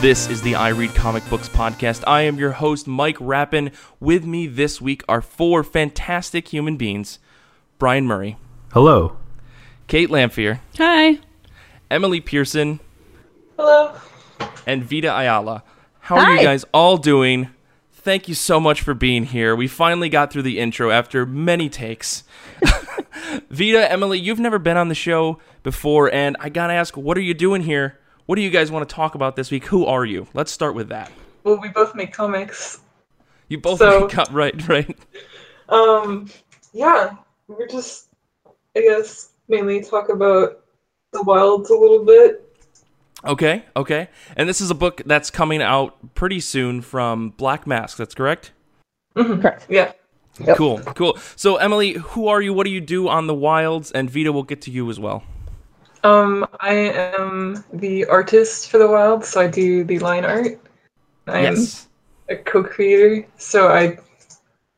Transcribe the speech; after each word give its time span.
This 0.00 0.28
is 0.28 0.42
the 0.42 0.54
I 0.54 0.68
Read 0.68 0.94
Comic 0.94 1.28
Books 1.28 1.48
podcast. 1.48 2.04
I 2.06 2.22
am 2.22 2.38
your 2.38 2.52
host, 2.52 2.86
Mike 2.86 3.16
Rappin. 3.18 3.72
With 3.98 4.24
me 4.24 4.46
this 4.46 4.80
week 4.80 5.02
are 5.08 5.20
four 5.20 5.64
fantastic 5.64 6.48
human 6.48 6.76
beings 6.76 7.18
Brian 7.78 8.06
Murray, 8.06 8.36
Hello. 8.72 9.16
Kate 9.88 10.08
Lamphere, 10.08 10.60
Hi. 10.76 11.18
Emily 11.90 12.20
Pearson, 12.20 12.78
Hello. 13.56 13.94
and 14.66 14.84
Vita 14.84 15.08
Ayala. 15.16 15.64
How 16.00 16.16
are 16.18 16.32
you 16.36 16.42
guys 16.42 16.64
all 16.72 16.96
doing? 16.96 17.48
Thank 17.92 18.28
you 18.28 18.34
so 18.34 18.60
much 18.60 18.80
for 18.82 18.94
being 18.94 19.24
here. 19.24 19.56
We 19.56 19.66
finally 19.66 20.08
got 20.08 20.32
through 20.32 20.42
the 20.42 20.60
intro 20.60 20.90
after 20.90 21.26
many 21.26 21.68
takes. 21.68 22.22
Vita, 23.50 23.90
Emily, 23.90 24.18
you've 24.20 24.38
never 24.38 24.60
been 24.60 24.76
on 24.76 24.88
the 24.88 24.94
show 24.94 25.38
before, 25.64 26.12
and 26.12 26.36
I 26.38 26.50
gotta 26.50 26.72
ask, 26.72 26.96
what 26.96 27.18
are 27.18 27.22
you 27.22 27.34
doing 27.34 27.62
here? 27.62 27.97
What 28.28 28.36
do 28.36 28.42
you 28.42 28.50
guys 28.50 28.70
want 28.70 28.86
to 28.86 28.94
talk 28.94 29.14
about 29.14 29.36
this 29.36 29.50
week? 29.50 29.64
Who 29.64 29.86
are 29.86 30.04
you? 30.04 30.26
Let's 30.34 30.52
start 30.52 30.74
with 30.74 30.90
that. 30.90 31.10
Well, 31.44 31.58
we 31.58 31.70
both 31.70 31.94
make 31.94 32.12
comics. 32.12 32.78
You 33.48 33.56
both 33.56 33.78
So- 33.78 34.06
got 34.06 34.30
right, 34.30 34.68
right. 34.68 34.98
Um, 35.70 36.28
yeah, 36.74 37.12
we're 37.46 37.66
just, 37.66 38.08
I 38.76 38.82
guess, 38.82 39.30
mainly 39.48 39.82
talk 39.82 40.10
about 40.10 40.60
the 41.14 41.22
wilds 41.22 41.70
a 41.70 41.74
little 41.74 42.04
bit. 42.04 42.44
Okay, 43.24 43.64
okay. 43.74 44.10
And 44.36 44.46
this 44.46 44.60
is 44.60 44.70
a 44.70 44.74
book 44.74 45.00
that's 45.06 45.30
coming 45.30 45.62
out 45.62 46.14
pretty 46.14 46.40
soon 46.40 46.82
from 46.82 47.30
Black 47.30 47.66
Mask, 47.66 47.96
that's 47.96 48.14
correct? 48.14 48.52
Correct. 49.16 49.64
Yeah. 49.70 49.92
Cool, 50.54 50.80
cool. 50.80 51.16
So, 51.34 51.56
Emily, 51.56 51.94
who 51.94 52.28
are 52.28 52.42
you? 52.42 52.52
What 52.52 52.64
do 52.64 52.70
you 52.70 52.82
do 52.82 53.08
on 53.08 53.26
the 53.26 53.34
wilds? 53.34 53.90
And 53.90 54.10
Vita 54.10 54.32
we'll 54.32 54.42
get 54.42 54.60
to 54.62 54.70
you 54.70 54.90
as 54.90 55.00
well. 55.00 55.22
Um, 56.04 56.46
I 56.60 56.74
am 56.74 57.64
the 57.72 58.04
artist 58.06 58.70
for 58.70 58.78
the 58.78 58.88
wilds, 58.88 59.28
so 59.28 59.40
I 59.40 59.46
do 59.48 59.84
the 59.84 59.98
line 59.98 60.24
art. 60.24 60.60
I 61.26 61.42
yes. 61.42 61.88
am 62.28 62.36
a 62.36 62.42
co-creator, 62.42 63.26
so 63.36 63.68
I, 63.68 63.98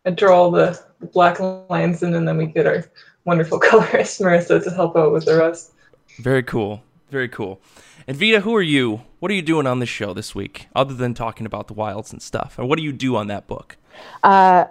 I 0.05 0.11
draw 0.11 0.37
all 0.37 0.51
the, 0.51 0.81
the 1.01 1.07
black 1.07 1.39
lines 1.41 2.03
in, 2.03 2.15
and 2.15 2.27
then 2.27 2.37
we 2.37 2.47
get 2.47 2.67
our 2.67 2.85
wonderful 3.25 3.59
colorist 3.61 4.21
Marissa 4.21 4.63
to 4.63 4.71
help 4.71 4.97
out 4.97 5.13
with 5.13 5.27
the 5.27 5.37
rest. 5.37 5.73
Very 6.19 6.43
cool. 6.43 6.83
Very 7.11 7.29
cool. 7.29 7.61
And 8.07 8.17
Vita, 8.17 8.41
who 8.41 8.55
are 8.55 8.63
you? 8.63 9.03
What 9.19 9.31
are 9.31 9.35
you 9.35 9.43
doing 9.43 9.67
on 9.67 9.81
this 9.81 9.89
show 9.89 10.15
this 10.15 10.35
week, 10.35 10.69
other 10.75 10.95
than 10.95 11.13
talking 11.13 11.45
about 11.45 11.67
the 11.67 11.75
wilds 11.75 12.13
and 12.13 12.23
stuff? 12.23 12.59
And 12.59 12.69
what 12.69 12.79
do 12.79 12.85
you 12.85 12.93
do 12.93 13.17
on 13.17 13.27
that 13.27 13.47
book? 13.47 13.77
Uh, 14.23 14.65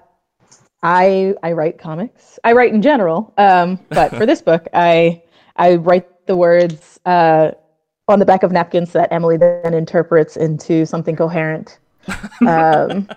I 0.81 1.35
I 1.43 1.51
write 1.51 1.77
comics. 1.77 2.39
I 2.43 2.53
write 2.53 2.73
in 2.73 2.81
general, 2.81 3.33
um, 3.37 3.79
but 3.89 4.15
for 4.15 4.25
this 4.25 4.41
book, 4.41 4.67
I 4.73 5.21
I 5.55 5.75
write 5.75 6.07
the 6.29 6.35
words 6.35 6.99
uh, 7.05 7.49
on 8.07 8.19
the 8.19 8.25
back 8.25 8.43
of 8.43 8.51
napkins 8.51 8.93
that 8.93 9.11
Emily 9.11 9.35
then 9.35 9.73
interprets 9.73 10.37
into 10.37 10.85
something 10.85 11.15
coherent. 11.15 11.79
Um, 12.47 13.09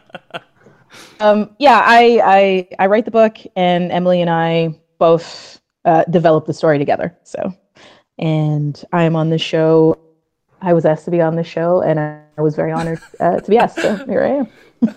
um, 1.21 1.55
yeah, 1.59 1.83
I, 1.85 2.21
I 2.25 2.69
I 2.79 2.87
write 2.87 3.05
the 3.05 3.11
book, 3.11 3.37
and 3.55 3.93
Emily 3.93 4.23
and 4.23 4.31
I 4.31 4.81
both 4.99 5.61
uh, 5.85 6.05
develop 6.05 6.47
the 6.47 6.55
story 6.55 6.79
together. 6.79 7.15
So, 7.23 7.55
and 8.19 8.83
I 8.93 9.05
am 9.05 9.15
on 9.15 9.29
the 9.29 9.39
show. 9.39 9.99
I 10.63 10.73
was 10.73 10.87
asked 10.87 11.05
to 11.05 11.11
be 11.11 11.21
on 11.21 11.37
the 11.37 11.45
show, 11.45 11.83
and 11.83 12.01
I, 12.01 12.22
I 12.37 12.43
was 12.43 12.57
very 12.57 12.73
honored 12.73 13.01
uh, 13.21 13.41
to 13.41 13.51
be 13.51 13.59
asked. 13.59 13.77
So 13.81 13.97
here 14.07 14.23
I 14.23 14.29
am. 14.29 14.49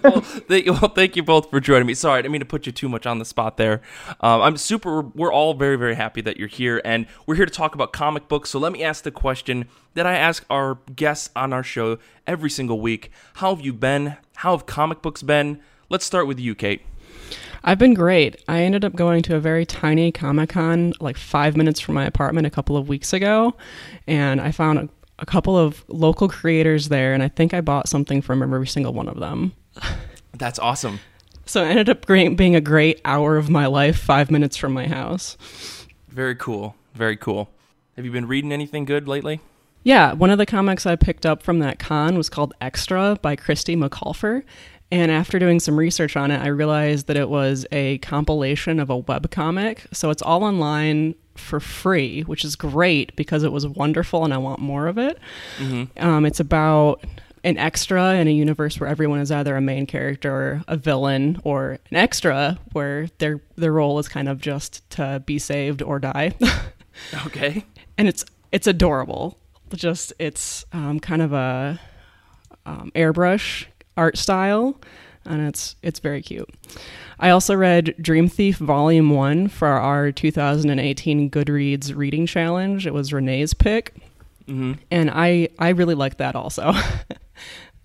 well, 0.04 0.22
thank, 0.22 0.66
well, 0.66 0.90
thank 0.90 1.16
you 1.16 1.22
both 1.22 1.50
for 1.50 1.60
joining 1.60 1.86
me. 1.86 1.94
Sorry, 1.94 2.18
I 2.18 2.22
didn't 2.22 2.32
mean 2.32 2.40
to 2.40 2.46
put 2.46 2.66
you 2.66 2.72
too 2.72 2.90
much 2.90 3.06
on 3.06 3.20
the 3.20 3.26
spot 3.26 3.58
there. 3.58 3.82
Um, 4.22 4.42
I'm 4.42 4.58
super. 4.58 5.02
We're 5.02 5.32
all 5.32 5.54
very, 5.54 5.76
very 5.76 5.96
happy 5.96 6.22
that 6.22 6.38
you're 6.38 6.48
here, 6.48 6.82
and 6.84 7.06
we're 7.28 7.36
here 7.36 7.46
to 7.46 7.52
talk 7.52 7.76
about 7.76 7.94
comic 7.94 8.28
books. 8.28 8.50
So 8.50 8.58
let 8.58 8.72
me 8.72 8.84
ask 8.84 9.04
the 9.04 9.12
question 9.12 9.68
that 9.94 10.08
I 10.08 10.16
ask 10.16 10.46
our 10.50 10.80
guests 10.96 11.30
on 11.36 11.54
our 11.54 11.62
show 11.62 12.00
every 12.26 12.50
single 12.50 12.80
week: 12.80 13.12
How 13.36 13.54
have 13.54 13.64
you 13.64 13.74
been? 13.74 14.18
How 14.38 14.58
have 14.58 14.66
comic 14.66 15.02
books 15.02 15.22
been? 15.22 15.60
Let's 15.90 16.06
start 16.06 16.26
with 16.26 16.40
you, 16.40 16.56
Kate. 16.56 16.82
I've 17.64 17.80
been 17.80 17.94
great. 17.94 18.44
I 18.48 18.62
ended 18.62 18.86
up 18.86 18.96
going 18.96 19.24
to 19.24 19.36
a 19.36 19.40
very 19.40 19.66
tiny 19.66 20.12
Comic 20.12 20.50
Con, 20.50 20.94
like 21.00 21.18
five 21.18 21.58
minutes 21.58 21.80
from 21.80 21.96
my 21.96 22.06
apartment, 22.06 22.48
a 22.48 22.52
couple 22.52 22.78
of 22.78 22.88
weeks 22.88 23.12
ago, 23.12 23.56
and 24.08 24.40
I 24.40 24.52
found 24.52 24.90
a, 25.20 25.26
couple 25.26 25.58
of 25.58 25.84
local 25.88 26.28
creators 26.28 26.90
there, 26.90 27.14
and 27.14 27.24
I 27.24 27.28
think 27.28 27.54
I 27.54 27.62
bought 27.62 27.88
something 27.88 28.22
from 28.22 28.42
every 28.42 28.68
single 28.68 28.94
one 28.94 29.08
of 29.08 29.20
them. 29.20 29.54
That's 30.34 30.60
awesome. 30.60 31.00
So 31.46 31.64
it 31.64 31.70
ended 31.70 31.90
up 31.90 32.06
great, 32.06 32.36
being 32.36 32.56
a 32.56 32.62
great 32.62 33.02
hour 33.06 33.38
of 33.38 33.50
my 33.50 33.68
life, 33.68 33.98
five 33.98 34.32
minutes 34.32 34.58
from 34.58 34.74
my 34.74 34.88
house. 34.88 35.38
Very 36.10 36.36
cool. 36.36 36.76
Very 36.94 37.18
cool. 37.18 37.50
Have 37.96 38.06
you 38.06 38.12
been 38.12 38.28
reading 38.28 38.52
anything 38.52 38.86
good 38.86 39.08
lately? 39.08 39.42
Yeah, 39.84 40.14
one 40.14 40.32
of 40.32 40.40
the 40.40 40.48
comics 40.48 40.88
I 40.88 40.96
picked 40.96 41.28
up 41.28 41.44
from 41.44 41.60
that 41.60 41.78
con 41.78 42.18
was 42.18 42.28
called 42.28 42.56
Extra 42.60 43.20
by 43.22 43.36
Christy 43.36 43.76
McCulfer. 43.76 44.42
And 44.92 45.12
after 45.12 45.40
doing 45.40 45.60
some 45.60 45.78
research 45.78 46.16
on 46.16 46.32
it, 46.32 46.40
I 46.42 46.48
realized 46.48 47.08
that 47.08 47.18
it 47.18 47.30
was 47.30 47.66
a 47.72 47.98
compilation 48.00 48.80
of 48.80 48.90
a 48.90 49.02
webcomic. 49.02 49.80
So 49.94 50.10
it's 50.10 50.22
all 50.22 50.44
online 50.44 51.16
for 51.36 51.60
free, 51.60 52.22
which 52.22 52.46
is 52.46 52.56
great 52.56 53.16
because 53.16 53.44
it 53.44 53.52
was 53.52 53.68
wonderful 53.68 54.24
and 54.24 54.34
I 54.34 54.38
want 54.38 54.60
more 54.60 54.88
of 54.88 54.98
it. 54.98 55.18
Um, 55.98 56.26
it's 56.26 56.40
about 56.40 57.04
an 57.44 57.58
extra 57.58 58.14
in 58.16 58.28
a 58.28 58.32
universe 58.32 58.80
where 58.80 58.90
everyone 58.90 59.20
is 59.20 59.32
either 59.32 59.56
a 59.56 59.62
main 59.62 59.86
character 59.86 60.32
or 60.34 60.64
a 60.68 60.78
villain 60.78 61.40
or 61.44 61.78
an 61.92 61.98
extra 61.98 62.58
where 62.72 63.08
their 63.20 63.42
their 63.56 63.72
role 63.72 64.00
is 64.00 64.08
kind 64.08 64.28
of 64.30 64.40
just 64.40 64.88
to 64.92 65.22
be 65.26 65.40
saved 65.40 65.82
or 65.82 66.00
die. 66.00 66.34
Okay. 67.26 67.66
and 67.98 68.08
it's 68.08 68.24
it's 68.54 68.68
adorable. 68.68 69.38
Just 69.74 70.14
it's 70.18 70.64
um, 70.72 71.02
kind 71.02 71.22
of 71.22 71.34
a 71.34 71.78
um, 72.66 72.90
airbrush 72.96 73.66
art 73.98 74.18
style, 74.18 74.80
and 75.26 75.42
it's 75.48 75.76
it's 75.82 76.00
very 76.00 76.22
cute. 76.22 76.50
I 77.20 77.30
also 77.30 77.56
read 77.56 77.96
Dream 78.02 78.28
Thief 78.28 78.58
Volume 78.58 79.10
One 79.10 79.48
for 79.48 79.68
our 79.68 80.12
2018 80.12 81.30
Goodreads 81.30 81.96
reading 81.96 82.26
challenge. 82.26 82.86
It 82.86 82.94
was 82.94 83.12
Renee's 83.14 83.54
pick, 83.54 83.96
hmm 84.46 84.74
and 84.92 85.10
I 85.12 85.50
I 85.60 85.70
really 85.70 85.96
liked 85.96 86.18
that 86.20 86.36
also. 86.36 86.74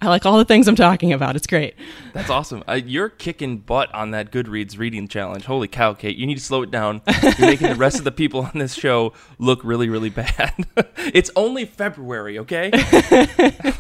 I 0.03 0.09
like 0.09 0.25
all 0.25 0.39
the 0.39 0.47
things 0.47 0.67
I'm 0.67 0.77
talking 0.77 1.13
about. 1.13 1.37
It's 1.37 1.47
great. 1.47 1.75
That's 2.15 2.31
awesome. 2.31 2.65
Uh, 2.67 2.81
you're 2.83 3.11
kicking 3.11 3.59
butt 3.59 3.95
on 3.95 4.13
that 4.13 4.33
Goodreads 4.33 4.79
reading 4.79 5.09
challenge. 5.09 5.45
Holy 5.45 5.69
cow, 5.69 5.93
Kate! 5.93 6.17
You 6.17 6.27
need 6.27 6.39
to 6.39 6.43
slow 6.43 6.63
it 6.63 6.71
down. 6.71 7.03
You're 7.23 7.35
making 7.39 7.69
the 7.69 7.75
rest 7.75 7.99
of 7.99 8.05
the 8.05 8.11
people 8.13 8.41
on 8.41 8.53
this 8.55 8.73
show 8.73 9.13
look 9.39 9.61
really, 9.63 9.91
really 9.91 10.09
bad. 10.09 10.55
it's 10.97 11.31
only 11.37 11.67
February, 11.67 12.39
okay? 12.39 12.71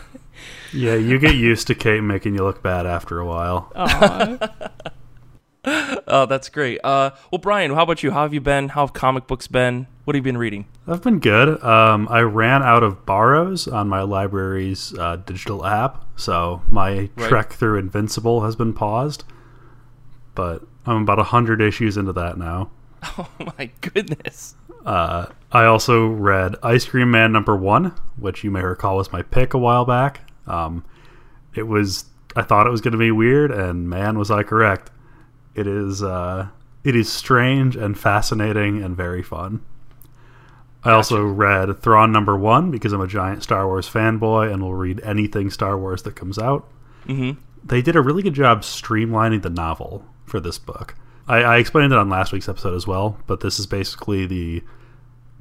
Yeah, 0.73 0.95
you 0.95 1.19
get 1.19 1.34
used 1.34 1.67
to 1.69 1.75
Kate 1.75 2.03
making 2.03 2.34
you 2.34 2.43
look 2.45 2.62
bad 2.62 2.87
after 2.87 3.19
a 3.19 3.27
while. 3.27 3.73
Oh, 6.12 6.25
that's 6.27 6.49
great. 6.49 6.81
Uh, 6.83 7.11
well, 7.31 7.39
Brian, 7.39 7.71
how 7.75 7.83
about 7.83 8.03
you? 8.03 8.11
How 8.12 8.23
have 8.23 8.33
you 8.33 8.41
been? 8.41 8.71
How 8.71 8.81
have 8.87 8.95
comic 8.95 9.27
books 9.27 9.47
been? 9.47 9.87
What 10.05 10.17
have 10.17 10.21
you 10.25 10.33
been 10.33 10.39
reading? 10.39 10.67
I've 10.89 11.03
been 11.03 11.19
good. 11.21 11.62
Um, 11.62 12.09
I 12.11 12.21
ran 12.21 12.62
out 12.62 12.83
of 12.83 13.05
borrows 13.05 13.69
on 13.69 13.87
my 13.87 14.01
library's 14.01 14.97
uh, 14.99 15.17
digital 15.17 15.67
app, 15.67 16.05
so 16.17 16.62
my 16.67 17.11
Right. 17.15 17.28
trek 17.28 17.53
through 17.53 17.78
Invincible 17.78 18.43
has 18.43 18.57
been 18.57 18.72
paused. 18.72 19.25
But 20.34 20.62
I'm 20.87 21.03
about 21.03 21.19
100 21.19 21.61
issues 21.61 21.97
into 21.99 22.12
that 22.15 22.39
now. 22.39 22.71
Oh 23.19 23.28
my 23.59 23.71
goodness. 23.83 24.55
Uh, 24.84 25.27
I 25.53 25.65
also 25.67 26.07
read 26.07 26.57
Ice 26.62 26.87
Cream 26.87 27.11
Man 27.11 27.33
number 27.33 27.55
one, 27.55 27.93
which 28.17 28.43
you 28.45 28.51
may 28.51 28.62
recall 28.62 28.97
was 28.97 29.12
my 29.12 29.21
pick 29.22 29.53
a 29.53 29.59
while 29.59 29.84
back. 29.84 30.30
Um, 30.50 30.84
it 31.55 31.65
was 31.65 32.06
I 32.37 32.43
thought 32.43 32.66
it 32.66 32.71
was 32.71 32.81
going 32.81 32.93
to 32.93 32.99
be 32.99 33.11
weird, 33.11 33.50
and 33.50 33.88
man, 33.88 34.19
was 34.19 34.31
I 34.31 34.43
correct. 34.43 34.91
It 35.55 35.66
is 35.66 36.03
uh, 36.03 36.48
it 36.84 36.97
is 36.97 37.10
strange 37.10 37.77
and 37.77 37.98
fascinating 37.98 38.83
and 38.83 38.97
very 38.97 39.22
fun. 39.22 39.63
I 40.83 40.92
also 40.92 41.22
read 41.22 41.83
Thrawn 41.83 42.10
number 42.10 42.36
one 42.36 42.71
because 42.71 42.92
I'm 42.92 43.03
a 43.03 43.07
giant 43.07 43.42
Star 43.42 43.66
Wars 43.66 43.89
fanboy 43.89 44.53
and 44.53 44.63
will 44.63 44.75
read 44.75 45.01
anything 45.04 45.51
Star 45.51 45.77
Wars 45.78 46.03
that 46.04 46.16
comes 46.16 46.39
out 46.39 46.66
hmm 47.07 47.33
they 47.65 47.83
did 47.83 47.97
a 47.97 48.01
really 48.01 48.22
good 48.22 48.34
job 48.34 48.63
streamlining 48.63 49.42
the 49.42 49.51
novel 49.51 50.04
for 50.25 50.41
this 50.41 50.59
book. 50.59 50.95
I, 51.28 51.42
I 51.42 51.57
explained 51.59 51.92
it 51.92 51.98
on 51.98 52.09
last 52.09 52.33
week's 52.33 52.48
episode 52.48 52.75
as 52.75 52.86
well, 52.86 53.19
but 53.27 53.41
this 53.41 53.59
is 53.59 53.66
basically 53.66 54.27
the 54.27 54.63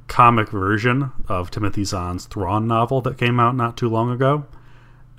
comic 0.08 0.48
version 0.50 1.12
of 1.28 1.50
Timothy 1.50 1.84
Zahn's 1.84 2.26
Thrawn 2.26 2.66
novel 2.66 3.00
that 3.02 3.18
came 3.18 3.40
out 3.40 3.54
not 3.56 3.76
too 3.76 3.88
long 3.88 4.10
ago. 4.10 4.44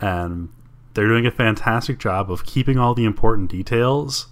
And 0.01 0.49
they're 0.93 1.07
doing 1.07 1.25
a 1.25 1.31
fantastic 1.31 1.99
job 1.99 2.31
of 2.31 2.45
keeping 2.45 2.77
all 2.77 2.93
the 2.93 3.05
important 3.05 3.49
details 3.49 4.27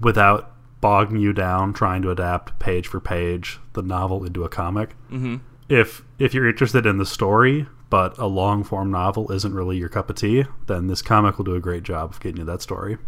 without 0.00 0.50
bogging 0.80 1.16
you 1.18 1.32
down 1.32 1.72
trying 1.72 2.02
to 2.02 2.10
adapt 2.10 2.58
page 2.58 2.88
for 2.88 2.98
page 3.00 3.60
the 3.72 3.82
novel 3.82 4.24
into 4.24 4.42
a 4.44 4.48
comic. 4.48 4.92
hmm 5.08 5.36
If 5.68 6.02
if 6.18 6.34
you're 6.34 6.48
interested 6.48 6.84
in 6.86 6.98
the 6.98 7.06
story, 7.06 7.66
but 7.88 8.18
a 8.18 8.26
long 8.26 8.64
form 8.64 8.90
novel 8.90 9.30
isn't 9.30 9.54
really 9.54 9.76
your 9.76 9.88
cup 9.88 10.10
of 10.10 10.16
tea, 10.16 10.44
then 10.66 10.88
this 10.88 11.00
comic 11.00 11.38
will 11.38 11.44
do 11.44 11.54
a 11.54 11.60
great 11.60 11.84
job 11.84 12.10
of 12.10 12.20
getting 12.20 12.38
you 12.38 12.44
that 12.44 12.60
story. 12.62 12.98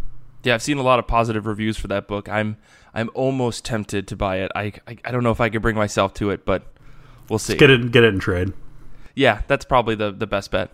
Yeah, 0.44 0.55
I've 0.55 0.62
seen 0.62 0.78
a 0.78 0.82
lot 0.82 0.99
of 0.99 1.06
positive 1.06 1.46
reviews 1.46 1.76
for 1.76 1.88
that 1.88 2.06
book. 2.06 2.28
I'm 2.28 2.56
I'm 2.94 3.10
almost 3.14 3.64
tempted 3.64 4.06
to 4.08 4.17
buy 4.17 4.37
it. 4.38 4.52
I 4.55 4.72
I, 4.87 4.96
I 5.05 5.10
don't 5.10 5.25
know 5.25 5.32
if 5.32 5.40
I 5.40 5.49
could 5.49 5.62
bring 5.62 5.75
myself 5.76 6.14
to 6.14 6.31
it, 6.31 6.44
but 6.46 6.72
we'll 7.28 7.38
see. 7.40 7.56
Get 7.56 7.70
it 7.70 7.90
get 7.90 8.05
it 8.05 8.14
in 8.14 8.20
trade. 8.20 8.52
Yeah, 9.17 9.43
that's 9.49 9.64
probably 9.64 9.94
the 9.96 10.12
the 10.12 10.26
best 10.28 10.50
bet. 10.52 10.70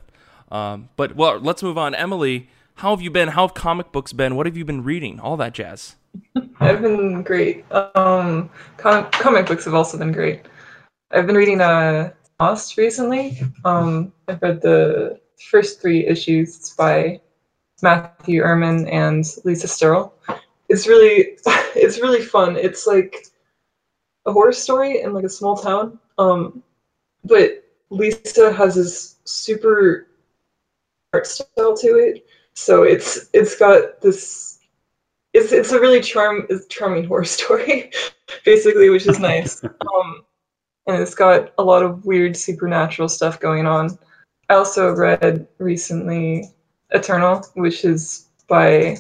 Um, 0.51 0.89
but 0.97 1.17
well, 1.17 1.39
let's 1.39 1.63
move 1.63 1.79
on. 1.79 1.95
Emily, 1.95 2.49
how 2.77 2.91
have 2.91 3.03
you 3.03 3.11
been? 3.11 3.29
How 3.29 3.47
have 3.47 3.55
comic 3.55 3.93
books 3.93 4.13
been? 4.13 4.37
What 4.37 4.47
have 4.47 4.57
you 4.57 4.65
been 4.65 4.83
reading? 4.83 5.21
All 5.21 5.37
that 5.37 5.53
jazz. 5.55 5.97
I've 6.59 6.83
been 6.83 7.23
great. 7.23 7.65
Um, 7.73 8.51
com- 8.77 9.11
comic 9.11 9.47
books 9.47 9.65
have 9.65 9.75
also 9.75 9.99
been 9.99 10.13
great. 10.13 10.43
I've 11.11 11.27
been 11.27 11.37
reading 11.37 11.61
uh, 11.61 12.13
Lost 12.41 12.77
recently. 12.77 13.41
Um, 13.65 14.13
I've 14.29 14.41
read 14.43 14.63
the 14.63 15.21
first 15.51 15.81
three 15.81 16.07
issues 16.07 16.57
it's 16.57 16.75
by 16.75 17.21
Matthew 17.83 18.43
Erman 18.43 18.89
and 18.89 19.25
Lisa 19.45 19.67
Sterle. 19.67 20.13
It's 20.69 20.87
really, 20.87 21.37
it's 21.77 22.01
really 22.01 22.23
fun. 22.23 22.57
It's 22.57 22.87
like 22.87 23.27
a 24.27 24.33
horror 24.33 24.53
story 24.53 25.03
in 25.03 25.13
like 25.13 25.25
a 25.25 25.29
small 25.29 25.57
town. 25.57 25.99
Um, 26.19 26.63
but 27.25 27.65
Lisa 27.91 28.53
has 28.53 28.75
this 28.75 29.17
super 29.25 30.07
art 31.13 31.27
style 31.27 31.77
to 31.77 31.97
it, 31.97 32.27
so 32.55 32.83
it's 32.83 33.29
it's 33.33 33.57
got 33.57 34.01
this. 34.01 34.59
It's 35.33 35.53
it's 35.53 35.73
a 35.73 35.81
really 35.81 36.01
charm 36.01 36.47
charming 36.69 37.05
horror 37.05 37.25
story, 37.37 37.91
basically, 38.45 38.91
which 38.91 39.07
is 39.07 39.19
nice. 39.19 39.63
um, 39.65 40.25
and 40.87 41.01
it's 41.01 41.15
got 41.15 41.53
a 41.59 41.63
lot 41.63 41.83
of 41.83 42.05
weird 42.05 42.37
supernatural 42.37 43.09
stuff 43.09 43.39
going 43.39 43.67
on. 43.67 43.99
I 44.49 44.55
also 44.55 44.93
read 44.93 45.47
recently 45.59 46.51
Eternal, 46.91 47.45
which 47.55 47.85
is 47.85 48.29
by 48.49 48.73
I'm 48.73 48.97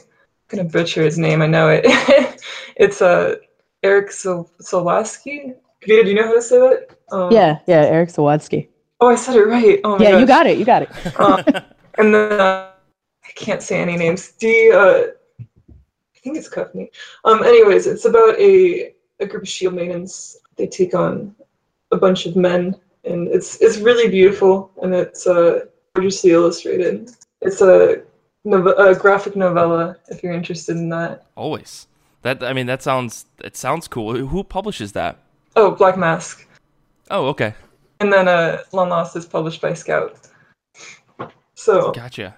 gonna 0.48 0.64
butcher 0.64 1.02
his 1.02 1.18
name. 1.18 1.42
I 1.42 1.46
know 1.46 1.68
it. 1.68 1.82
it's 2.76 3.00
a 3.00 3.06
uh, 3.06 3.34
Eric 3.82 4.12
Sil- 4.12 4.50
Silwatsky. 4.62 5.54
Vita, 5.86 6.04
do 6.04 6.10
you 6.10 6.14
know 6.14 6.26
how 6.26 6.34
to 6.34 6.42
say 6.42 6.58
that? 6.58 6.90
Um, 7.10 7.32
yeah, 7.32 7.58
yeah, 7.66 7.82
Eric 7.82 8.10
Zawadzki. 8.10 8.68
Oh, 9.00 9.08
I 9.08 9.14
said 9.14 9.36
it 9.36 9.46
right. 9.46 9.80
Oh 9.82 9.98
yeah, 9.98 10.10
gosh. 10.12 10.20
you 10.20 10.26
got 10.26 10.46
it. 10.46 10.58
You 10.58 10.64
got 10.64 10.82
it. 10.82 11.20
um, 11.20 11.42
and 12.00 12.14
then 12.14 12.40
uh, 12.40 12.70
I 13.24 13.32
can't 13.34 13.62
say 13.62 13.80
any 13.80 13.96
names. 13.96 14.32
D. 14.32 14.72
Uh, 14.72 15.02
I 15.38 16.18
think 16.22 16.36
it's 16.36 16.48
Cuffney. 16.48 16.88
Um. 17.24 17.42
Anyways, 17.42 17.86
it's 17.86 18.04
about 18.04 18.38
a 18.38 18.94
a 19.20 19.26
group 19.26 19.42
of 19.42 19.48
shield 19.48 19.74
maidens. 19.74 20.36
They 20.56 20.66
take 20.66 20.94
on 20.94 21.34
a 21.92 21.96
bunch 21.96 22.26
of 22.26 22.36
men, 22.36 22.76
and 23.04 23.28
it's 23.28 23.60
it's 23.60 23.78
really 23.78 24.08
beautiful, 24.10 24.70
and 24.82 24.94
it's 24.94 25.26
uh, 25.26 25.66
gorgeously 25.94 26.30
illustrated. 26.30 27.10
It's 27.40 27.60
a, 27.62 28.02
a 28.44 28.94
graphic 28.94 29.36
novella. 29.36 29.96
If 30.08 30.22
you're 30.22 30.32
interested 30.32 30.76
in 30.76 30.88
that. 30.90 31.26
Always. 31.36 31.86
That 32.22 32.42
I 32.42 32.52
mean, 32.52 32.66
that 32.66 32.82
sounds 32.82 33.26
it 33.42 33.56
sounds 33.56 33.88
cool. 33.88 34.14
Who 34.14 34.44
publishes 34.44 34.92
that? 34.92 35.18
Oh, 35.56 35.70
Black 35.70 35.96
Mask. 35.96 36.46
Oh, 37.10 37.26
okay. 37.28 37.54
And 38.00 38.12
then 38.12 38.28
uh, 38.28 38.62
Long 38.72 38.88
Lost 38.88 39.16
is 39.16 39.26
published 39.26 39.60
by 39.60 39.74
Scout. 39.74 40.29
So 41.60 41.92
gotcha. 41.92 42.34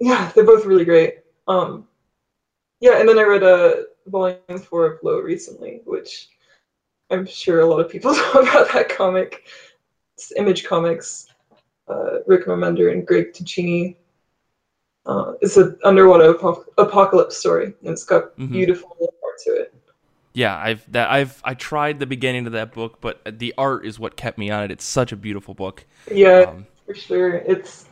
Yeah, 0.00 0.32
they're 0.34 0.42
both 0.42 0.64
really 0.64 0.86
great. 0.86 1.18
Um, 1.46 1.86
yeah, 2.80 2.98
and 2.98 3.06
then 3.06 3.18
I 3.18 3.22
read 3.22 3.42
a 3.42 3.54
uh, 3.54 3.82
volume 4.06 4.58
four 4.58 4.86
of 4.86 4.98
Low 5.02 5.18
recently, 5.20 5.82
which 5.84 6.30
I'm 7.10 7.26
sure 7.26 7.60
a 7.60 7.66
lot 7.66 7.80
of 7.80 7.90
people 7.90 8.12
know 8.16 8.32
about 8.32 8.72
that 8.72 8.88
comic. 8.88 9.46
It's 10.16 10.32
Image 10.36 10.64
Comics, 10.64 11.26
uh, 11.86 12.20
Rick 12.26 12.46
Remender 12.46 12.92
and 12.92 13.06
Greg 13.06 13.34
Tocchini. 13.34 13.96
Uh, 15.04 15.34
it's 15.42 15.58
an 15.58 15.78
underwater 15.84 16.30
ap- 16.30 16.64
apocalypse 16.78 17.36
story, 17.36 17.66
and 17.66 17.90
it's 17.90 18.04
got 18.04 18.34
mm-hmm. 18.38 18.52
beautiful 18.52 18.96
art 19.00 19.38
to 19.44 19.50
it. 19.50 19.74
Yeah, 20.32 20.56
I've 20.56 20.90
that 20.92 21.10
I've 21.10 21.42
I 21.44 21.52
tried 21.52 21.98
the 21.98 22.06
beginning 22.06 22.46
of 22.46 22.54
that 22.54 22.72
book, 22.72 23.02
but 23.02 23.38
the 23.38 23.52
art 23.58 23.84
is 23.84 23.98
what 23.98 24.16
kept 24.16 24.38
me 24.38 24.48
on 24.48 24.64
it. 24.64 24.70
It's 24.70 24.84
such 24.84 25.12
a 25.12 25.16
beautiful 25.16 25.52
book. 25.52 25.84
Yeah, 26.10 26.46
um, 26.48 26.66
for 26.86 26.94
sure. 26.94 27.36
It's 27.36 27.85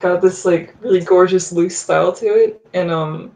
got 0.00 0.22
this 0.22 0.44
like 0.44 0.74
really 0.80 1.00
gorgeous 1.00 1.52
loose 1.52 1.78
style 1.78 2.12
to 2.12 2.26
it, 2.26 2.66
and 2.74 2.90
um, 2.90 3.32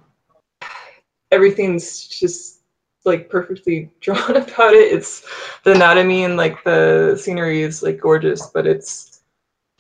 everything's 1.31 2.07
just 2.07 2.61
like 3.05 3.29
perfectly 3.29 3.91
drawn 4.01 4.37
about 4.37 4.75
it. 4.75 4.93
It's 4.93 5.27
the 5.65 5.73
anatomy 5.73 6.25
and 6.25 6.37
like 6.37 6.63
the 6.65 7.19
scenery 7.21 7.63
is 7.63 7.83
like 7.83 8.01
gorgeous, 8.01 8.47
but 8.47 8.67
it's 8.67 9.23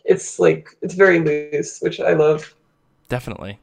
it's 0.05 0.38
like 0.38 0.76
it's 0.82 0.94
very 0.94 1.20
loose, 1.20 1.81
which 1.81 2.00
I 2.00 2.14
love 2.14 2.55
definitely. 3.12 3.61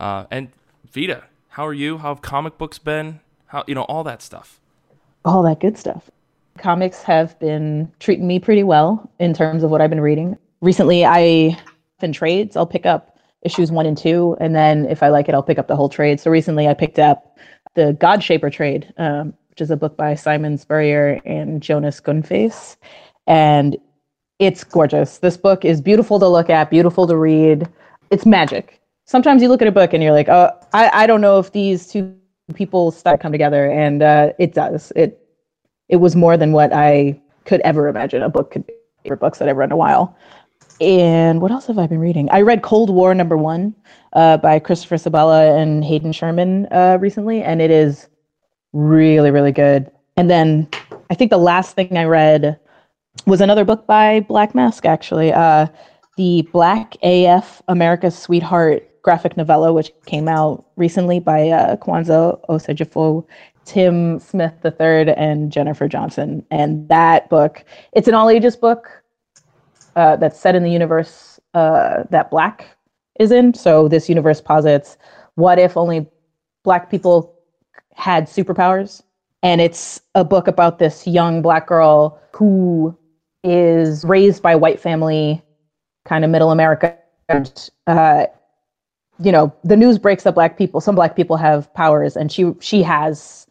Uh, 0.00 0.24
and 0.30 0.48
Vita, 0.90 1.24
how 1.48 1.66
are 1.66 1.74
you? 1.74 1.98
How 1.98 2.08
have 2.14 2.22
comic 2.22 2.56
books 2.56 2.78
been? 2.78 3.20
How 3.48 3.62
you 3.66 3.74
know 3.74 3.82
all 3.82 4.02
that 4.04 4.22
stuff? 4.22 4.58
All 5.24 5.42
that 5.42 5.60
good 5.60 5.76
stuff. 5.76 6.10
Comics 6.58 7.02
have 7.02 7.38
been 7.38 7.92
treating 8.00 8.26
me 8.26 8.38
pretty 8.38 8.62
well 8.62 9.10
in 9.18 9.34
terms 9.34 9.62
of 9.62 9.70
what 9.70 9.82
I've 9.82 9.90
been 9.90 10.00
reading. 10.00 10.38
Recently, 10.62 11.04
I 11.04 11.58
in 12.02 12.12
trades. 12.12 12.56
I'll 12.56 12.66
pick 12.66 12.86
up 12.86 13.18
issues 13.42 13.70
one 13.70 13.86
and 13.86 13.96
two, 13.96 14.36
and 14.40 14.54
then 14.54 14.86
if 14.86 15.02
I 15.02 15.08
like 15.08 15.28
it, 15.28 15.34
I'll 15.34 15.42
pick 15.42 15.58
up 15.58 15.68
the 15.68 15.76
whole 15.76 15.88
trade. 15.88 16.20
So 16.20 16.30
recently, 16.30 16.68
I 16.68 16.74
picked 16.74 16.98
up 16.98 17.38
the 17.74 17.92
God 17.94 18.22
Shaper 18.22 18.50
trade, 18.50 18.92
um, 18.96 19.34
which 19.50 19.60
is 19.60 19.70
a 19.70 19.76
book 19.76 19.96
by 19.96 20.14
Simon 20.14 20.58
Spurrier 20.58 21.20
and 21.24 21.62
Jonas 21.62 22.00
Goonface, 22.00 22.76
and 23.26 23.76
it's 24.38 24.64
gorgeous. 24.64 25.18
This 25.18 25.36
book 25.36 25.64
is 25.64 25.80
beautiful 25.80 26.18
to 26.18 26.28
look 26.28 26.50
at, 26.50 26.70
beautiful 26.70 27.06
to 27.06 27.16
read. 27.16 27.68
It's 28.10 28.26
magic 28.26 28.80
sometimes 29.06 29.40
you 29.40 29.48
look 29.48 29.62
at 29.62 29.68
a 29.68 29.72
book 29.72 29.94
and 29.94 30.02
you're 30.02 30.12
like, 30.12 30.28
oh, 30.28 30.50
I, 30.72 30.90
I 30.92 31.06
don't 31.06 31.20
know 31.20 31.38
if 31.38 31.52
these 31.52 31.88
two 31.88 32.14
people 32.54 32.90
start 32.90 33.20
come 33.20 33.32
together, 33.32 33.70
and 33.70 34.02
uh, 34.02 34.32
it 34.38 34.52
does. 34.52 34.92
It 34.94 35.22
it 35.88 35.96
was 35.96 36.14
more 36.14 36.36
than 36.36 36.52
what 36.52 36.72
I 36.72 37.20
could 37.44 37.60
ever 37.62 37.88
imagine 37.88 38.22
a 38.22 38.28
book 38.28 38.50
could 38.50 38.66
be 38.66 38.74
for 39.06 39.16
books 39.16 39.38
that 39.38 39.48
I've 39.48 39.56
read 39.56 39.68
in 39.68 39.72
a 39.72 39.76
while. 39.76 40.16
And 40.80 41.40
what 41.40 41.50
else 41.50 41.66
have 41.66 41.78
I 41.78 41.86
been 41.86 42.00
reading? 42.00 42.28
I 42.30 42.42
read 42.42 42.62
Cold 42.62 42.90
War 42.90 43.14
number 43.14 43.36
one 43.36 43.74
uh, 44.12 44.36
by 44.36 44.58
Christopher 44.58 44.96
Sebela 44.96 45.60
and 45.60 45.84
Hayden 45.84 46.12
Sherman 46.12 46.66
uh, 46.70 46.98
recently, 47.00 47.42
and 47.42 47.62
it 47.62 47.70
is 47.70 48.08
really, 48.72 49.30
really 49.30 49.52
good. 49.52 49.90
And 50.16 50.28
then 50.28 50.68
I 51.10 51.14
think 51.14 51.30
the 51.30 51.38
last 51.38 51.74
thing 51.74 51.96
I 51.96 52.04
read 52.04 52.58
was 53.26 53.40
another 53.40 53.64
book 53.64 53.86
by 53.86 54.20
Black 54.20 54.54
Mask, 54.54 54.84
actually. 54.84 55.32
Uh, 55.32 55.66
the 56.16 56.42
Black 56.52 56.96
AF 57.02 57.62
America's 57.68 58.16
Sweetheart 58.16 58.82
graphic 59.02 59.36
novella, 59.36 59.72
which 59.72 59.92
came 60.04 60.28
out 60.28 60.66
recently 60.76 61.20
by 61.20 61.48
uh, 61.48 61.76
Kwanza 61.76 62.38
Osajyefo, 62.48 63.24
Tim 63.64 64.18
Smith 64.18 64.54
III, 64.64 65.14
and 65.16 65.52
Jennifer 65.52 65.88
Johnson. 65.88 66.44
And 66.50 66.88
that 66.88 67.30
book, 67.30 67.64
it's 67.92 68.08
an 68.08 68.14
all 68.14 68.28
ages 68.28 68.56
book 68.56 69.02
uh, 69.96 70.16
that's 70.16 70.38
set 70.38 70.54
in 70.54 70.62
the 70.62 70.70
universe 70.70 71.40
uh, 71.54 72.04
that 72.10 72.30
Black 72.30 72.76
is 73.18 73.32
in. 73.32 73.54
So 73.54 73.88
this 73.88 74.08
universe 74.08 74.40
posits 74.40 74.96
what 75.34 75.58
if 75.58 75.76
only 75.76 76.06
Black 76.64 76.90
people 76.90 77.34
had 77.94 78.24
superpowers? 78.24 79.02
And 79.42 79.60
it's 79.60 80.00
a 80.14 80.24
book 80.24 80.48
about 80.48 80.78
this 80.78 81.06
young 81.06 81.42
Black 81.42 81.66
girl 81.66 82.20
who 82.32 82.96
is 83.44 84.04
raised 84.04 84.42
by 84.42 84.56
white 84.56 84.80
family, 84.80 85.42
kind 86.04 86.24
of 86.24 86.30
middle 86.30 86.50
America. 86.50 86.96
And, 87.28 87.70
uh, 87.86 88.26
you 89.18 89.32
know 89.32 89.52
the 89.64 89.76
news 89.76 89.98
breaks 89.98 90.24
that 90.24 90.34
black 90.34 90.58
people 90.58 90.80
some 90.80 90.94
black 90.94 91.16
people 91.16 91.36
have 91.36 91.72
powers 91.74 92.16
and 92.16 92.30
she 92.30 92.52
she 92.60 92.82
has 92.82 93.46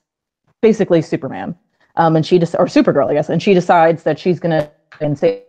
basically 0.62 1.02
superman 1.02 1.56
um 1.96 2.16
and 2.16 2.25
she 2.25 2.38
just 2.38 2.56
or 2.56 2.66
supergirl 2.66 3.10
i 3.10 3.14
guess 3.14 3.30
and 3.30 3.42
she 3.42 3.54
decides 3.54 4.04
that 4.04 4.20
she's 4.20 4.40
gonna 4.40 4.70
and 5.02 5.18
say 5.18 5.45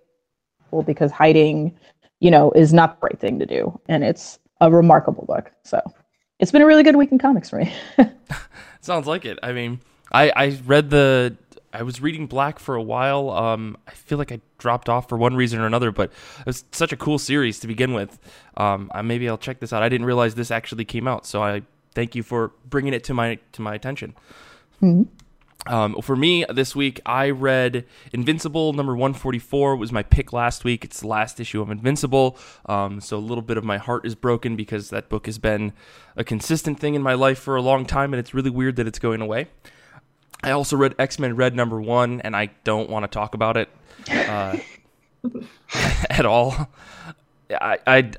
well 0.70 0.82
because 0.82 1.10
hiding 1.10 1.74
you 2.20 2.30
know 2.30 2.50
is 2.52 2.72
not 2.72 3.00
the 3.00 3.06
right 3.06 3.20
thing 3.20 3.38
to 3.38 3.46
do 3.46 3.78
and 3.88 4.04
it's 4.04 4.38
a 4.60 4.70
remarkable 4.70 5.24
book 5.26 5.52
so 5.62 5.80
it's 6.38 6.50
been 6.50 6.62
a 6.62 6.66
really 6.66 6.82
good 6.82 6.96
week 6.96 7.12
in 7.12 7.18
comics 7.18 7.50
for 7.50 7.58
me 7.58 7.72
sounds 8.80 9.06
like 9.06 9.24
it 9.24 9.38
i 9.42 9.52
mean 9.52 9.80
i 10.12 10.30
i 10.36 10.58
read 10.66 10.90
the 10.90 11.36
I 11.76 11.82
was 11.82 12.00
reading 12.00 12.26
Black 12.26 12.58
for 12.58 12.74
a 12.74 12.82
while. 12.82 13.28
Um, 13.30 13.76
I 13.86 13.90
feel 13.90 14.16
like 14.16 14.32
I 14.32 14.40
dropped 14.56 14.88
off 14.88 15.10
for 15.10 15.18
one 15.18 15.36
reason 15.36 15.60
or 15.60 15.66
another, 15.66 15.92
but 15.92 16.10
it 16.40 16.46
was 16.46 16.64
such 16.72 16.90
a 16.90 16.96
cool 16.96 17.18
series 17.18 17.60
to 17.60 17.66
begin 17.66 17.92
with. 17.92 18.18
Um, 18.56 18.90
I, 18.94 19.02
maybe 19.02 19.28
I'll 19.28 19.36
check 19.36 19.60
this 19.60 19.74
out. 19.74 19.82
I 19.82 19.90
didn't 19.90 20.06
realize 20.06 20.34
this 20.34 20.50
actually 20.50 20.86
came 20.86 21.06
out, 21.06 21.26
so 21.26 21.42
I 21.42 21.62
thank 21.94 22.14
you 22.14 22.22
for 22.22 22.52
bringing 22.64 22.94
it 22.94 23.04
to 23.04 23.14
my 23.14 23.38
to 23.52 23.60
my 23.60 23.74
attention. 23.74 24.14
Mm-hmm. 24.82 25.02
Um, 25.66 26.00
for 26.02 26.16
me 26.16 26.44
this 26.48 26.76
week, 26.76 27.00
I 27.04 27.30
read 27.30 27.84
Invincible 28.12 28.72
number 28.72 28.92
144 28.92 29.76
was 29.76 29.92
my 29.92 30.02
pick 30.02 30.32
last 30.32 30.64
week. 30.64 30.84
It's 30.84 31.00
the 31.00 31.08
last 31.08 31.40
issue 31.40 31.60
of 31.60 31.70
Invincible, 31.70 32.38
um, 32.66 33.00
so 33.00 33.16
a 33.16 33.18
little 33.18 33.42
bit 33.42 33.56
of 33.56 33.64
my 33.64 33.78
heart 33.78 34.06
is 34.06 34.14
broken 34.14 34.56
because 34.56 34.90
that 34.90 35.08
book 35.08 35.26
has 35.26 35.38
been 35.38 35.72
a 36.16 36.24
consistent 36.24 36.78
thing 36.78 36.94
in 36.94 37.02
my 37.02 37.14
life 37.14 37.38
for 37.38 37.56
a 37.56 37.62
long 37.62 37.84
time, 37.84 38.12
and 38.12 38.20
it's 38.20 38.32
really 38.32 38.50
weird 38.50 38.76
that 38.76 38.86
it's 38.86 38.98
going 38.98 39.20
away. 39.20 39.48
I 40.42 40.50
also 40.50 40.76
read 40.76 40.94
X 40.98 41.18
Men 41.18 41.34
Red 41.34 41.54
number 41.56 41.80
one, 41.80 42.20
and 42.20 42.36
I 42.36 42.50
don't 42.64 42.88
want 42.88 43.04
to 43.04 43.08
talk 43.08 43.34
about 43.34 43.56
it 43.56 43.68
uh, 44.10 44.56
at 46.10 46.26
all. 46.26 46.68
I, 47.50 47.78
I 47.86 48.12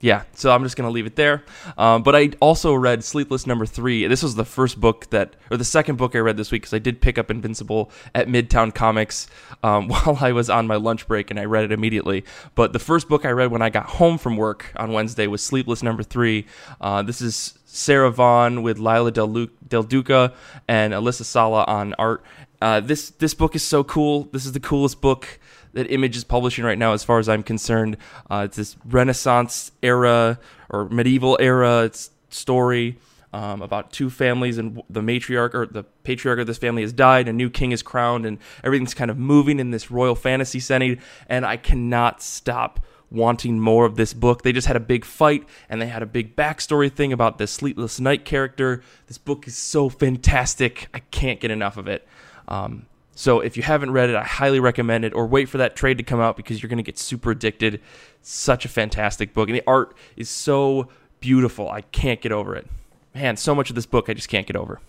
yeah, 0.00 0.22
so 0.32 0.50
I'm 0.50 0.62
just 0.62 0.76
gonna 0.76 0.90
leave 0.90 1.04
it 1.04 1.16
there. 1.16 1.44
Um, 1.76 2.02
but 2.02 2.16
I 2.16 2.30
also 2.40 2.72
read 2.72 3.04
Sleepless 3.04 3.46
Number 3.46 3.66
Three. 3.66 4.06
This 4.06 4.22
was 4.22 4.34
the 4.34 4.46
first 4.46 4.80
book 4.80 5.10
that, 5.10 5.36
or 5.50 5.58
the 5.58 5.64
second 5.64 5.96
book 5.96 6.16
I 6.16 6.20
read 6.20 6.38
this 6.38 6.50
week 6.50 6.62
because 6.62 6.72
I 6.72 6.78
did 6.78 7.02
pick 7.02 7.18
up 7.18 7.30
Invincible 7.30 7.90
at 8.14 8.26
Midtown 8.26 8.74
Comics 8.74 9.28
um, 9.62 9.88
while 9.88 10.16
I 10.20 10.32
was 10.32 10.48
on 10.48 10.66
my 10.66 10.76
lunch 10.76 11.06
break, 11.06 11.30
and 11.30 11.38
I 11.38 11.44
read 11.44 11.64
it 11.64 11.72
immediately. 11.72 12.24
But 12.54 12.72
the 12.72 12.78
first 12.78 13.08
book 13.08 13.26
I 13.26 13.30
read 13.30 13.50
when 13.50 13.60
I 13.60 13.68
got 13.68 13.86
home 13.86 14.16
from 14.16 14.38
work 14.38 14.72
on 14.76 14.92
Wednesday 14.92 15.26
was 15.26 15.42
Sleepless 15.42 15.82
Number 15.82 16.02
Three. 16.02 16.46
Uh, 16.80 17.02
this 17.02 17.20
is 17.20 17.58
Sarah 17.66 18.10
Vaughn 18.10 18.62
with 18.62 18.78
Leila 18.78 19.12
Del, 19.12 19.48
Del 19.68 19.82
Duca 19.82 20.32
and 20.66 20.94
Alissa 20.94 21.24
Sallah 21.24 21.64
on 21.68 21.94
art. 21.98 22.24
Uh, 22.60 22.80
this 22.80 23.10
this 23.10 23.34
book 23.34 23.54
is 23.54 23.62
so 23.62 23.82
cool. 23.82 24.24
This 24.32 24.44
is 24.44 24.52
the 24.52 24.60
coolest 24.60 25.00
book 25.00 25.38
that 25.72 25.90
Image 25.90 26.16
is 26.16 26.24
publishing 26.24 26.64
right 26.64 26.78
now, 26.78 26.92
as 26.92 27.04
far 27.04 27.18
as 27.18 27.28
I'm 27.28 27.42
concerned. 27.42 27.96
Uh, 28.30 28.42
it's 28.46 28.56
this 28.56 28.76
Renaissance 28.84 29.72
era 29.82 30.38
or 30.68 30.88
medieval 30.88 31.38
era 31.40 31.90
story 32.28 32.98
um, 33.32 33.62
about 33.62 33.92
two 33.92 34.10
families, 34.10 34.58
and 34.58 34.82
the 34.90 35.00
matriarch 35.00 35.54
or 35.54 35.66
the 35.66 35.84
patriarch 36.02 36.40
of 36.40 36.46
this 36.46 36.58
family 36.58 36.82
has 36.82 36.92
died, 36.92 37.28
a 37.28 37.32
new 37.32 37.48
king 37.48 37.72
is 37.72 37.82
crowned, 37.82 38.26
and 38.26 38.38
everything's 38.64 38.94
kind 38.94 39.10
of 39.10 39.18
moving 39.18 39.60
in 39.60 39.70
this 39.70 39.90
royal 39.90 40.14
fantasy 40.14 40.60
setting. 40.60 40.98
And 41.28 41.46
I 41.46 41.56
cannot 41.56 42.22
stop 42.22 42.84
wanting 43.10 43.58
more 43.58 43.86
of 43.86 43.96
this 43.96 44.14
book. 44.14 44.42
They 44.42 44.52
just 44.52 44.66
had 44.66 44.76
a 44.76 44.80
big 44.80 45.04
fight 45.04 45.44
and 45.68 45.82
they 45.82 45.88
had 45.88 46.00
a 46.00 46.06
big 46.06 46.36
backstory 46.36 46.92
thing 46.92 47.12
about 47.12 47.38
the 47.38 47.48
Sleepless 47.48 47.98
Night 47.98 48.24
character. 48.24 48.84
This 49.08 49.18
book 49.18 49.48
is 49.48 49.56
so 49.56 49.88
fantastic. 49.88 50.88
I 50.94 51.00
can't 51.00 51.40
get 51.40 51.50
enough 51.50 51.76
of 51.76 51.88
it. 51.88 52.06
Um, 52.50 52.86
so 53.14 53.40
if 53.40 53.56
you 53.56 53.62
haven't 53.62 53.90
read 53.90 54.10
it, 54.10 54.16
I 54.16 54.24
highly 54.24 54.60
recommend 54.60 55.04
it 55.04 55.14
or 55.14 55.26
wait 55.26 55.48
for 55.48 55.58
that 55.58 55.76
trade 55.76 55.98
to 55.98 56.04
come 56.04 56.20
out 56.20 56.36
because 56.36 56.62
you're 56.62 56.68
going 56.68 56.78
to 56.78 56.82
get 56.82 56.98
super 56.98 57.30
addicted. 57.30 57.80
Such 58.22 58.64
a 58.64 58.68
fantastic 58.68 59.34
book. 59.34 59.48
And 59.48 59.56
the 59.56 59.62
art 59.66 59.94
is 60.16 60.28
so 60.28 60.88
beautiful. 61.20 61.70
I 61.70 61.82
can't 61.82 62.20
get 62.20 62.32
over 62.32 62.56
it. 62.56 62.66
Man, 63.14 63.36
so 63.36 63.54
much 63.54 63.70
of 63.70 63.76
this 63.76 63.86
book 63.86 64.08
I 64.08 64.14
just 64.14 64.28
can't 64.28 64.46
get 64.46 64.56
over. 64.56 64.80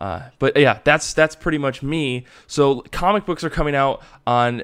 Uh, 0.00 0.22
but 0.38 0.56
yeah, 0.56 0.80
that's 0.84 1.12
that's 1.12 1.36
pretty 1.36 1.58
much 1.58 1.82
me. 1.82 2.24
So 2.46 2.80
comic 2.90 3.26
books 3.26 3.44
are 3.44 3.50
coming 3.50 3.74
out 3.74 4.02
on 4.26 4.62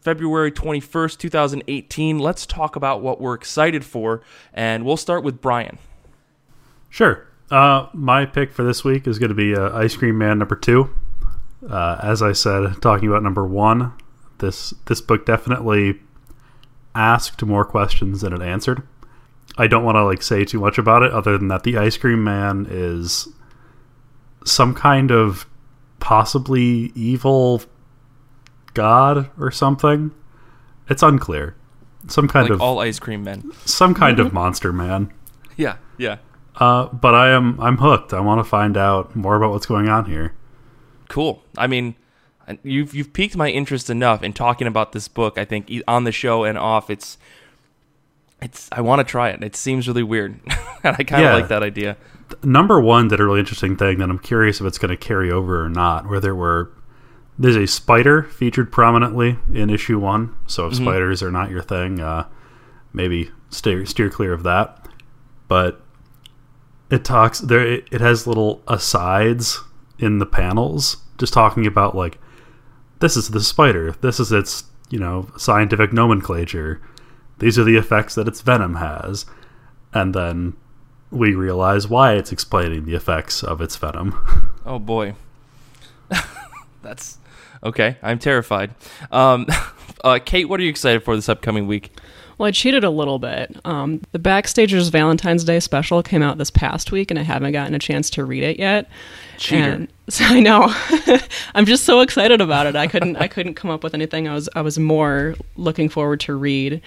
February 0.00 0.52
21st, 0.52 1.18
2018. 1.18 2.18
Let's 2.18 2.46
talk 2.46 2.76
about 2.76 3.02
what 3.02 3.20
we're 3.20 3.34
excited 3.34 3.84
for, 3.84 4.22
and 4.54 4.84
we'll 4.84 4.96
start 4.96 5.24
with 5.24 5.40
Brian. 5.40 5.78
Sure. 6.88 7.26
Uh, 7.50 7.88
my 7.92 8.24
pick 8.24 8.52
for 8.52 8.62
this 8.62 8.84
week 8.84 9.08
is 9.08 9.18
going 9.18 9.30
to 9.30 9.34
be 9.34 9.56
uh, 9.56 9.76
Ice 9.76 9.96
Cream 9.96 10.16
Man 10.16 10.38
number 10.38 10.54
two. 10.54 10.90
Uh, 11.68 11.98
as 12.02 12.22
I 12.22 12.32
said, 12.32 12.80
talking 12.80 13.08
about 13.08 13.22
number 13.22 13.46
one, 13.46 13.92
this 14.38 14.72
this 14.86 15.00
book 15.00 15.26
definitely 15.26 16.00
asked 16.94 17.42
more 17.42 17.64
questions 17.64 18.22
than 18.22 18.32
it 18.32 18.42
answered. 18.42 18.82
I 19.58 19.66
don't 19.66 19.84
want 19.84 19.96
to 19.96 20.04
like 20.04 20.22
say 20.22 20.44
too 20.44 20.60
much 20.60 20.78
about 20.78 21.02
it, 21.02 21.12
other 21.12 21.36
than 21.36 21.48
that 21.48 21.64
the 21.64 21.76
Ice 21.76 21.96
Cream 21.96 22.24
Man 22.24 22.66
is 22.70 23.28
some 24.44 24.74
kind 24.74 25.10
of 25.10 25.46
possibly 25.98 26.92
evil 26.94 27.62
god 28.72 29.30
or 29.38 29.50
something. 29.50 30.12
It's 30.88 31.02
unclear. 31.02 31.56
Some 32.08 32.26
kind 32.26 32.44
like 32.44 32.54
of 32.54 32.62
all 32.62 32.78
ice 32.78 32.98
cream 32.98 33.22
men. 33.22 33.52
Some 33.66 33.94
kind 33.94 34.16
mm-hmm. 34.16 34.28
of 34.28 34.32
monster 34.32 34.72
man. 34.72 35.12
Yeah, 35.56 35.76
yeah. 35.98 36.16
Uh, 36.56 36.86
but 36.86 37.14
I 37.14 37.30
am 37.30 37.60
I'm 37.60 37.76
hooked. 37.76 38.14
I 38.14 38.20
want 38.20 38.38
to 38.38 38.44
find 38.44 38.78
out 38.78 39.14
more 39.14 39.36
about 39.36 39.50
what's 39.50 39.66
going 39.66 39.90
on 39.90 40.06
here 40.06 40.34
cool. 41.10 41.42
I 41.58 41.66
mean, 41.66 41.96
you've 42.62 42.94
you've 42.94 43.12
piqued 43.12 43.36
my 43.36 43.50
interest 43.50 43.90
enough 43.90 44.22
in 44.22 44.32
talking 44.32 44.66
about 44.66 44.92
this 44.92 45.08
book. 45.08 45.36
I 45.36 45.44
think 45.44 45.70
on 45.86 46.04
the 46.04 46.12
show 46.12 46.44
and 46.44 46.56
off, 46.56 46.88
it's 46.88 47.18
it's 48.40 48.68
I 48.72 48.80
want 48.80 49.00
to 49.00 49.04
try 49.04 49.28
it. 49.28 49.42
It 49.42 49.56
seems 49.56 49.86
really 49.86 50.02
weird, 50.02 50.40
and 50.84 50.96
I 50.96 51.02
kind 51.04 51.22
of 51.22 51.30
yeah. 51.30 51.34
like 51.34 51.48
that 51.48 51.62
idea. 51.62 51.98
Number 52.42 52.80
one 52.80 53.08
did 53.08 53.20
a 53.20 53.24
really 53.24 53.40
interesting 53.40 53.76
thing 53.76 53.98
that 53.98 54.08
I'm 54.08 54.18
curious 54.18 54.60
if 54.60 54.66
it's 54.66 54.78
going 54.78 54.90
to 54.90 54.96
carry 54.96 55.30
over 55.30 55.62
or 55.64 55.68
not. 55.68 56.08
Where 56.08 56.20
there 56.20 56.34
were 56.34 56.70
there's 57.38 57.56
a 57.56 57.66
spider 57.66 58.22
featured 58.22 58.72
prominently 58.72 59.36
in 59.52 59.68
issue 59.68 59.98
one. 59.98 60.34
So 60.46 60.66
if 60.66 60.74
mm-hmm. 60.74 60.84
spiders 60.84 61.22
are 61.22 61.32
not 61.32 61.50
your 61.50 61.62
thing, 61.62 62.00
uh, 62.00 62.28
maybe 62.92 63.30
steer 63.50 63.84
steer 63.84 64.08
clear 64.10 64.32
of 64.32 64.44
that. 64.44 64.88
But 65.48 65.82
it 66.88 67.04
talks 67.04 67.40
there. 67.40 67.66
It, 67.66 67.88
it 67.90 68.00
has 68.00 68.28
little 68.28 68.62
asides 68.68 69.58
in 70.00 70.18
the 70.18 70.26
panels, 70.26 70.96
just 71.18 71.32
talking 71.32 71.66
about 71.66 71.94
like 71.94 72.18
this 73.00 73.16
is 73.16 73.30
the 73.30 73.40
spider, 73.40 73.92
this 74.00 74.18
is 74.18 74.32
its 74.32 74.64
you 74.88 74.98
know 74.98 75.30
scientific 75.36 75.92
nomenclature, 75.92 76.80
these 77.38 77.58
are 77.58 77.64
the 77.64 77.76
effects 77.76 78.14
that 78.14 78.26
its 78.26 78.40
venom 78.40 78.76
has, 78.76 79.26
and 79.92 80.14
then 80.14 80.54
we 81.10 81.34
realize 81.34 81.86
why 81.86 82.14
it's 82.14 82.32
explaining 82.32 82.86
the 82.86 82.94
effects 82.94 83.42
of 83.42 83.60
its 83.60 83.76
venom. 83.76 84.18
Oh 84.66 84.78
boy, 84.78 85.14
that's 86.82 87.16
okay. 87.64 87.96
I'm 88.02 88.18
terrified. 88.18 88.74
Um, 89.10 89.46
uh, 90.04 90.18
Kate, 90.22 90.48
what 90.48 90.60
are 90.60 90.62
you 90.62 90.68
excited 90.68 91.02
for 91.02 91.16
this 91.16 91.30
upcoming 91.30 91.66
week? 91.66 91.92
Well, 92.40 92.46
I 92.46 92.52
cheated 92.52 92.84
a 92.84 92.90
little 92.90 93.18
bit. 93.18 93.54
Um, 93.66 94.00
the 94.12 94.18
Backstagers 94.18 94.90
Valentine's 94.90 95.44
Day 95.44 95.60
special 95.60 96.02
came 96.02 96.22
out 96.22 96.38
this 96.38 96.50
past 96.50 96.90
week, 96.90 97.10
and 97.10 97.20
I 97.20 97.22
haven't 97.22 97.52
gotten 97.52 97.74
a 97.74 97.78
chance 97.78 98.08
to 98.10 98.24
read 98.24 98.42
it 98.42 98.58
yet. 98.58 98.88
Cheater. 99.36 99.72
And 99.72 99.88
so 100.08 100.24
I 100.24 100.40
know. 100.40 100.74
I'm 101.54 101.66
just 101.66 101.84
so 101.84 102.00
excited 102.00 102.40
about 102.40 102.64
it. 102.66 102.76
I 102.76 102.86
couldn't. 102.86 103.16
I 103.16 103.28
couldn't 103.28 103.56
come 103.56 103.70
up 103.70 103.84
with 103.84 103.92
anything. 103.92 104.26
I 104.26 104.32
was. 104.32 104.48
I 104.56 104.62
was 104.62 104.78
more 104.78 105.34
looking 105.56 105.90
forward 105.90 106.20
to 106.20 106.34
read. 106.34 106.80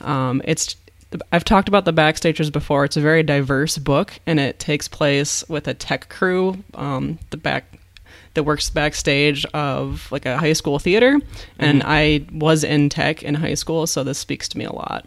Um, 0.00 0.40
it's. 0.46 0.74
I've 1.32 1.44
talked 1.44 1.68
about 1.68 1.84
the 1.84 1.92
Backstagers 1.92 2.50
before. 2.50 2.86
It's 2.86 2.96
a 2.96 3.02
very 3.02 3.22
diverse 3.22 3.76
book, 3.76 4.18
and 4.26 4.40
it 4.40 4.58
takes 4.58 4.88
place 4.88 5.46
with 5.50 5.68
a 5.68 5.74
tech 5.74 6.08
crew. 6.08 6.64
Um, 6.72 7.18
the 7.28 7.36
back 7.36 7.78
that 8.34 8.42
works 8.42 8.68
backstage 8.70 9.44
of 9.46 10.10
like 10.12 10.26
a 10.26 10.38
high 10.38 10.52
school 10.52 10.78
theater, 10.78 11.18
and 11.58 11.80
mm-hmm. 11.80 11.90
I 11.90 12.26
was 12.32 12.64
in 12.64 12.88
tech 12.88 13.22
in 13.22 13.34
high 13.34 13.54
school, 13.54 13.86
so 13.86 14.04
this 14.04 14.18
speaks 14.18 14.48
to 14.48 14.58
me 14.58 14.64
a 14.64 14.72
lot. 14.72 15.06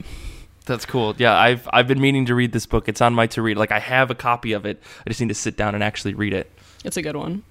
That's 0.65 0.85
cool. 0.85 1.15
Yeah, 1.17 1.37
I've 1.37 1.67
I've 1.71 1.87
been 1.87 2.01
meaning 2.01 2.25
to 2.25 2.35
read 2.35 2.51
this 2.51 2.65
book. 2.65 2.89
It's 2.89 3.01
on 3.01 3.13
my 3.13 3.27
to 3.27 3.41
read. 3.41 3.57
Like 3.57 3.71
I 3.71 3.79
have 3.79 4.11
a 4.11 4.15
copy 4.15 4.53
of 4.53 4.65
it. 4.65 4.81
I 5.05 5.09
just 5.09 5.21
need 5.21 5.29
to 5.29 5.35
sit 5.35 5.55
down 5.55 5.75
and 5.75 5.83
actually 5.83 6.13
read 6.13 6.33
it. 6.33 6.51
It's 6.83 6.97
a 6.97 7.01
good 7.01 7.15
one. 7.15 7.43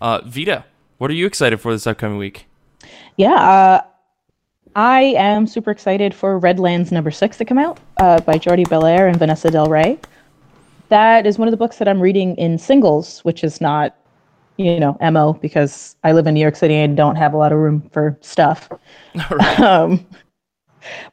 Uh, 0.00 0.20
Vita, 0.24 0.64
what 0.98 1.10
are 1.10 1.14
you 1.14 1.26
excited 1.26 1.60
for 1.60 1.72
this 1.72 1.86
upcoming 1.86 2.18
week? 2.18 2.46
Yeah, 3.16 3.34
uh, 3.34 3.82
I 4.74 5.14
am 5.16 5.46
super 5.46 5.70
excited 5.70 6.14
for 6.14 6.38
Redlands 6.38 6.92
number 6.92 7.10
six 7.10 7.38
to 7.38 7.44
come 7.44 7.58
out 7.58 7.80
uh, 7.96 8.20
by 8.20 8.36
Jordie 8.36 8.64
Bellaire 8.64 9.08
and 9.08 9.18
Vanessa 9.18 9.50
Del 9.50 9.68
Rey. 9.68 9.98
That 10.88 11.26
is 11.26 11.38
one 11.38 11.48
of 11.48 11.52
the 11.52 11.56
books 11.56 11.78
that 11.78 11.88
I'm 11.88 12.00
reading 12.00 12.36
in 12.36 12.58
singles, 12.58 13.20
which 13.24 13.42
is 13.42 13.60
not 13.60 13.96
you 14.56 14.80
know, 14.80 14.96
MO 15.00 15.34
because 15.34 15.96
I 16.04 16.12
live 16.12 16.26
in 16.26 16.34
New 16.34 16.40
York 16.40 16.56
City 16.56 16.74
and 16.74 16.96
don't 16.96 17.16
have 17.16 17.34
a 17.34 17.36
lot 17.36 17.52
of 17.52 17.58
room 17.58 17.88
for 17.92 18.18
stuff. 18.20 18.68
Right. 19.30 19.60
Um, 19.60 20.06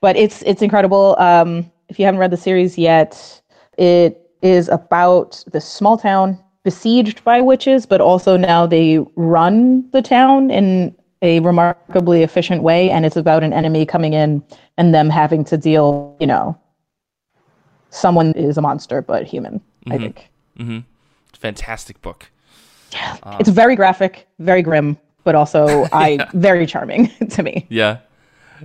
but 0.01 0.15
it's 0.15 0.41
it's 0.43 0.61
incredible. 0.61 1.15
Um, 1.19 1.71
if 1.89 1.97
you 1.97 2.05
haven't 2.05 2.19
read 2.19 2.31
the 2.31 2.37
series 2.37 2.77
yet, 2.77 3.41
it 3.77 4.29
is 4.41 4.67
about 4.69 5.43
the 5.51 5.61
small 5.61 5.97
town 5.97 6.37
besieged 6.63 7.23
by 7.23 7.41
witches, 7.41 7.85
but 7.85 8.01
also 8.01 8.37
now 8.37 8.65
they 8.65 8.99
run 9.15 9.89
the 9.91 10.01
town 10.01 10.51
in 10.51 10.95
a 11.21 11.39
remarkably 11.39 12.23
efficient 12.23 12.61
way, 12.61 12.89
and 12.89 13.05
it's 13.05 13.15
about 13.15 13.43
an 13.43 13.53
enemy 13.53 13.85
coming 13.85 14.13
in 14.13 14.43
and 14.77 14.93
them 14.93 15.09
having 15.09 15.43
to 15.45 15.57
deal. 15.57 16.15
You 16.19 16.27
know, 16.27 16.59
someone 17.89 18.33
is 18.33 18.57
a 18.57 18.61
monster, 18.61 19.01
but 19.01 19.25
human. 19.25 19.59
Mm-hmm. 19.59 19.91
I 19.91 19.97
think. 19.97 20.29
Mm-hmm. 20.59 20.79
Fantastic 21.33 22.01
book. 22.01 22.29
Um, 23.23 23.37
it's 23.39 23.49
very 23.49 23.75
graphic, 23.75 24.27
very 24.39 24.61
grim, 24.61 24.97
but 25.23 25.35
also 25.35 25.87
I 25.91 26.09
yeah. 26.09 26.29
very 26.33 26.65
charming 26.65 27.07
to 27.29 27.43
me. 27.43 27.65
Yeah, 27.69 27.99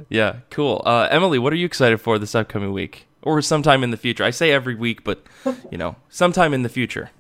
yeah, 0.09 0.37
cool. 0.51 0.83
Uh, 0.85 1.09
Emily, 1.11 1.39
what 1.39 1.53
are 1.53 1.57
you 1.57 1.67
excited 1.67 2.01
for 2.01 2.19
this 2.19 2.35
upcoming 2.35 2.73
week, 2.73 3.07
or 3.23 3.41
sometime 3.43 3.83
in 3.85 3.91
the 3.91 3.97
future? 3.97 4.25
I 4.25 4.31
say 4.31 4.53
every 4.53 4.75
week, 4.75 5.05
but 5.05 5.23
you 5.71 5.79
know, 5.79 5.97
sometime 6.09 6.55
in 6.55 6.63
the 6.63 6.69
future. 6.69 7.11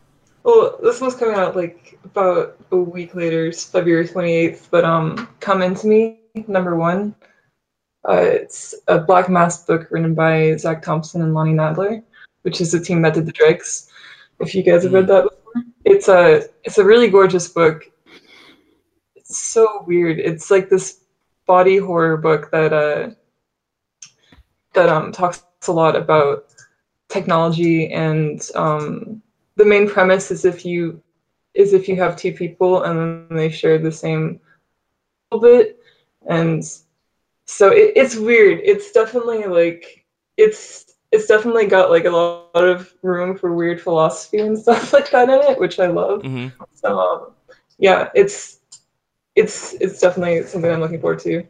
Well, 0.44 0.78
this 0.82 1.00
one's 1.00 1.14
coming 1.14 1.34
out 1.34 1.56
like 1.56 1.98
about 2.04 2.56
a 2.70 2.76
week 2.76 3.14
later, 3.14 3.46
it's 3.46 3.64
February 3.64 4.08
twenty 4.08 4.32
eighth. 4.32 4.68
But 4.70 4.84
um, 4.84 5.28
come 5.40 5.62
into 5.62 5.86
me 5.86 6.20
number 6.46 6.76
one. 6.76 7.14
Uh, 8.08 8.22
it's 8.22 8.74
a 8.86 8.98
Black 8.98 9.28
Mask 9.28 9.66
book 9.66 9.88
written 9.90 10.14
by 10.14 10.56
Zac 10.56 10.82
Thompson 10.82 11.20
and 11.20 11.34
Lonnie 11.34 11.52
Nadler, 11.52 12.02
which 12.42 12.60
is 12.60 12.72
the 12.72 12.80
team 12.80 13.02
that 13.02 13.14
did 13.14 13.26
the 13.26 13.32
Dregs. 13.32 13.90
If 14.40 14.54
you 14.54 14.62
guys 14.62 14.84
have 14.84 14.92
read 14.92 15.04
mm. 15.04 15.08
that 15.08 15.37
it's 15.88 16.08
a 16.08 16.42
it's 16.64 16.78
a 16.78 16.84
really 16.84 17.08
gorgeous 17.08 17.48
book. 17.48 17.84
It's 19.16 19.38
so 19.38 19.84
weird. 19.86 20.18
It's 20.18 20.50
like 20.50 20.68
this 20.68 21.00
body 21.46 21.78
horror 21.78 22.18
book 22.18 22.50
that 22.50 22.72
uh 22.72 23.10
that 24.74 24.88
um 24.88 25.12
talks 25.12 25.42
a 25.66 25.72
lot 25.72 25.96
about 25.96 26.44
technology 27.08 27.90
and 27.92 28.50
um 28.54 29.22
the 29.56 29.64
main 29.64 29.88
premise 29.88 30.30
is 30.30 30.44
if 30.44 30.64
you 30.64 31.02
is 31.54 31.72
if 31.72 31.88
you 31.88 31.96
have 31.96 32.16
two 32.16 32.32
people 32.32 32.82
and 32.82 33.26
then 33.30 33.36
they 33.36 33.50
share 33.50 33.78
the 33.78 33.90
same 33.90 34.38
little 35.32 35.48
bit 35.48 35.80
and 36.28 36.62
so 37.46 37.70
it, 37.70 37.92
it's 37.96 38.14
weird 38.14 38.60
it's 38.62 38.92
definitely 38.92 39.44
like 39.44 40.04
it's 40.36 40.87
it's 41.10 41.26
definitely 41.26 41.66
got 41.66 41.90
like 41.90 42.04
a 42.04 42.10
lot 42.10 42.50
of 42.54 42.92
room 43.02 43.36
for 43.36 43.54
weird 43.54 43.80
philosophy 43.80 44.38
and 44.38 44.58
stuff 44.62 44.92
like 44.92 45.10
that 45.10 45.28
in 45.28 45.40
it, 45.52 45.58
which 45.58 45.78
I 45.78 45.86
love. 45.86 46.22
hmm 46.22 46.48
So 46.74 46.98
um, 46.98 47.32
yeah, 47.78 48.10
it's 48.14 48.58
it's 49.34 49.74
it's 49.74 50.00
definitely 50.00 50.42
something 50.44 50.70
I'm 50.70 50.80
looking 50.80 51.00
forward 51.00 51.20
to. 51.20 51.44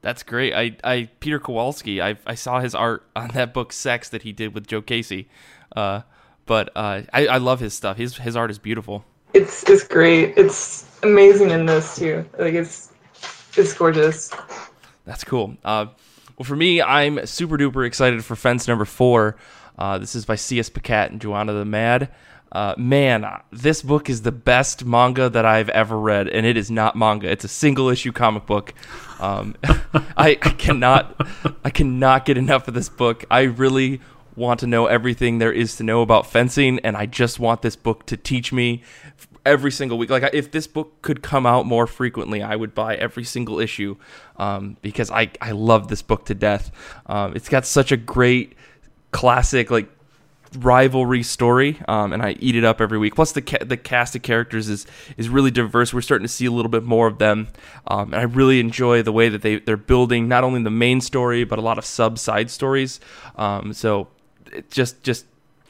That's 0.00 0.22
great. 0.22 0.54
I, 0.54 0.76
I 0.84 1.08
Peter 1.20 1.38
Kowalski. 1.40 2.00
I 2.00 2.16
I 2.26 2.34
saw 2.34 2.60
his 2.60 2.74
art 2.74 3.04
on 3.16 3.28
that 3.28 3.52
book 3.52 3.72
Sex 3.72 4.08
that 4.10 4.22
he 4.22 4.32
did 4.32 4.54
with 4.54 4.66
Joe 4.66 4.82
Casey. 4.82 5.28
Uh, 5.74 6.02
but 6.46 6.70
uh, 6.76 7.02
I 7.12 7.26
I 7.26 7.38
love 7.38 7.60
his 7.60 7.74
stuff. 7.74 7.96
His 7.96 8.18
his 8.18 8.36
art 8.36 8.50
is 8.50 8.58
beautiful. 8.58 9.04
It's 9.34 9.68
it's 9.68 9.84
great. 9.84 10.36
It's 10.38 10.86
amazing 11.02 11.50
in 11.50 11.66
this 11.66 11.96
too. 11.96 12.24
Like 12.38 12.54
it's 12.54 12.92
it's 13.56 13.74
gorgeous. 13.74 14.30
That's 15.04 15.24
cool. 15.24 15.56
Uh, 15.64 15.86
well, 16.38 16.44
for 16.44 16.56
me, 16.56 16.80
I'm 16.80 17.26
super 17.26 17.58
duper 17.58 17.84
excited 17.84 18.24
for 18.24 18.36
Fence 18.36 18.68
number 18.68 18.84
four. 18.84 19.36
Uh, 19.76 19.98
this 19.98 20.14
is 20.14 20.24
by 20.24 20.36
C.S. 20.36 20.70
Pacat 20.70 21.10
and 21.10 21.20
Johanna 21.20 21.52
the 21.52 21.64
Mad. 21.64 22.10
Uh, 22.52 22.74
man, 22.78 23.26
this 23.50 23.82
book 23.82 24.08
is 24.08 24.22
the 24.22 24.32
best 24.32 24.84
manga 24.84 25.28
that 25.28 25.44
I've 25.44 25.68
ever 25.70 25.98
read, 25.98 26.28
and 26.28 26.46
it 26.46 26.56
is 26.56 26.70
not 26.70 26.94
manga. 26.94 27.28
It's 27.28 27.44
a 27.44 27.48
single 27.48 27.88
issue 27.88 28.12
comic 28.12 28.46
book. 28.46 28.72
Um, 29.18 29.56
I, 29.64 30.30
I 30.30 30.34
cannot, 30.36 31.28
I 31.64 31.70
cannot 31.70 32.24
get 32.24 32.38
enough 32.38 32.68
of 32.68 32.74
this 32.74 32.88
book. 32.88 33.24
I 33.30 33.42
really 33.42 34.00
want 34.36 34.60
to 34.60 34.66
know 34.68 34.86
everything 34.86 35.38
there 35.38 35.52
is 35.52 35.74
to 35.76 35.82
know 35.82 36.02
about 36.02 36.30
fencing, 36.30 36.78
and 36.84 36.96
I 36.96 37.06
just 37.06 37.40
want 37.40 37.62
this 37.62 37.74
book 37.74 38.06
to 38.06 38.16
teach 38.16 38.52
me 38.52 38.84
every 39.48 39.72
single 39.72 39.98
week. 39.98 40.10
Like 40.10 40.28
if 40.32 40.50
this 40.50 40.66
book 40.66 41.02
could 41.02 41.22
come 41.22 41.46
out 41.46 41.66
more 41.66 41.86
frequently, 41.86 42.42
I 42.42 42.54
would 42.54 42.74
buy 42.74 42.94
every 42.96 43.24
single 43.24 43.58
issue 43.58 43.96
um, 44.36 44.76
because 44.82 45.10
I 45.10 45.30
I 45.40 45.52
love 45.52 45.88
this 45.88 46.02
book 46.02 46.26
to 46.26 46.34
death. 46.34 46.70
Um, 47.06 47.34
it's 47.34 47.48
got 47.48 47.66
such 47.66 47.90
a 47.90 47.96
great 47.96 48.54
classic 49.10 49.70
like 49.70 49.88
rivalry 50.56 51.22
story, 51.22 51.78
um, 51.88 52.12
and 52.12 52.22
I 52.22 52.32
eat 52.40 52.56
it 52.56 52.64
up 52.64 52.80
every 52.80 52.98
week. 52.98 53.14
Plus 53.14 53.32
the 53.32 53.42
ca- 53.42 53.64
the 53.64 53.76
cast 53.76 54.14
of 54.16 54.22
characters 54.22 54.68
is 54.68 54.86
is 55.16 55.28
really 55.28 55.50
diverse. 55.50 55.92
We're 55.92 56.00
starting 56.00 56.26
to 56.26 56.32
see 56.32 56.46
a 56.46 56.52
little 56.52 56.70
bit 56.70 56.84
more 56.84 57.06
of 57.06 57.18
them, 57.18 57.48
um, 57.86 58.12
and 58.12 58.16
I 58.16 58.24
really 58.24 58.60
enjoy 58.60 59.02
the 59.02 59.12
way 59.12 59.28
that 59.28 59.42
they 59.42 59.58
they're 59.58 59.76
building 59.76 60.28
not 60.28 60.44
only 60.44 60.62
the 60.62 60.70
main 60.70 61.00
story 61.00 61.44
but 61.44 61.58
a 61.58 61.62
lot 61.62 61.78
of 61.78 61.84
sub 61.84 62.18
side 62.18 62.50
stories. 62.50 63.00
Um, 63.36 63.72
so 63.72 64.08
just 64.70 65.02
just 65.02 65.26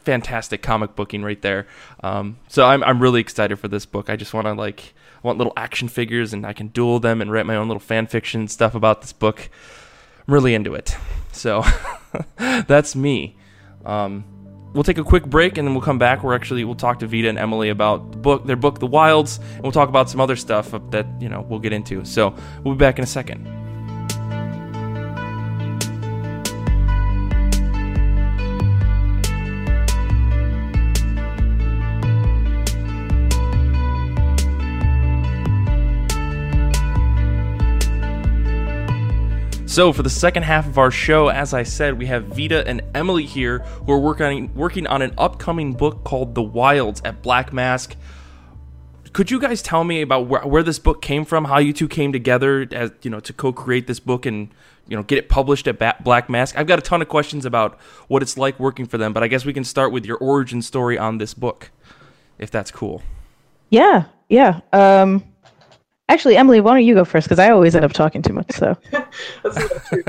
fantastic 0.09 0.63
comic 0.63 0.97
booking 0.97 1.23
right 1.23 1.43
there. 1.43 1.67
Um, 2.03 2.39
so 2.49 2.65
I'm 2.65 2.83
I'm 2.83 2.99
really 2.99 3.21
excited 3.21 3.59
for 3.59 3.69
this 3.69 3.85
book. 3.85 4.09
I 4.09 4.17
just 4.17 4.33
want 4.33 4.47
to 4.47 4.55
like 4.55 4.95
I 5.23 5.27
want 5.27 5.37
little 5.37 5.53
action 5.55 5.87
figures 5.87 6.33
and 6.33 6.47
I 6.47 6.55
can 6.55 6.69
duel 6.69 6.99
them 6.99 7.21
and 7.21 7.31
write 7.31 7.45
my 7.45 7.57
own 7.57 7.69
little 7.69 7.79
fan 7.79 8.07
fiction 8.07 8.49
stuff 8.49 8.75
about 8.75 9.03
this 9.03 9.13
book. 9.13 9.51
I'm 10.27 10.33
really 10.33 10.55
into 10.55 10.75
it. 10.75 10.97
So 11.33 11.63
that's 12.39 12.97
me. 12.97 13.37
Um, 13.85 14.25
we'll 14.73 14.83
take 14.83 14.97
a 14.97 15.05
quick 15.05 15.27
break 15.27 15.59
and 15.59 15.69
then 15.69 15.75
we'll 15.75 15.85
come 15.85 15.99
back. 15.99 16.23
We're 16.23 16.35
actually 16.35 16.65
we'll 16.65 16.75
talk 16.75 17.01
to 17.01 17.07
Vita 17.07 17.29
and 17.29 17.39
Emily 17.39 17.69
about 17.69 18.13
the 18.13 18.17
book, 18.17 18.47
their 18.47 18.57
book, 18.57 18.79
The 18.79 18.87
Wilds, 18.87 19.37
and 19.57 19.63
we'll 19.63 19.73
talk 19.73 19.91
about 19.91 20.09
some 20.09 20.23
other 20.23 20.37
stuff 20.37 20.71
that 20.91 21.07
you 21.21 21.29
know 21.29 21.43
we'll 21.43 21.61
get 21.61 21.75
into. 21.75 22.03
So 22.07 22.35
we'll 22.65 22.77
be 22.77 22.79
back 22.79 22.97
in 22.97 23.05
a 23.05 23.07
second. 23.07 23.68
So 39.69 39.93
for 39.93 40.03
the 40.03 40.09
second 40.09 40.45
half 40.45 40.67
of 40.67 40.79
our 40.79 40.91
show, 40.91 41.29
as 41.29 41.53
I 41.53 41.63
said, 41.63 41.99
we 41.99 42.07
have 42.07 42.25
Vita 42.25 42.67
and 42.67 42.81
Emily 42.95 43.27
here 43.27 43.59
who 43.59 43.93
are 43.93 43.99
working 43.99 44.53
working 44.55 44.87
on 44.87 45.03
an 45.03 45.13
upcoming 45.19 45.75
book 45.75 46.05
called 46.05 46.35
The 46.35 46.43
Wilds 46.43 47.03
at 47.05 47.21
Black 47.21 47.53
Mask. 47.53 47.95
Could 49.13 49.31
you 49.31 49.39
guys 49.39 49.61
tell 49.61 49.85
me 49.85 50.01
about 50.01 50.27
where, 50.27 50.41
where 50.41 50.63
this 50.63 50.79
book 50.79 51.03
came 51.03 51.27
from? 51.27 51.45
How 51.45 51.59
you 51.59 51.75
two 51.75 51.87
came 51.87 52.13
together 52.13 52.67
as 52.73 52.93
you 53.03 53.11
know 53.11 53.21
to 53.21 53.33
co-create 53.35 53.87
this 53.87 54.01
book 54.01 54.25
and 54.25 54.49
you 54.89 54.97
know 54.97 55.03
get 55.03 55.19
it 55.19 55.29
published 55.29 55.69
at 55.69 55.79
ba- 55.79 55.97
Black 56.03 56.31
Mask? 56.31 56.57
I've 56.57 56.67
got 56.67 56.79
a 56.79 56.83
ton 56.83 57.03
of 57.03 57.11
questions 57.11 57.45
about 57.45 57.79
what 58.09 58.23
it's 58.23 58.39
like 58.39 58.59
working 58.59 58.87
for 58.87 58.97
them, 58.97 59.13
but 59.13 59.23
I 59.23 59.29
guess 59.29 59.45
we 59.45 59.53
can 59.53 59.65
start 59.65 59.93
with 59.93 60.07
your 60.07 60.17
origin 60.17 60.63
story 60.63 60.97
on 60.97 61.19
this 61.19 61.35
book, 61.35 61.71
if 62.39 62.51
that's 62.51 62.71
cool. 62.71 63.03
Yeah, 63.69 64.05
yeah. 64.31 64.61
Um, 64.73 65.25
actually, 66.09 66.37
Emily, 66.37 66.61
why 66.61 66.75
don't 66.75 66.85
you 66.85 66.95
go 66.95 67.05
first? 67.05 67.27
Because 67.27 67.39
I 67.39 67.51
always 67.51 67.75
end 67.75 67.85
up 67.85 67.93
talking 67.93 68.23
too 68.23 68.33
much. 68.33 68.51
So 68.53 68.77
That's 69.43 69.89
true. 69.89 70.05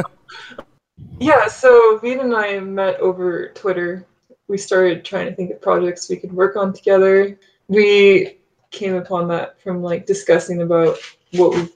yeah, 1.20 1.48
so 1.48 2.00
Vita 2.00 2.22
and 2.22 2.36
I 2.36 2.60
met 2.60 3.00
over 3.00 3.50
Twitter. 3.50 4.06
We 4.48 4.58
started 4.58 5.06
trying 5.06 5.28
to 5.28 5.36
think 5.36 5.52
of 5.52 5.62
projects 5.62 6.10
we 6.10 6.18
could 6.18 6.34
work 6.34 6.56
on 6.56 6.74
together. 6.74 7.40
We 7.68 8.38
came 8.72 8.96
upon 8.96 9.28
that 9.30 9.62
from 9.62 9.82
like 9.82 10.06
discussing 10.06 10.62
about 10.62 10.98
what 11.34 11.56
we- 11.56 11.70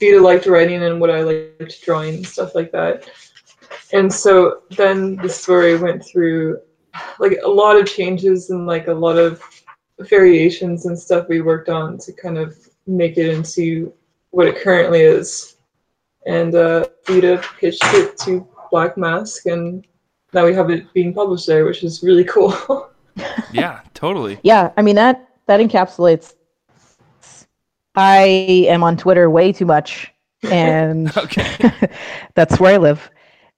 Vita 0.00 0.20
liked 0.20 0.46
writing 0.46 0.82
and 0.82 1.00
what 1.00 1.10
I 1.10 1.22
liked 1.22 1.82
drawing 1.82 2.16
and 2.16 2.26
stuff 2.26 2.54
like 2.54 2.70
that. 2.70 3.10
And 3.92 4.12
so 4.12 4.62
then 4.70 5.16
the 5.16 5.28
story 5.28 5.76
went 5.76 6.04
through 6.04 6.60
like 7.18 7.38
a 7.42 7.48
lot 7.48 7.76
of 7.76 7.86
changes 7.86 8.50
and 8.50 8.66
like 8.66 8.86
a 8.86 8.92
lot 8.92 9.18
of 9.18 9.42
variations 9.98 10.86
and 10.86 10.98
stuff 10.98 11.28
we 11.28 11.40
worked 11.40 11.68
on 11.68 11.98
to 11.98 12.12
kind 12.12 12.38
of 12.38 12.56
make 12.88 13.16
it 13.16 13.28
into 13.28 13.92
what 14.30 14.46
it 14.46 14.60
currently 14.62 15.00
is 15.00 15.58
and 16.28 16.54
uh, 16.54 16.84
Vita 17.06 17.42
pitched 17.58 17.82
it 17.94 18.16
to 18.18 18.46
Black 18.70 18.96
Mask, 18.96 19.46
and 19.46 19.84
now 20.34 20.44
we 20.44 20.54
have 20.54 20.70
it 20.70 20.92
being 20.92 21.14
published 21.14 21.46
there, 21.46 21.64
which 21.64 21.82
is 21.82 22.02
really 22.02 22.24
cool. 22.34 22.90
Yeah, 23.52 23.80
totally. 23.94 24.38
yeah, 24.42 24.70
I 24.76 24.82
mean 24.82 24.94
that 24.96 25.28
that 25.46 25.58
encapsulates. 25.58 26.34
I 27.94 28.66
am 28.68 28.84
on 28.84 28.96
Twitter 28.96 29.28
way 29.28 29.52
too 29.52 29.66
much, 29.66 30.12
and 30.42 31.08
that's 32.34 32.60
where 32.60 32.74
I 32.74 32.76
live. 32.76 33.10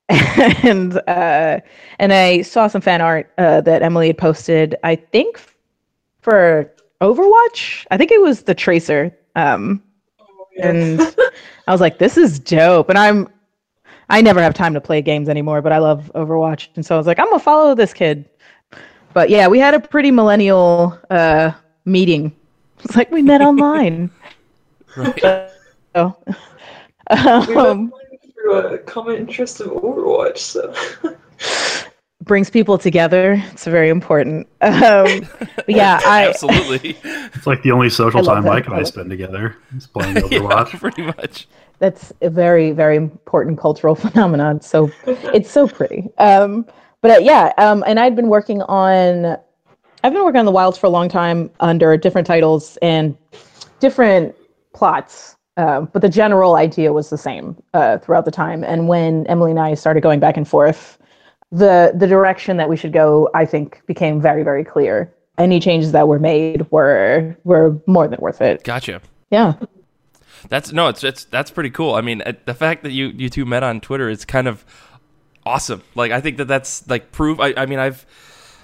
and 0.08 0.96
uh, 1.08 1.60
and 1.98 2.12
I 2.12 2.42
saw 2.42 2.66
some 2.68 2.80
fan 2.80 3.00
art 3.00 3.32
uh, 3.36 3.60
that 3.62 3.82
Emily 3.82 4.08
had 4.08 4.18
posted. 4.18 4.76
I 4.82 4.96
think 4.96 5.40
for 6.20 6.72
Overwatch. 7.00 7.86
I 7.90 7.96
think 7.96 8.10
it 8.10 8.20
was 8.20 8.42
the 8.42 8.54
Tracer. 8.54 9.16
Um, 9.36 9.82
and 10.60 11.00
I 11.66 11.72
was 11.72 11.80
like, 11.80 11.98
"This 11.98 12.16
is 12.16 12.38
dope." 12.38 12.88
And 12.88 12.98
I'm, 12.98 13.28
I 14.08 14.20
never 14.20 14.42
have 14.42 14.54
time 14.54 14.74
to 14.74 14.80
play 14.80 15.02
games 15.02 15.28
anymore, 15.28 15.62
but 15.62 15.72
I 15.72 15.78
love 15.78 16.10
Overwatch, 16.14 16.68
and 16.76 16.84
so 16.84 16.94
I 16.94 16.98
was 16.98 17.06
like, 17.06 17.18
"I'm 17.18 17.26
gonna 17.26 17.40
follow 17.40 17.74
this 17.74 17.92
kid." 17.92 18.28
But 19.12 19.30
yeah, 19.30 19.48
we 19.48 19.58
had 19.58 19.74
a 19.74 19.80
pretty 19.80 20.10
millennial 20.10 20.98
uh, 21.10 21.52
meeting. 21.84 22.36
It's 22.82 22.96
like 22.96 23.10
we 23.10 23.20
met 23.20 23.42
online. 23.42 24.10
Right. 24.96 25.50
So, 25.94 26.16
we 26.26 27.16
met 27.16 27.48
um, 27.56 27.92
through 28.34 28.56
a 28.56 28.78
common 28.78 29.16
interest 29.16 29.60
of 29.60 29.68
Overwatch, 29.68 30.38
so 30.38 30.74
brings 32.22 32.50
people 32.50 32.78
together. 32.78 33.42
It's 33.52 33.64
very 33.64 33.88
important. 33.88 34.46
Um, 34.62 35.26
yeah, 35.68 36.00
I 36.06 36.28
Absolutely. 36.28 36.96
It's 37.35 37.46
like 37.46 37.62
the 37.62 37.72
only 37.72 37.88
social 37.88 38.20
I 38.20 38.35
time 38.35 38.44
that. 38.44 38.50
Mike 38.50 38.66
and 38.66 38.74
I 38.74 38.83
spend 38.83 39.09
together 39.09 39.56
is 39.76 39.87
playing 39.87 40.16
yeah, 40.16 40.22
Overwatch. 40.22 40.78
pretty 40.78 41.02
much. 41.02 41.48
that's 41.78 42.12
a 42.20 42.28
very 42.28 42.72
very 42.72 42.96
important 42.96 43.59
cultural 43.59 43.94
phenomenon 43.94 44.61
so 44.61 44.90
it's 45.06 45.50
so 45.50 45.66
pretty 45.66 46.09
um 46.18 46.66
but 47.00 47.11
uh, 47.11 47.18
yeah 47.18 47.52
um 47.56 47.83
and 47.87 47.98
i'd 47.98 48.14
been 48.14 48.28
working 48.28 48.61
on 48.62 49.37
i've 50.04 50.12
been 50.12 50.24
working 50.24 50.38
on 50.38 50.44
the 50.44 50.52
wilds 50.52 50.76
for 50.76 50.87
a 50.87 50.90
long 50.90 51.09
time 51.09 51.50
under 51.61 51.96
different 51.96 52.26
titles 52.26 52.76
and 52.83 53.16
different 53.80 54.35
plots 54.74 55.37
um, 55.56 55.88
but 55.92 56.00
the 56.02 56.09
general 56.09 56.54
idea 56.56 56.92
was 56.92 57.11
the 57.11 57.18
same 57.18 57.56
uh, 57.74 57.96
throughout 57.98 58.26
the 58.26 58.30
time 58.30 58.62
and 58.62 58.87
when 58.88 59.26
emily 59.26 59.50
and 59.50 59.59
i 59.61 59.74
started 59.74 60.02
going 60.02 60.20
back 60.20 60.37
and 60.37 60.46
forth 60.46 60.98
the 61.52 61.92
the 61.96 62.06
direction 62.06 62.56
that 62.56 62.68
we 62.68 62.76
should 62.76 62.92
go 62.92 63.28
i 63.34 63.44
think 63.44 63.82
became 63.86 64.20
very 64.20 64.42
very 64.42 64.64
clear 64.64 65.12
any 65.38 65.58
changes 65.58 65.92
that 65.92 66.06
were 66.06 66.18
made 66.18 66.70
were 66.70 67.36
were 67.44 67.76
more 67.86 68.06
than 68.06 68.20
worth 68.20 68.40
it 68.40 68.62
Gotcha. 68.64 69.00
yeah 69.30 69.54
That's 70.48 70.72
no, 70.72 70.88
it's 70.88 71.04
it's 71.04 71.24
that's 71.24 71.50
pretty 71.50 71.68
cool. 71.70 71.94
I 71.94 72.00
mean, 72.00 72.22
uh, 72.22 72.32
the 72.46 72.54
fact 72.54 72.82
that 72.84 72.92
you 72.92 73.08
you 73.08 73.28
two 73.28 73.44
met 73.44 73.62
on 73.62 73.80
Twitter 73.80 74.08
is 74.08 74.24
kind 74.24 74.48
of 74.48 74.64
awesome. 75.44 75.82
Like, 75.94 76.12
I 76.12 76.20
think 76.22 76.38
that 76.38 76.46
that's 76.46 76.88
like 76.88 77.12
proof. 77.12 77.38
I 77.38 77.52
I 77.56 77.66
mean, 77.66 77.78
I've 77.78 78.06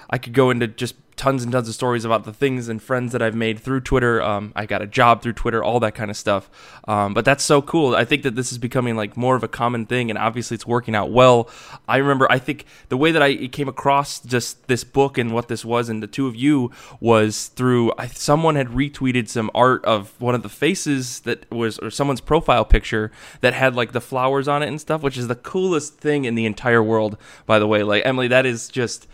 I 0.08 0.16
could 0.16 0.32
go 0.32 0.48
into 0.50 0.68
just 0.68 0.94
tons 1.16 1.42
and 1.42 1.52
tons 1.52 1.68
of 1.68 1.74
stories 1.74 2.04
about 2.04 2.24
the 2.24 2.32
things 2.32 2.68
and 2.68 2.82
friends 2.82 3.12
that 3.12 3.22
I've 3.22 3.34
made 3.34 3.58
through 3.58 3.80
Twitter. 3.80 4.22
Um, 4.22 4.52
I 4.54 4.66
got 4.66 4.82
a 4.82 4.86
job 4.86 5.22
through 5.22 5.32
Twitter, 5.32 5.64
all 5.64 5.80
that 5.80 5.94
kind 5.94 6.10
of 6.10 6.16
stuff. 6.16 6.50
Um, 6.86 7.14
but 7.14 7.24
that's 7.24 7.42
so 7.42 7.62
cool. 7.62 7.94
I 7.94 8.04
think 8.04 8.22
that 8.22 8.36
this 8.36 8.52
is 8.52 8.58
becoming 8.58 8.96
like 8.96 9.16
more 9.16 9.34
of 9.34 9.42
a 9.42 9.48
common 9.48 9.86
thing, 9.86 10.10
and 10.10 10.18
obviously 10.18 10.54
it's 10.54 10.66
working 10.66 10.94
out 10.94 11.10
well. 11.10 11.48
I 11.88 11.96
remember, 11.96 12.30
I 12.30 12.38
think 12.38 12.66
the 12.88 12.96
way 12.96 13.12
that 13.12 13.22
I 13.22 13.48
came 13.48 13.68
across 13.68 14.20
just 14.20 14.66
this 14.68 14.84
book 14.84 15.16
and 15.16 15.32
what 15.32 15.48
this 15.48 15.64
was, 15.64 15.88
and 15.88 16.02
the 16.02 16.06
two 16.06 16.26
of 16.26 16.36
you 16.36 16.70
was 17.00 17.48
through 17.48 17.92
I, 17.98 18.08
someone 18.08 18.56
had 18.56 18.68
retweeted 18.68 19.28
some 19.28 19.50
art 19.54 19.84
of 19.84 20.20
one 20.20 20.34
of 20.34 20.42
the 20.42 20.48
faces 20.48 21.20
that 21.20 21.50
was, 21.50 21.78
or 21.78 21.90
someone's 21.90 22.20
profile 22.20 22.64
picture 22.64 23.10
that 23.40 23.54
had 23.54 23.74
like 23.74 23.92
the 23.92 24.00
flowers 24.00 24.48
on 24.48 24.62
it 24.62 24.68
and 24.68 24.80
stuff, 24.80 25.02
which 25.02 25.16
is 25.16 25.28
the 25.28 25.34
coolest 25.34 25.98
thing 25.98 26.24
in 26.24 26.34
the 26.34 26.44
entire 26.44 26.82
world, 26.82 27.16
by 27.46 27.58
the 27.58 27.66
way. 27.66 27.82
Like, 27.82 28.04
Emily, 28.04 28.28
that 28.28 28.44
is 28.44 28.68
just 28.68 29.08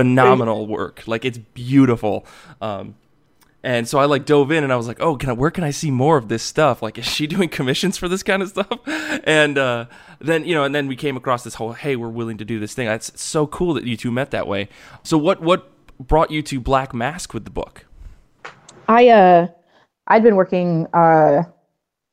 phenomenal 0.00 0.66
work. 0.66 1.02
Like 1.06 1.24
it's 1.24 1.38
beautiful. 1.38 2.26
Um, 2.60 2.94
and 3.62 3.88
so 3.88 3.98
I 3.98 4.04
like 4.04 4.26
dove 4.26 4.52
in 4.52 4.62
and 4.62 4.72
I 4.72 4.76
was 4.76 4.86
like, 4.86 5.00
oh, 5.00 5.16
can 5.16 5.30
I, 5.30 5.32
where 5.32 5.50
can 5.50 5.64
I 5.64 5.72
see 5.72 5.90
more 5.90 6.16
of 6.16 6.28
this 6.28 6.44
stuff? 6.44 6.82
Like, 6.82 6.98
is 6.98 7.04
she 7.04 7.26
doing 7.34 7.48
commissions 7.48 7.98
for 7.98 8.08
this 8.08 8.22
kind 8.22 8.42
of 8.42 8.48
stuff? 8.50 8.78
And 9.24 9.58
uh, 9.58 9.86
then, 10.20 10.44
you 10.44 10.54
know, 10.54 10.62
and 10.62 10.72
then 10.72 10.86
we 10.86 10.94
came 10.94 11.16
across 11.16 11.42
this 11.42 11.54
whole, 11.54 11.72
hey, 11.72 11.96
we're 11.96 12.08
willing 12.08 12.38
to 12.38 12.44
do 12.44 12.60
this 12.60 12.74
thing. 12.74 12.86
That's 12.86 13.20
so 13.20 13.44
cool 13.48 13.74
that 13.74 13.82
you 13.82 13.96
two 13.96 14.12
met 14.12 14.30
that 14.30 14.46
way. 14.46 14.68
So 15.02 15.18
what, 15.18 15.40
what 15.42 15.68
brought 15.98 16.30
you 16.30 16.42
to 16.42 16.60
Black 16.60 16.94
Mask 16.94 17.34
with 17.34 17.44
the 17.44 17.50
book? 17.50 17.86
I, 18.86 19.08
uh, 19.08 19.48
I'd 20.06 20.22
been 20.22 20.36
working, 20.36 20.86
uh, 20.92 21.42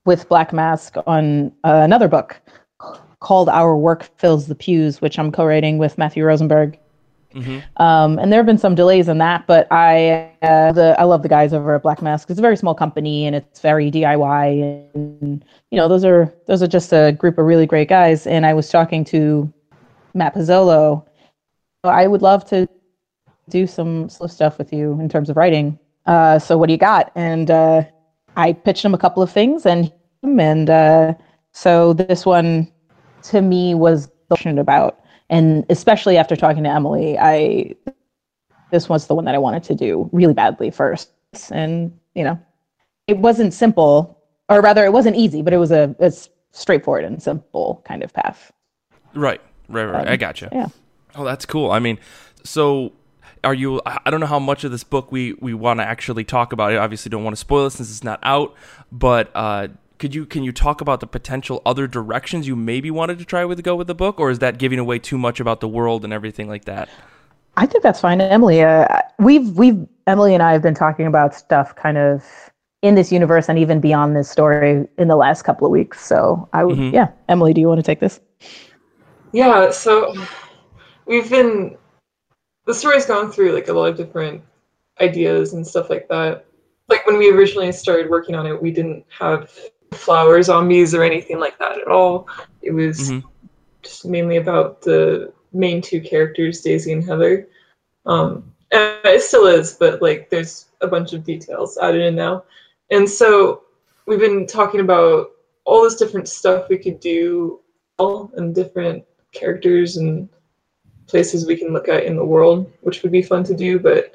with 0.05 0.27
Black 0.27 0.53
Mask 0.53 0.95
on 1.05 1.51
uh, 1.63 1.81
another 1.83 2.07
book 2.07 2.41
called 3.19 3.47
Our 3.47 3.77
Work 3.77 4.09
Fills 4.17 4.47
the 4.47 4.55
Pews, 4.55 5.01
which 5.01 5.19
I'm 5.19 5.31
co-writing 5.31 5.77
with 5.77 5.99
Matthew 5.99 6.25
Rosenberg. 6.25 6.79
Mm-hmm. 7.33 7.81
Um, 7.81 8.19
and 8.19 8.31
there 8.31 8.39
have 8.39 8.45
been 8.45 8.57
some 8.57 8.75
delays 8.75 9.07
in 9.07 9.17
that, 9.17 9.47
but 9.47 9.67
I 9.71 10.29
uh, 10.41 10.71
the 10.71 10.95
I 10.99 11.03
love 11.03 11.23
the 11.23 11.29
guys 11.29 11.53
over 11.53 11.75
at 11.75 11.83
Black 11.83 12.01
Mask. 12.01 12.29
It's 12.29 12.39
a 12.39 12.41
very 12.41 12.57
small 12.57 12.75
company 12.75 13.25
and 13.25 13.35
it's 13.35 13.59
very 13.59 13.89
DIY, 13.89 14.93
and 14.93 15.43
you 15.71 15.77
know 15.77 15.87
those 15.87 16.05
are 16.05 16.33
those 16.47 16.61
are 16.61 16.67
just 16.67 16.93
a 16.93 17.11
group 17.11 17.37
of 17.37 17.45
really 17.45 17.65
great 17.65 17.89
guys. 17.89 18.27
And 18.27 18.45
I 18.45 18.53
was 18.53 18.69
talking 18.69 19.03
to 19.05 19.51
Matt 20.13 20.35
Pizzolo. 20.35 21.05
I 21.83 22.07
would 22.07 22.21
love 22.21 22.45
to 22.49 22.67
do 23.49 23.67
some 23.67 24.09
stuff 24.09 24.57
with 24.57 24.71
you 24.71 24.99
in 24.99 25.09
terms 25.09 25.29
of 25.29 25.35
writing. 25.35 25.77
Uh, 26.05 26.39
so 26.39 26.57
what 26.57 26.67
do 26.67 26.73
you 26.73 26.79
got? 26.79 27.11
And 27.15 27.49
uh, 27.49 27.83
I 28.35 28.53
pitched 28.53 28.85
him 28.85 28.93
a 28.93 28.97
couple 28.97 29.23
of 29.23 29.31
things, 29.31 29.65
and 29.65 29.91
and 30.23 30.69
uh, 30.69 31.13
so 31.51 31.93
this 31.93 32.25
one 32.25 32.71
to 33.23 33.41
me 33.41 33.73
was 33.73 34.09
passionate 34.29 34.59
about 34.59 35.02
and 35.33 35.65
especially 35.69 36.15
after 36.15 36.35
talking 36.35 36.63
to 36.63 36.69
Emily, 36.69 37.17
I 37.17 37.75
this 38.69 38.87
was 38.87 39.07
the 39.07 39.15
one 39.15 39.25
that 39.25 39.33
I 39.33 39.39
wanted 39.39 39.63
to 39.63 39.75
do 39.75 40.07
really 40.13 40.33
badly 40.33 40.69
first. 40.69 41.09
And 41.51 41.91
you 42.13 42.23
know, 42.23 42.39
it 43.07 43.17
wasn't 43.17 43.51
simple, 43.51 44.21
or 44.47 44.61
rather, 44.61 44.85
it 44.85 44.93
wasn't 44.93 45.15
easy, 45.15 45.41
but 45.41 45.51
it 45.51 45.57
was 45.57 45.71
a, 45.71 45.95
a 45.99 46.13
straightforward 46.51 47.03
and 47.03 47.21
simple 47.21 47.81
kind 47.83 48.03
of 48.03 48.13
path. 48.13 48.51
Right, 49.15 49.41
right, 49.69 49.85
right. 49.85 50.07
Um, 50.07 50.13
I 50.13 50.17
gotcha. 50.17 50.49
Yeah. 50.51 50.67
Oh, 51.15 51.25
that's 51.25 51.47
cool. 51.47 51.71
I 51.71 51.79
mean, 51.79 51.97
so 52.43 52.93
are 53.43 53.53
you 53.53 53.81
i 53.85 54.09
don't 54.09 54.21
know 54.21 54.25
how 54.25 54.39
much 54.39 54.63
of 54.63 54.71
this 54.71 54.85
book 54.85 55.11
we 55.11 55.33
we 55.41 55.53
want 55.53 55.77
to 55.79 55.83
actually 55.83 56.23
talk 56.23 56.53
about 56.53 56.71
i 56.71 56.77
obviously 56.77 57.09
don't 57.09 57.25
want 57.25 57.35
to 57.35 57.39
spoil 57.39 57.65
it 57.65 57.71
since 57.71 57.91
it's 57.91 58.03
not 58.03 58.17
out 58.23 58.55
but 58.89 59.29
uh 59.35 59.67
could 60.03 60.13
you 60.13 60.25
can 60.25 60.43
you 60.43 60.51
talk 60.51 60.81
about 60.81 60.99
the 60.99 61.07
potential 61.07 61.61
other 61.65 61.87
directions 61.87 62.45
you 62.45 62.57
maybe 62.57 62.91
wanted 62.91 63.17
to 63.19 63.23
try 63.23 63.45
with 63.45 63.63
go 63.63 63.73
with 63.73 63.87
the 63.87 63.95
book, 63.95 64.19
or 64.19 64.29
is 64.29 64.39
that 64.39 64.57
giving 64.57 64.77
away 64.77 64.99
too 64.99 65.17
much 65.17 65.39
about 65.39 65.61
the 65.61 65.67
world 65.69 66.03
and 66.03 66.11
everything 66.11 66.49
like 66.49 66.65
that? 66.65 66.89
I 67.55 67.65
think 67.65 67.83
that's 67.83 68.01
fine, 68.01 68.19
Emily. 68.19 68.63
Uh, 68.63 68.85
we've 69.19 69.51
we've 69.51 69.87
Emily 70.05 70.33
and 70.33 70.43
I 70.43 70.51
have 70.51 70.61
been 70.61 70.73
talking 70.73 71.07
about 71.07 71.33
stuff 71.33 71.73
kind 71.77 71.97
of 71.97 72.21
in 72.81 72.95
this 72.95 73.13
universe 73.13 73.47
and 73.47 73.57
even 73.57 73.79
beyond 73.79 74.13
this 74.13 74.29
story 74.29 74.85
in 74.97 75.07
the 75.07 75.15
last 75.15 75.43
couple 75.43 75.65
of 75.65 75.71
weeks. 75.71 76.05
So 76.05 76.49
I 76.51 76.65
would, 76.65 76.77
mm-hmm. 76.77 76.93
yeah, 76.93 77.07
Emily, 77.29 77.53
do 77.53 77.61
you 77.61 77.69
want 77.69 77.79
to 77.79 77.83
take 77.83 78.01
this? 78.01 78.19
Yeah. 79.31 79.71
So 79.71 80.13
we've 81.05 81.29
been 81.29 81.77
the 82.65 82.73
story's 82.73 83.05
gone 83.05 83.31
through 83.31 83.53
like 83.53 83.69
a 83.69 83.73
lot 83.73 83.85
of 83.85 83.95
different 83.95 84.41
ideas 84.99 85.53
and 85.53 85.65
stuff 85.65 85.89
like 85.89 86.09
that. 86.09 86.45
Like 86.89 87.07
when 87.07 87.17
we 87.17 87.31
originally 87.31 87.71
started 87.71 88.09
working 88.09 88.35
on 88.35 88.45
it, 88.45 88.61
we 88.61 88.69
didn't 88.69 89.05
have 89.17 89.49
flower 89.93 90.41
zombies 90.41 90.93
or 90.93 91.03
anything 91.03 91.39
like 91.39 91.57
that 91.59 91.79
at 91.79 91.87
all. 91.87 92.27
It 92.61 92.71
was 92.71 93.11
mm-hmm. 93.11 93.27
just 93.81 94.05
mainly 94.05 94.37
about 94.37 94.81
the 94.81 95.33
main 95.53 95.81
two 95.81 96.01
characters, 96.01 96.61
Daisy 96.61 96.91
and 96.91 97.03
Heather. 97.03 97.47
Um, 98.05 98.51
and 98.71 98.99
it 99.05 99.21
still 99.21 99.45
is, 99.45 99.73
but 99.73 100.01
like 100.01 100.29
there's 100.29 100.65
a 100.81 100.87
bunch 100.87 101.13
of 101.13 101.23
details 101.23 101.77
added 101.77 102.01
in 102.01 102.15
now. 102.15 102.43
And 102.91 103.09
so 103.09 103.63
we've 104.05 104.19
been 104.19 104.47
talking 104.47 104.79
about 104.79 105.31
all 105.65 105.83
this 105.83 105.95
different 105.95 106.27
stuff 106.27 106.67
we 106.69 106.77
could 106.77 106.99
do 106.99 107.61
all 107.97 108.31
and 108.35 108.53
different 108.53 109.03
characters 109.31 109.97
and 109.97 110.27
places 111.07 111.45
we 111.45 111.55
can 111.55 111.73
look 111.73 111.87
at 111.87 112.03
in 112.03 112.15
the 112.15 112.25
world, 112.25 112.71
which 112.81 113.03
would 113.03 113.11
be 113.11 113.21
fun 113.21 113.43
to 113.45 113.55
do. 113.55 113.79
But 113.79 114.13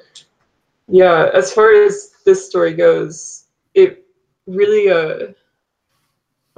yeah, 0.88 1.30
as 1.32 1.52
far 1.52 1.72
as 1.72 2.12
this 2.24 2.46
story 2.46 2.74
goes, 2.74 3.44
it 3.74 4.04
really 4.46 4.90
uh 4.90 5.32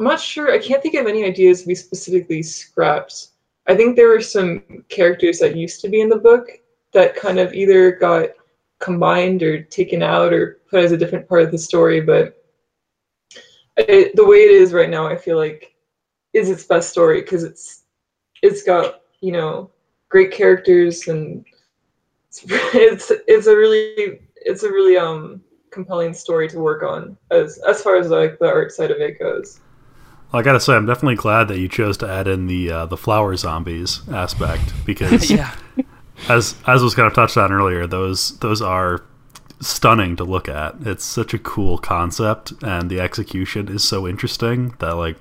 I'm 0.00 0.04
not 0.04 0.18
sure. 0.18 0.50
I 0.50 0.56
can't 0.56 0.82
think 0.82 0.94
of 0.94 1.06
any 1.06 1.24
ideas 1.24 1.66
we 1.66 1.74
specifically 1.74 2.42
scrapped. 2.42 3.28
I 3.66 3.76
think 3.76 3.96
there 3.96 4.08
were 4.08 4.22
some 4.22 4.62
characters 4.88 5.38
that 5.40 5.54
used 5.54 5.82
to 5.82 5.90
be 5.90 6.00
in 6.00 6.08
the 6.08 6.16
book 6.16 6.48
that 6.92 7.14
kind 7.14 7.38
of 7.38 7.52
either 7.52 7.90
got 7.90 8.28
combined 8.78 9.42
or 9.42 9.60
taken 9.64 10.02
out 10.02 10.32
or 10.32 10.56
put 10.70 10.80
as 10.80 10.92
a 10.92 10.96
different 10.96 11.28
part 11.28 11.42
of 11.42 11.50
the 11.50 11.58
story. 11.58 12.00
But 12.00 12.34
it, 13.76 14.16
the 14.16 14.24
way 14.24 14.38
it 14.42 14.50
is 14.50 14.72
right 14.72 14.88
now, 14.88 15.06
I 15.06 15.16
feel 15.16 15.36
like 15.36 15.70
is 16.32 16.48
its 16.48 16.64
best 16.64 16.88
story 16.88 17.20
because 17.20 17.44
it's 17.44 17.82
it's 18.40 18.62
got 18.62 19.02
you 19.20 19.32
know 19.32 19.68
great 20.08 20.32
characters 20.32 21.08
and 21.08 21.44
it's 22.30 22.42
it's 22.48 23.12
it's 23.28 23.46
a 23.48 23.54
really 23.54 24.18
it's 24.36 24.62
a 24.62 24.72
really 24.72 24.96
um 24.96 25.42
compelling 25.70 26.14
story 26.14 26.48
to 26.48 26.58
work 26.58 26.82
on 26.82 27.18
as 27.30 27.58
as 27.68 27.82
far 27.82 27.96
as 27.96 28.08
like 28.08 28.38
the 28.38 28.46
art 28.46 28.72
side 28.72 28.90
of 28.90 28.98
it 29.02 29.18
goes. 29.18 29.60
I 30.32 30.42
gotta 30.42 30.60
say, 30.60 30.74
I'm 30.74 30.86
definitely 30.86 31.16
glad 31.16 31.48
that 31.48 31.58
you 31.58 31.68
chose 31.68 31.96
to 31.98 32.08
add 32.08 32.28
in 32.28 32.46
the 32.46 32.70
uh, 32.70 32.86
the 32.86 32.96
flower 32.96 33.36
zombies 33.36 34.00
aspect 34.08 34.72
because, 34.86 35.30
yeah. 35.30 35.54
as 36.28 36.54
as 36.66 36.82
was 36.82 36.94
kind 36.94 37.08
of 37.08 37.14
touched 37.14 37.36
on 37.36 37.52
earlier, 37.52 37.86
those 37.86 38.38
those 38.38 38.62
are 38.62 39.02
stunning 39.60 40.16
to 40.16 40.24
look 40.24 40.48
at. 40.48 40.76
It's 40.82 41.04
such 41.04 41.34
a 41.34 41.38
cool 41.38 41.78
concept, 41.78 42.52
and 42.62 42.90
the 42.90 43.00
execution 43.00 43.68
is 43.68 43.82
so 43.82 44.06
interesting 44.06 44.74
that 44.78 44.92
like 44.92 45.16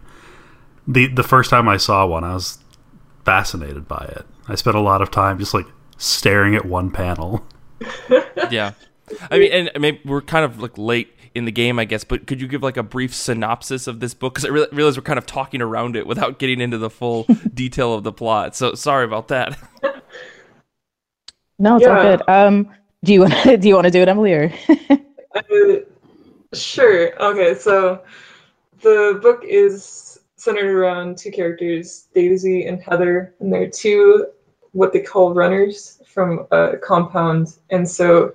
the 0.88 1.08
the 1.08 1.24
first 1.24 1.50
time 1.50 1.68
I 1.68 1.78
saw 1.78 2.06
one, 2.06 2.24
I 2.24 2.36
was 2.36 2.60
fascinated 3.26 3.88
by 3.88 4.06
it. 4.16 4.26
I 4.48 4.56
spent 4.56 4.76
a 4.76 4.82
lot 4.82 5.02
of 5.02 5.12
time 5.12 5.40
just 5.40 5.54
like 5.54 5.68
staring 5.98 6.56
at 6.56 6.66
one 6.66 6.92
panel. 6.92 7.46
yeah, 8.52 8.74
I 9.32 9.40
mean, 9.40 9.52
and 9.52 9.72
maybe 9.82 10.02
we're 10.06 10.22
kind 10.22 10.46
of 10.46 10.62
like 10.62 10.78
late 10.78 11.14
in 11.36 11.46
the 11.46 11.52
game, 11.52 11.80
I 11.80 11.86
guess. 11.86 12.04
But 12.04 12.28
could 12.28 12.42
you 12.42 12.48
give 12.48 12.64
like 12.64 12.78
a 12.78 12.84
brief 12.84 13.14
synopsis 13.14 13.88
of 13.88 14.00
this 14.00 14.14
book? 14.14 14.34
Because 14.34 14.46
I 14.46 14.50
re- 14.50 14.68
realize 14.72 14.98
we're 14.98 15.04
kind 15.04 15.20
of 15.20 15.26
talking 15.26 15.62
around 15.62 15.96
it 15.96 16.08
without 16.08 16.40
getting 16.40 16.62
into 16.62 16.78
the 16.78 16.90
full 16.90 17.24
detail 17.54 17.94
of 17.94 18.04
the 18.04 18.12
plot. 18.12 18.56
So 18.56 18.76
sorry 18.76 19.06
about 19.06 19.28
that. 19.30 19.58
no, 21.60 21.76
it's 21.76 21.86
yeah. 21.86 21.90
all 21.90 22.02
good. 22.02 22.30
Um, 22.30 22.70
do 23.04 23.14
you 23.14 23.22
want 23.22 23.34
to 23.34 23.58
do 23.62 23.68
you 23.68 23.76
want 23.76 23.86
to 23.86 23.92
do 23.92 24.02
it, 24.02 24.08
Emily? 24.08 24.34
Or 24.34 24.54
uh, 25.36 25.42
sure. 26.54 27.22
Okay, 27.22 27.54
so 27.56 28.04
the 28.82 29.20
book 29.22 29.44
is 29.44 30.20
centered 30.36 30.74
around 30.74 31.18
two 31.18 31.32
characters, 31.32 32.08
Daisy 32.14 32.66
and 32.66 32.82
Heather, 32.82 33.36
and 33.40 33.52
they're 33.52 33.70
two 33.70 34.28
what 34.72 34.94
they 34.94 35.02
call 35.02 35.34
runners 35.34 36.02
from 36.06 36.46
a 36.52 36.78
compound, 36.78 37.58
and 37.70 37.90
so 37.90 38.34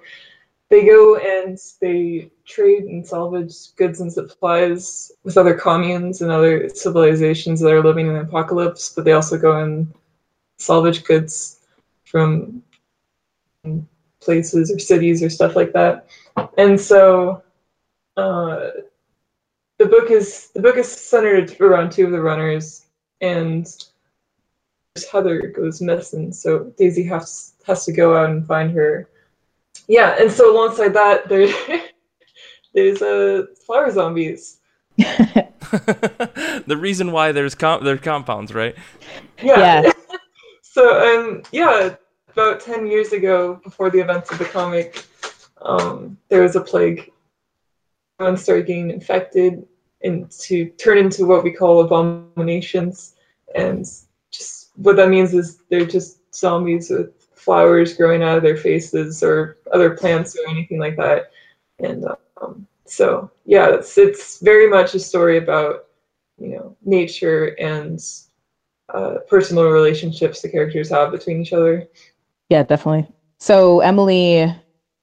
they 0.68 0.84
go 0.84 1.16
and 1.16 1.58
they 1.80 2.30
trade 2.46 2.84
and 2.84 3.06
salvage 3.06 3.74
goods 3.76 4.00
and 4.00 4.12
supplies 4.12 5.10
with 5.24 5.38
other 5.38 5.54
communes 5.54 6.22
and 6.22 6.30
other 6.30 6.68
civilizations 6.68 7.60
that 7.60 7.72
are 7.72 7.82
living 7.82 8.06
in 8.06 8.14
the 8.14 8.20
apocalypse, 8.20 8.90
but 8.90 9.04
they 9.04 9.12
also 9.12 9.38
go 9.38 9.62
and 9.62 9.92
salvage 10.58 11.04
goods 11.04 11.60
from 12.04 12.62
places 14.20 14.70
or 14.70 14.78
cities 14.78 15.22
or 15.22 15.30
stuff 15.30 15.56
like 15.56 15.72
that. 15.72 16.06
And 16.58 16.80
so 16.80 17.42
uh, 18.16 18.70
the 19.78 19.86
book 19.86 20.10
is 20.10 20.50
the 20.54 20.60
book 20.60 20.76
is 20.76 20.90
centered 20.90 21.60
around 21.60 21.92
two 21.92 22.06
of 22.06 22.12
the 22.12 22.20
runners 22.20 22.86
and 23.20 23.66
Heather 25.10 25.48
goes 25.48 25.80
missing, 25.80 26.32
so 26.32 26.72
Daisy 26.78 27.02
has 27.04 27.54
has 27.66 27.84
to 27.84 27.92
go 27.92 28.16
out 28.16 28.30
and 28.30 28.46
find 28.46 28.70
her 28.72 29.08
yeah, 29.88 30.16
and 30.18 30.30
so 30.30 30.52
alongside 30.52 30.94
that, 30.94 31.28
there, 31.28 31.48
there's 32.74 33.00
uh, 33.00 33.46
flower 33.64 33.90
zombies. 33.90 34.58
the 34.96 36.76
reason 36.78 37.12
why 37.12 37.32
there's 37.32 37.54
com- 37.54 37.84
there's 37.84 38.00
compounds, 38.00 38.52
right? 38.52 38.74
Yeah. 39.42 39.82
yeah. 39.82 39.92
so 40.62 41.00
um, 41.00 41.42
yeah, 41.52 41.96
about 42.30 42.60
10 42.60 42.86
years 42.86 43.12
ago, 43.12 43.60
before 43.64 43.90
the 43.90 44.00
events 44.00 44.30
of 44.30 44.38
the 44.38 44.44
comic, 44.44 45.04
um, 45.62 46.18
there 46.28 46.42
was 46.42 46.56
a 46.56 46.60
plague. 46.60 47.10
Everyone 48.18 48.36
started 48.36 48.66
getting 48.66 48.90
infected 48.90 49.66
and 50.02 50.30
to 50.30 50.66
turn 50.70 50.98
into 50.98 51.26
what 51.26 51.42
we 51.42 51.50
call 51.50 51.80
abominations. 51.80 53.14
And 53.54 53.84
just 54.30 54.70
what 54.76 54.96
that 54.96 55.08
means 55.08 55.32
is 55.32 55.62
they're 55.70 55.86
just 55.86 56.18
zombies 56.34 56.90
with 56.90 57.12
flowers 57.34 57.96
growing 57.96 58.22
out 58.22 58.36
of 58.36 58.42
their 58.42 58.56
faces 58.56 59.22
or 59.22 59.58
other 59.72 59.96
plants 59.96 60.36
or 60.36 60.48
anything 60.48 60.78
like 60.78 60.96
that. 60.96 61.30
And 61.78 62.04
um, 62.44 62.66
so, 62.86 63.30
yeah, 63.46 63.70
it's, 63.70 63.96
it's 63.96 64.40
very 64.40 64.68
much 64.68 64.94
a 64.94 64.98
story 64.98 65.38
about, 65.38 65.86
you 66.38 66.50
know, 66.50 66.76
nature 66.84 67.56
and 67.58 68.00
uh, 68.92 69.16
personal 69.28 69.64
relationships 69.64 70.42
the 70.42 70.48
characters 70.48 70.90
have 70.90 71.10
between 71.10 71.40
each 71.40 71.52
other. 71.52 71.88
Yeah, 72.50 72.62
definitely. 72.62 73.08
So 73.38 73.80
Emily, 73.80 74.54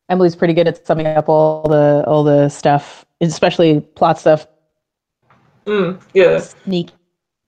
Emily's 0.10 0.36
pretty 0.36 0.54
good 0.54 0.68
at 0.68 0.86
summing 0.86 1.08
up 1.08 1.30
all 1.30 1.64
the 1.64 2.04
all 2.06 2.24
the 2.24 2.50
stuff, 2.50 3.06
especially 3.22 3.82
plot 3.82 4.20
stuff. 4.20 4.48
Mm, 5.66 6.02
yeah. 6.14 6.40
Sneak. 6.40 6.92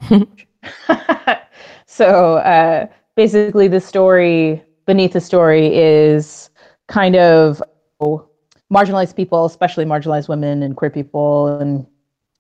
so 1.86 2.38
uh, 2.38 2.88
basically, 3.15 3.67
the 3.67 3.82
story 3.82 4.63
beneath 4.86 5.13
the 5.13 5.21
story 5.21 5.75
is 5.75 6.49
kind 6.88 7.15
of 7.15 7.62
marginalized 8.73 9.15
people, 9.15 9.45
especially 9.45 9.86
marginalized 9.86 10.27
women 10.27 10.63
and 10.63 10.75
queer 10.75 10.89
people, 10.89 11.59
and 11.59 11.86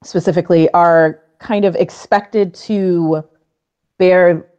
specifically, 0.03 0.69
are 0.71 1.19
kind 1.39 1.65
of 1.65 1.75
expected 1.75 2.53
to 2.53 3.23
bear 3.97 4.49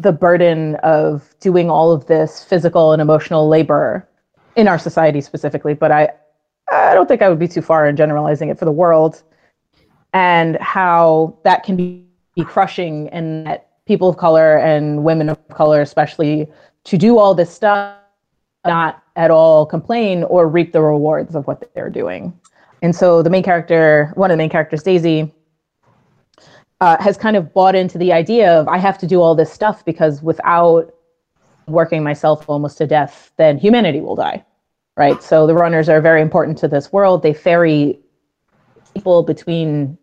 the 0.00 0.12
burden 0.12 0.74
of 0.76 1.34
doing 1.40 1.70
all 1.70 1.92
of 1.92 2.06
this 2.06 2.42
physical 2.44 2.92
and 2.92 3.00
emotional 3.00 3.48
labor 3.48 4.06
in 4.56 4.68
our 4.68 4.78
society 4.78 5.20
specifically, 5.20 5.74
but 5.74 5.92
I 5.92 6.10
I 6.70 6.94
don't 6.94 7.06
think 7.06 7.22
I 7.22 7.28
would 7.28 7.38
be 7.38 7.46
too 7.46 7.62
far 7.62 7.86
in 7.86 7.94
generalizing 7.94 8.48
it 8.48 8.58
for 8.58 8.64
the 8.64 8.72
world 8.72 9.22
and 10.12 10.56
how 10.56 11.38
that 11.44 11.62
can 11.62 11.76
be, 11.76 12.02
crushing 12.44 13.08
and 13.10 13.46
that 13.46 13.70
people 13.86 14.10
of 14.10 14.18
color 14.18 14.58
and 14.58 15.04
women 15.04 15.30
of 15.30 15.38
color 15.48 15.80
especially 15.80 16.46
to 16.84 16.98
do 16.98 17.18
all 17.18 17.34
this 17.34 17.50
stuff 17.50 17.96
not 18.66 19.02
at 19.16 19.30
all 19.30 19.66
complain 19.66 20.22
or 20.24 20.46
reap 20.46 20.72
the 20.72 20.82
rewards 20.82 21.34
of 21.34 21.46
what 21.46 21.68
they're 21.74 21.90
doing. 21.90 22.38
And 22.82 22.94
so 22.94 23.22
the 23.22 23.30
main 23.30 23.42
character, 23.42 24.12
one 24.14 24.30
of 24.30 24.34
the 24.34 24.38
main 24.38 24.50
characters, 24.50 24.82
Daisy, 24.82 25.32
uh, 26.80 27.02
has 27.02 27.16
kind 27.16 27.36
of 27.36 27.52
bought 27.54 27.74
into 27.74 27.96
the 27.98 28.12
idea 28.12 28.52
of 28.52 28.68
I 28.68 28.76
have 28.78 28.98
to 28.98 29.06
do 29.06 29.22
all 29.22 29.34
this 29.34 29.50
stuff 29.50 29.84
because 29.84 30.22
without 30.22 30.92
working 31.66 32.02
myself 32.02 32.48
almost 32.48 32.78
to 32.78 32.86
death, 32.86 33.32
then 33.38 33.58
humanity 33.58 34.00
will 34.00 34.14
die. 34.14 34.44
Right. 34.96 35.22
So 35.22 35.46
the 35.46 35.54
runners 35.54 35.88
are 35.88 36.00
very 36.00 36.22
important 36.22 36.56
to 36.58 36.68
this 36.68 36.92
world. 36.92 37.22
They 37.22 37.34
ferry 37.34 37.98
people 38.94 39.22
between 39.22 39.98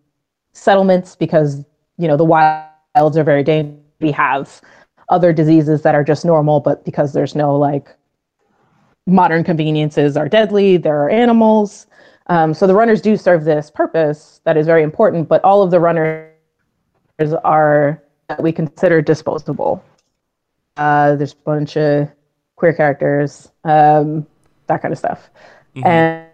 settlements 0.53 1.15
because, 1.15 1.63
you 1.97 2.07
know, 2.07 2.17
the 2.17 2.23
wilds 2.23 3.17
are 3.17 3.23
very 3.23 3.43
dangerous. 3.43 3.79
We 3.99 4.11
have 4.11 4.61
other 5.09 5.33
diseases 5.33 5.81
that 5.81 5.95
are 5.95 6.03
just 6.03 6.25
normal, 6.25 6.59
but 6.59 6.85
because 6.85 7.13
there's 7.13 7.33
no 7.35 7.55
like 7.55 7.95
modern 9.05 9.43
conveniences 9.43 10.15
are 10.17 10.29
deadly, 10.29 10.77
there 10.77 11.03
are 11.03 11.09
animals. 11.09 11.87
Um, 12.27 12.53
so 12.53 12.67
the 12.67 12.73
runners 12.73 13.01
do 13.01 13.17
serve 13.17 13.43
this 13.43 13.69
purpose 13.69 14.39
that 14.45 14.55
is 14.55 14.65
very 14.65 14.83
important, 14.83 15.27
but 15.27 15.43
all 15.43 15.61
of 15.61 15.71
the 15.71 15.79
runners 15.79 16.29
are 17.43 18.01
that 18.29 18.41
we 18.41 18.51
consider 18.51 19.01
disposable. 19.01 19.83
Uh, 20.77 21.15
there's 21.15 21.33
a 21.33 21.43
bunch 21.43 21.77
of 21.77 22.09
queer 22.55 22.73
characters, 22.73 23.51
um, 23.65 24.25
that 24.67 24.81
kind 24.81 24.91
of 24.91 24.97
stuff, 24.97 25.29
mm-hmm. 25.75 25.85
and 25.85 26.27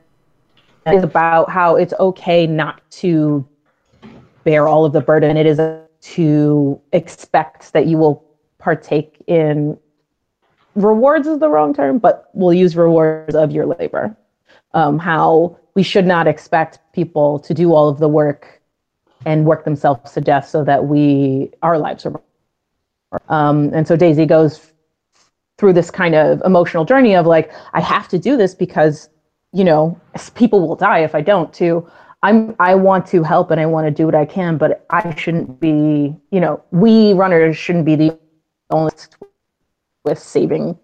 it's 0.86 1.04
about 1.04 1.50
how 1.50 1.76
it's 1.76 1.94
okay 2.00 2.48
not 2.48 2.82
to 2.92 3.46
bear 4.44 4.68
all 4.68 4.86
of 4.86 4.94
the 4.94 5.02
burden. 5.02 5.38
It 5.38 5.46
is 5.46 5.60
to 6.02 6.82
expect 6.94 7.74
that 7.74 7.88
you 7.88 7.98
will 7.98 8.24
partake 8.60 9.22
in 9.28 9.78
rewards 10.84 11.28
is 11.28 11.40
the 11.40 11.50
wrong 11.50 11.74
term, 11.74 12.00
but 12.00 12.30
we'll 12.34 12.54
use 12.54 12.76
rewards 12.76 13.36
of 13.36 13.52
your 13.52 13.66
labor. 13.66 14.16
Um, 14.74 15.00
how 15.00 15.58
we 15.76 15.84
should 15.84 16.06
not 16.06 16.28
expect 16.28 16.80
people 16.94 17.40
to 17.40 17.54
do 17.54 17.74
all 17.74 17.90
of 17.90 18.00
the 18.00 18.08
work 18.08 18.62
and 19.26 19.46
work 19.46 19.66
themselves 19.66 20.12
to 20.14 20.22
death 20.22 20.48
so 20.48 20.64
that 20.64 20.86
we 20.86 21.52
our 21.62 21.78
lives 21.78 22.06
are 22.06 22.22
um, 23.30 23.72
and 23.74 23.88
so 23.88 23.96
daisy 23.96 24.26
goes 24.26 24.74
through 25.58 25.74
this 25.74 25.92
kind 25.92 26.16
of 26.16 26.42
emotional 26.46 26.86
journey 26.86 27.16
of 27.16 27.26
like 27.26 27.52
i 27.74 27.82
have 27.82 28.08
to 28.08 28.18
do 28.18 28.38
this 28.38 28.54
because 28.54 29.10
you 29.52 29.64
know 29.64 30.00
people 30.36 30.66
will 30.66 30.76
die 30.76 31.00
if 31.00 31.16
i 31.16 31.22
don't 31.22 31.54
too 31.54 31.86
i'm 32.24 32.56
i 32.60 32.74
want 32.74 33.06
to 33.06 33.24
help 33.24 33.52
and 33.52 33.60
i 33.60 33.66
want 33.66 33.86
to 33.86 33.92
do 33.92 34.06
what 34.06 34.16
i 34.16 34.26
can 34.26 34.58
but 34.58 34.86
i 34.90 35.14
shouldn't 35.16 35.60
be 35.60 36.16
you 36.32 36.40
know 36.40 36.62
we 36.72 37.14
runners 37.14 37.58
shouldn't 37.58 37.86
be 37.86 37.96
the 37.96 38.18
only 38.72 38.92
with 40.04 40.20
saving 40.20 40.78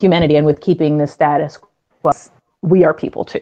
humanity 0.00 0.36
and 0.36 0.46
with 0.46 0.60
keeping 0.60 0.98
the 0.98 1.06
status 1.06 1.58
quo 2.02 2.12
we 2.62 2.84
are 2.84 2.94
people 2.94 3.24
too 3.24 3.40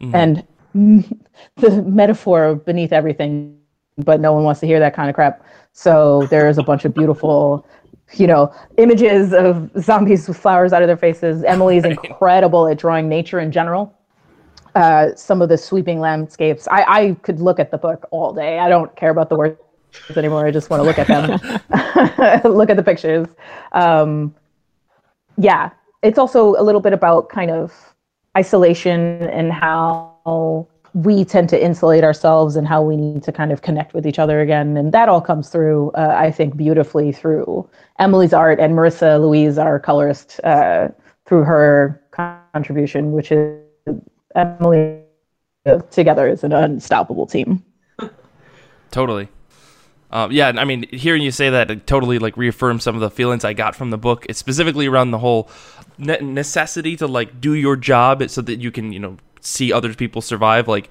mm-hmm. 0.00 0.14
and 0.14 0.46
the 1.56 1.82
metaphor 1.82 2.56
beneath 2.56 2.92
everything, 2.92 3.56
but 3.98 4.20
no 4.20 4.32
one 4.32 4.42
wants 4.42 4.60
to 4.60 4.66
hear 4.66 4.80
that 4.80 4.94
kind 4.94 5.08
of 5.08 5.14
crap. 5.14 5.44
So 5.72 6.26
there's 6.30 6.58
a 6.58 6.62
bunch 6.62 6.84
of 6.84 6.92
beautiful, 6.92 7.66
you 8.14 8.26
know, 8.26 8.52
images 8.76 9.32
of 9.32 9.70
zombies 9.80 10.26
with 10.26 10.36
flowers 10.36 10.72
out 10.72 10.82
of 10.82 10.88
their 10.88 10.96
faces. 10.96 11.44
Emily's 11.44 11.84
incredible 11.84 12.66
at 12.66 12.78
drawing 12.78 13.08
nature 13.08 13.38
in 13.38 13.52
general. 13.52 13.96
Uh, 14.74 15.14
some 15.14 15.40
of 15.40 15.48
the 15.48 15.56
sweeping 15.56 16.00
landscapes. 16.00 16.66
I, 16.68 16.82
I 16.82 17.16
could 17.22 17.38
look 17.38 17.60
at 17.60 17.70
the 17.70 17.78
book 17.78 18.08
all 18.10 18.32
day. 18.32 18.58
I 18.58 18.68
don't 18.68 18.94
care 18.96 19.10
about 19.10 19.28
the 19.28 19.36
words 19.36 19.56
anymore. 20.16 20.46
I 20.46 20.50
just 20.50 20.70
want 20.70 20.80
to 20.80 20.84
look 20.84 20.98
at 20.98 21.06
them, 21.06 21.30
look 22.52 22.70
at 22.70 22.76
the 22.76 22.82
pictures. 22.82 23.28
Um, 23.72 24.34
yeah, 25.36 25.70
it's 26.02 26.18
also 26.18 26.54
a 26.56 26.62
little 26.62 26.80
bit 26.80 26.92
about 26.92 27.28
kind 27.28 27.50
of 27.50 27.94
isolation 28.36 29.22
and 29.28 29.52
how 29.52 30.68
we 30.94 31.24
tend 31.24 31.48
to 31.48 31.62
insulate 31.62 32.04
ourselves 32.04 32.54
and 32.54 32.68
how 32.68 32.80
we 32.80 32.96
need 32.96 33.22
to 33.24 33.32
kind 33.32 33.50
of 33.50 33.62
connect 33.62 33.94
with 33.94 34.06
each 34.06 34.18
other 34.18 34.40
again. 34.40 34.76
And 34.76 34.92
that 34.92 35.08
all 35.08 35.20
comes 35.20 35.48
through, 35.48 35.90
uh, 35.92 36.14
I 36.16 36.30
think, 36.30 36.56
beautifully 36.56 37.10
through 37.10 37.68
Emily's 37.98 38.32
art 38.32 38.60
and 38.60 38.74
Marissa 38.74 39.20
Louise, 39.20 39.58
our 39.58 39.80
colorist, 39.80 40.40
uh, 40.44 40.88
through 41.26 41.42
her 41.42 42.00
contribution, 42.12 43.12
which 43.12 43.32
is 43.32 43.58
Emily 44.36 45.00
together 45.90 46.28
is 46.28 46.44
an 46.44 46.52
unstoppable 46.52 47.26
team. 47.26 47.62
Totally. 48.90 49.28
Um, 50.10 50.30
yeah, 50.30 50.52
I 50.56 50.64
mean, 50.64 50.86
hearing 50.90 51.22
you 51.22 51.30
say 51.30 51.50
that 51.50 51.70
it 51.70 51.86
totally 51.86 52.18
like 52.18 52.36
reaffirms 52.36 52.84
some 52.84 52.94
of 52.94 53.00
the 53.00 53.10
feelings 53.10 53.44
I 53.44 53.52
got 53.52 53.74
from 53.74 53.90
the 53.90 53.98
book. 53.98 54.26
It's 54.28 54.38
specifically 54.38 54.86
around 54.86 55.10
the 55.10 55.18
whole 55.18 55.50
necessity 55.98 56.96
to 56.96 57.06
like 57.06 57.40
do 57.40 57.54
your 57.54 57.76
job 57.76 58.28
so 58.30 58.40
that 58.42 58.60
you 58.60 58.70
can, 58.70 58.92
you 58.92 59.00
know, 59.00 59.16
see 59.40 59.72
other 59.72 59.92
people 59.92 60.22
survive. 60.22 60.68
Like, 60.68 60.88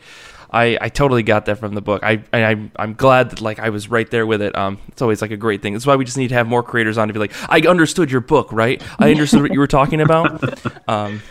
I, 0.53 0.77
I 0.79 0.89
totally 0.89 1.23
got 1.23 1.47
that 1.47 1.57
from 1.57 1.73
the 1.73 1.81
book. 1.81 2.03
I, 2.03 2.23
I 2.31 2.69
I'm 2.75 2.93
glad 2.93 3.31
that 3.31 3.41
like 3.41 3.57
I 3.59 3.69
was 3.69 3.89
right 3.89 4.09
there 4.09 4.27
with 4.27 4.41
it. 4.41 4.55
Um, 4.55 4.77
it's 4.89 5.01
always 5.01 5.21
like 5.21 5.31
a 5.31 5.37
great 5.37 5.63
thing. 5.63 5.73
That's 5.73 5.87
why 5.87 5.95
we 5.95 6.05
just 6.05 6.17
need 6.17 6.27
to 6.27 6.35
have 6.35 6.47
more 6.47 6.61
creators 6.61 6.97
on 6.97 7.07
to 7.07 7.13
be 7.13 7.19
like, 7.19 7.33
I 7.49 7.61
understood 7.67 8.11
your 8.11 8.21
book, 8.21 8.51
right? 8.51 8.81
I 8.99 9.09
understood 9.09 9.41
what 9.41 9.51
you 9.51 9.59
were 9.59 9.67
talking 9.67 9.99
about. 9.99 10.41
Um, 10.87 11.21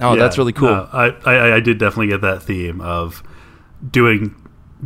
oh, 0.00 0.14
yeah, 0.14 0.20
that's 0.20 0.38
really 0.38 0.52
cool. 0.52 0.68
No, 0.68 0.88
I, 0.92 1.08
I 1.26 1.56
I 1.56 1.60
did 1.60 1.78
definitely 1.78 2.08
get 2.08 2.20
that 2.20 2.42
theme 2.42 2.80
of 2.80 3.22
doing 3.90 4.34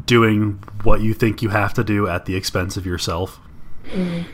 doing 0.05 0.63
what 0.83 1.01
you 1.01 1.15
think 1.15 1.43
you 1.43 1.49
have 1.51 1.73
to 1.75 1.85
do 1.85 2.07
at 2.09 2.27
the 2.27 2.35
expense 2.35 2.77
of 2.77 2.85
yourself. 2.85 3.39
Mm. 3.89 4.25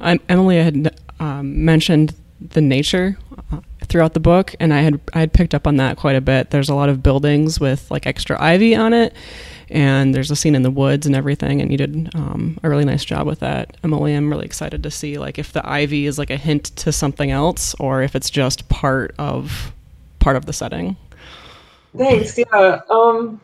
I, 0.00 0.18
Emily 0.28 0.62
had 0.62 1.00
um, 1.20 1.64
mentioned 1.64 2.14
the 2.40 2.60
nature 2.60 3.16
uh, 3.52 3.60
throughout 3.84 4.14
the 4.14 4.20
book, 4.20 4.54
and 4.58 4.74
I 4.74 4.80
had 4.80 5.00
I 5.12 5.20
had 5.20 5.32
picked 5.32 5.54
up 5.54 5.66
on 5.66 5.76
that 5.76 5.96
quite 5.96 6.16
a 6.16 6.20
bit. 6.20 6.50
There's 6.50 6.68
a 6.68 6.74
lot 6.74 6.88
of 6.88 7.02
buildings 7.02 7.60
with 7.60 7.90
like 7.90 8.06
extra 8.06 8.40
ivy 8.40 8.74
on 8.74 8.92
it, 8.92 9.14
and 9.68 10.14
there's 10.14 10.30
a 10.30 10.36
scene 10.36 10.54
in 10.54 10.62
the 10.62 10.70
woods 10.70 11.06
and 11.06 11.14
everything. 11.14 11.60
And 11.60 11.70
you 11.70 11.78
did 11.78 12.14
um, 12.14 12.58
a 12.62 12.68
really 12.68 12.84
nice 12.84 13.04
job 13.04 13.26
with 13.26 13.40
that, 13.40 13.76
Emily. 13.84 14.14
I'm 14.14 14.30
really 14.30 14.46
excited 14.46 14.82
to 14.82 14.90
see 14.90 15.18
like 15.18 15.38
if 15.38 15.52
the 15.52 15.68
ivy 15.68 16.06
is 16.06 16.18
like 16.18 16.30
a 16.30 16.36
hint 16.36 16.64
to 16.76 16.92
something 16.92 17.30
else, 17.30 17.74
or 17.78 18.02
if 18.02 18.16
it's 18.16 18.30
just 18.30 18.68
part 18.68 19.14
of 19.18 19.72
part 20.18 20.36
of 20.36 20.46
the 20.46 20.52
setting. 20.52 20.96
Thanks. 21.96 22.38
Yeah. 22.38 22.80
Um, 22.90 23.40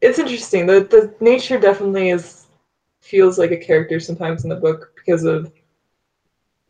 it's 0.00 0.18
interesting. 0.18 0.66
The 0.66 0.80
the 0.80 1.14
nature 1.20 1.58
definitely 1.58 2.10
is 2.10 2.46
feels 3.00 3.38
like 3.38 3.50
a 3.50 3.56
character 3.56 3.98
sometimes 4.00 4.44
in 4.44 4.50
the 4.50 4.56
book 4.56 4.92
because 4.96 5.24
of 5.24 5.50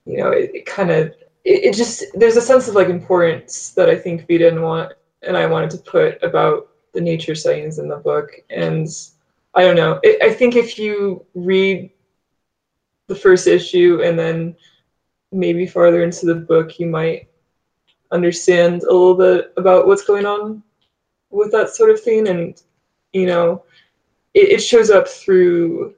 you 0.04 0.18
know 0.18 0.30
it, 0.30 0.50
it 0.54 0.66
kind 0.66 0.90
of 0.90 1.08
it, 1.44 1.64
it 1.64 1.74
just 1.74 2.04
there's 2.14 2.36
a 2.36 2.42
sense 2.42 2.68
of 2.68 2.74
like 2.74 2.88
importance 2.88 3.70
that 3.72 3.88
I 3.88 3.96
think 3.96 4.26
Vita 4.28 4.48
and 4.48 4.62
want 4.62 4.92
and 5.22 5.36
I 5.36 5.46
wanted 5.46 5.70
to 5.70 5.78
put 5.78 6.22
about 6.22 6.68
the 6.92 7.00
nature 7.00 7.34
settings 7.34 7.78
in 7.78 7.88
the 7.88 7.96
book. 7.96 8.30
And 8.50 8.88
I 9.54 9.62
don't 9.62 9.76
know. 9.76 10.00
It, 10.02 10.22
I 10.22 10.32
think 10.32 10.56
if 10.56 10.78
you 10.78 11.24
read 11.34 11.90
the 13.06 13.14
first 13.14 13.46
issue 13.46 14.02
and 14.04 14.18
then 14.18 14.56
maybe 15.32 15.66
farther 15.66 16.02
into 16.02 16.26
the 16.26 16.34
book, 16.34 16.78
you 16.78 16.86
might 16.86 17.28
understand 18.10 18.82
a 18.82 18.92
little 18.92 19.14
bit 19.14 19.52
about 19.56 19.86
what's 19.86 20.04
going 20.04 20.26
on 20.26 20.62
with 21.30 21.52
that 21.52 21.70
sort 21.70 21.90
of 21.90 22.00
thing. 22.00 22.28
And, 22.28 22.60
you 23.18 23.26
know, 23.26 23.64
it, 24.35 24.50
it 24.50 24.59
shows 24.59 24.90
up 24.90 25.09
through 25.09 25.94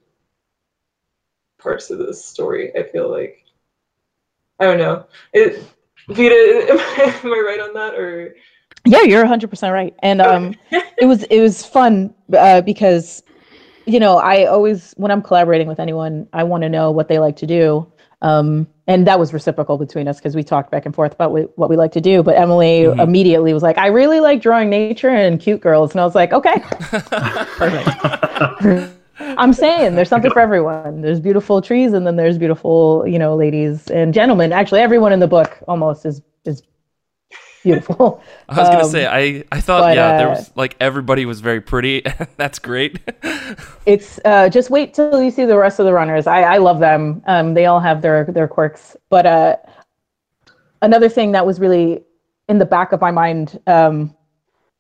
parts 1.58 1.90
of 1.90 1.98
the 1.98 2.14
story, 2.14 2.74
I 2.76 2.82
feel 2.84 3.10
like. 3.10 3.44
I 4.58 4.64
don't 4.64 4.78
know. 4.78 5.06
It, 5.32 5.64
Vita, 6.08 6.66
am 6.70 6.78
I, 6.78 7.20
am 7.24 7.32
I 7.32 7.44
right 7.46 7.60
on 7.60 7.74
that? 7.74 7.94
Or 7.94 8.34
Yeah, 8.84 9.02
you're 9.02 9.24
100% 9.24 9.72
right. 9.72 9.94
And 10.02 10.20
um, 10.20 10.54
it 10.70 11.06
was 11.06 11.24
it 11.24 11.40
was 11.40 11.64
fun 11.64 12.14
uh, 12.36 12.60
because 12.60 13.22
you 13.86 14.00
know 14.00 14.18
I 14.18 14.44
always 14.44 14.92
when 14.96 15.10
I'm 15.10 15.22
collaborating 15.22 15.66
with 15.66 15.80
anyone, 15.80 16.28
I 16.32 16.44
want 16.44 16.62
to 16.62 16.68
know 16.68 16.90
what 16.90 17.08
they 17.08 17.18
like 17.18 17.36
to 17.36 17.46
do. 17.46 17.89
Um, 18.22 18.66
and 18.86 19.06
that 19.06 19.18
was 19.18 19.32
reciprocal 19.32 19.78
between 19.78 20.06
us 20.08 20.18
because 20.18 20.34
we 20.36 20.42
talked 20.42 20.70
back 20.70 20.84
and 20.84 20.94
forth 20.94 21.12
about 21.12 21.32
what, 21.32 21.56
what 21.56 21.70
we 21.70 21.76
like 21.76 21.92
to 21.92 22.00
do. 22.00 22.22
But 22.22 22.36
Emily 22.36 22.82
Mhm. 22.82 23.00
immediately 23.02 23.54
was 23.54 23.62
like, 23.62 23.78
"I 23.78 23.86
really 23.86 24.20
like 24.20 24.42
drawing 24.42 24.68
nature 24.68 25.08
and 25.08 25.40
cute 25.40 25.60
girls," 25.60 25.92
and 25.92 26.00
I 26.00 26.04
was 26.04 26.14
like, 26.14 26.32
"Okay, 26.32 26.58
perfect." 27.56 27.88
I'm 29.38 29.52
saying 29.52 29.94
there's 29.96 30.08
something 30.08 30.30
for 30.30 30.40
everyone. 30.40 31.02
There's 31.02 31.20
beautiful 31.20 31.60
trees, 31.62 31.92
and 31.92 32.06
then 32.06 32.16
there's 32.16 32.38
beautiful, 32.38 33.04
you 33.06 33.18
know, 33.18 33.36
ladies 33.36 33.88
and 33.90 34.12
gentlemen. 34.14 34.52
Actually, 34.52 34.80
everyone 34.80 35.12
in 35.12 35.20
the 35.20 35.28
book 35.28 35.58
almost 35.68 36.04
is 36.06 36.22
is 36.44 36.62
beautiful. 37.62 38.22
I 38.48 38.58
was 38.60 38.68
gonna 38.68 38.84
Um, 38.84 38.90
say 38.90 39.06
I 39.06 39.44
I 39.52 39.60
thought 39.60 39.84
but, 39.84 39.94
yeah 39.94 40.12
there 40.12 40.28
uh, 40.28 40.30
was 40.30 40.50
like 40.56 40.76
everybody 40.80 41.26
was 41.26 41.40
very 41.40 41.60
pretty. 41.60 42.02
That's 42.36 42.58
great. 42.58 42.98
it's 43.86 44.20
uh, 44.24 44.48
just 44.48 44.70
wait 44.70 44.94
till 44.94 45.22
you 45.22 45.30
see 45.30 45.44
the 45.44 45.56
rest 45.56 45.78
of 45.78 45.86
the 45.86 45.92
runners. 45.92 46.26
I, 46.26 46.42
I 46.42 46.58
love 46.58 46.80
them. 46.80 47.22
Um, 47.26 47.54
they 47.54 47.66
all 47.66 47.80
have 47.80 48.02
their 48.02 48.24
their 48.24 48.48
quirks. 48.48 48.96
But 49.08 49.26
uh, 49.26 49.56
another 50.82 51.08
thing 51.08 51.32
that 51.32 51.44
was 51.44 51.60
really 51.60 52.02
in 52.48 52.58
the 52.58 52.66
back 52.66 52.92
of 52.92 53.00
my 53.00 53.10
mind 53.10 53.60
um, 53.66 54.14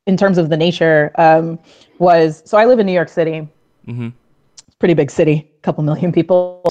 in 0.06 0.16
terms 0.16 0.38
of 0.38 0.48
the 0.48 0.56
nature 0.56 1.12
um, 1.16 1.58
was 1.98 2.42
so 2.44 2.58
I 2.58 2.64
live 2.66 2.78
in 2.78 2.86
New 2.86 2.92
York 2.92 3.08
City. 3.08 3.48
hmm 3.84 4.08
It's 4.66 4.74
a 4.74 4.78
pretty 4.78 4.94
big 4.94 5.10
city, 5.10 5.50
a 5.58 5.60
couple 5.62 5.84
million 5.84 6.12
people. 6.12 6.64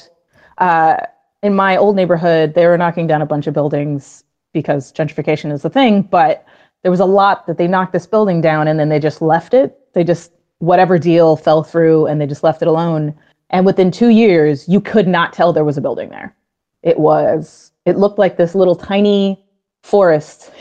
Uh, 0.57 0.97
in 1.41 1.55
my 1.55 1.77
old 1.77 1.95
neighborhood, 1.95 2.53
they 2.53 2.67
were 2.67 2.77
knocking 2.77 3.07
down 3.07 3.21
a 3.21 3.25
bunch 3.25 3.47
of 3.47 3.53
buildings 3.53 4.23
because 4.53 4.91
gentrification 4.91 5.51
is 5.51 5.65
a 5.65 5.69
thing. 5.69 6.01
But 6.01 6.45
there 6.83 6.91
was 6.91 6.99
a 6.99 7.05
lot 7.05 7.45
that 7.47 7.57
they 7.57 7.67
knocked 7.67 7.93
this 7.93 8.07
building 8.07 8.41
down 8.41 8.67
and 8.67 8.79
then 8.79 8.89
they 8.89 8.99
just 8.99 9.21
left 9.21 9.53
it. 9.53 9.77
They 9.93 10.03
just 10.03 10.31
whatever 10.59 10.97
deal 10.97 11.35
fell 11.35 11.63
through 11.63 12.07
and 12.07 12.19
they 12.19 12.27
just 12.27 12.43
left 12.43 12.61
it 12.61 12.67
alone. 12.67 13.13
And 13.49 13.65
within 13.65 13.91
two 13.91 14.09
years, 14.09 14.67
you 14.67 14.79
could 14.79 15.07
not 15.07 15.33
tell 15.33 15.51
there 15.53 15.65
was 15.65 15.77
a 15.77 15.81
building 15.81 16.09
there. 16.09 16.35
It 16.83 16.99
was. 16.99 17.71
It 17.85 17.97
looked 17.97 18.19
like 18.19 18.37
this 18.37 18.55
little 18.55 18.75
tiny 18.75 19.43
forest 19.83 20.51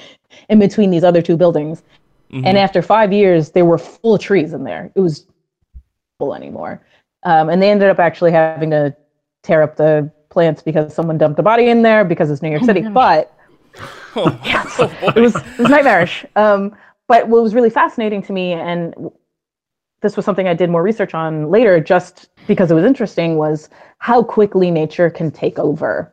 in 0.49 0.59
between 0.59 0.91
these 0.91 1.05
other 1.05 1.21
two 1.21 1.37
buildings. 1.37 1.83
Mhm. 2.33 2.47
And 2.47 2.59
after 2.59 2.83
five 2.83 3.13
years, 3.13 3.51
there 3.51 3.65
were 3.65 3.79
full 3.79 4.19
trees 4.19 4.53
in 4.53 4.65
there. 4.65 4.91
It 4.95 5.01
was 5.01 5.27
full 6.19 6.35
anymore. 6.35 6.83
Um, 7.25 7.49
and 7.49 7.61
they 7.61 7.71
ended 7.71 7.89
up 7.91 7.99
actually 7.99 8.33
having 8.33 8.71
to 8.71 8.95
tear 9.43 9.63
up 9.63 9.77
the 9.77 10.11
plants 10.31 10.63
because 10.63 10.95
someone 10.95 11.19
dumped 11.19 11.39
a 11.39 11.43
body 11.43 11.69
in 11.69 11.83
there 11.83 12.05
because 12.05 12.31
it's 12.31 12.43
New 12.43 12.51
York 12.51 12.63
Oh 12.63 12.67
City. 12.67 12.83
But 12.83 13.33
Oh, 14.19 14.41
Yes. 14.45 14.77
oh, 14.79 15.13
it 15.15 15.21
was 15.21 15.37
it 15.37 15.59
was 15.59 15.69
nightmarish. 15.69 16.25
Um, 16.37 16.75
but 17.07 17.29
what 17.29 17.43
was 17.43 17.55
really 17.55 17.71
fascinating 17.71 18.23
to 18.23 18.33
me, 18.33 18.53
and 18.53 18.95
this 20.03 20.17
was 20.17 20.25
something 20.25 20.47
I 20.47 20.55
did 20.55 20.71
more 20.71 20.83
research 20.83 21.15
on 21.15 21.51
later, 21.51 21.81
just 21.81 22.29
because 22.47 22.71
it 22.71 22.75
was 22.75 22.85
interesting, 22.85 23.37
was 23.37 23.69
how 23.99 24.23
quickly 24.23 24.71
nature 24.71 25.11
can 25.11 25.31
take 25.31 25.59
over 25.59 26.13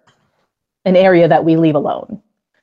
an 0.85 0.95
area 0.95 1.27
that 1.27 1.43
we 1.43 1.57
leave 1.57 1.75
alone. 1.75 2.21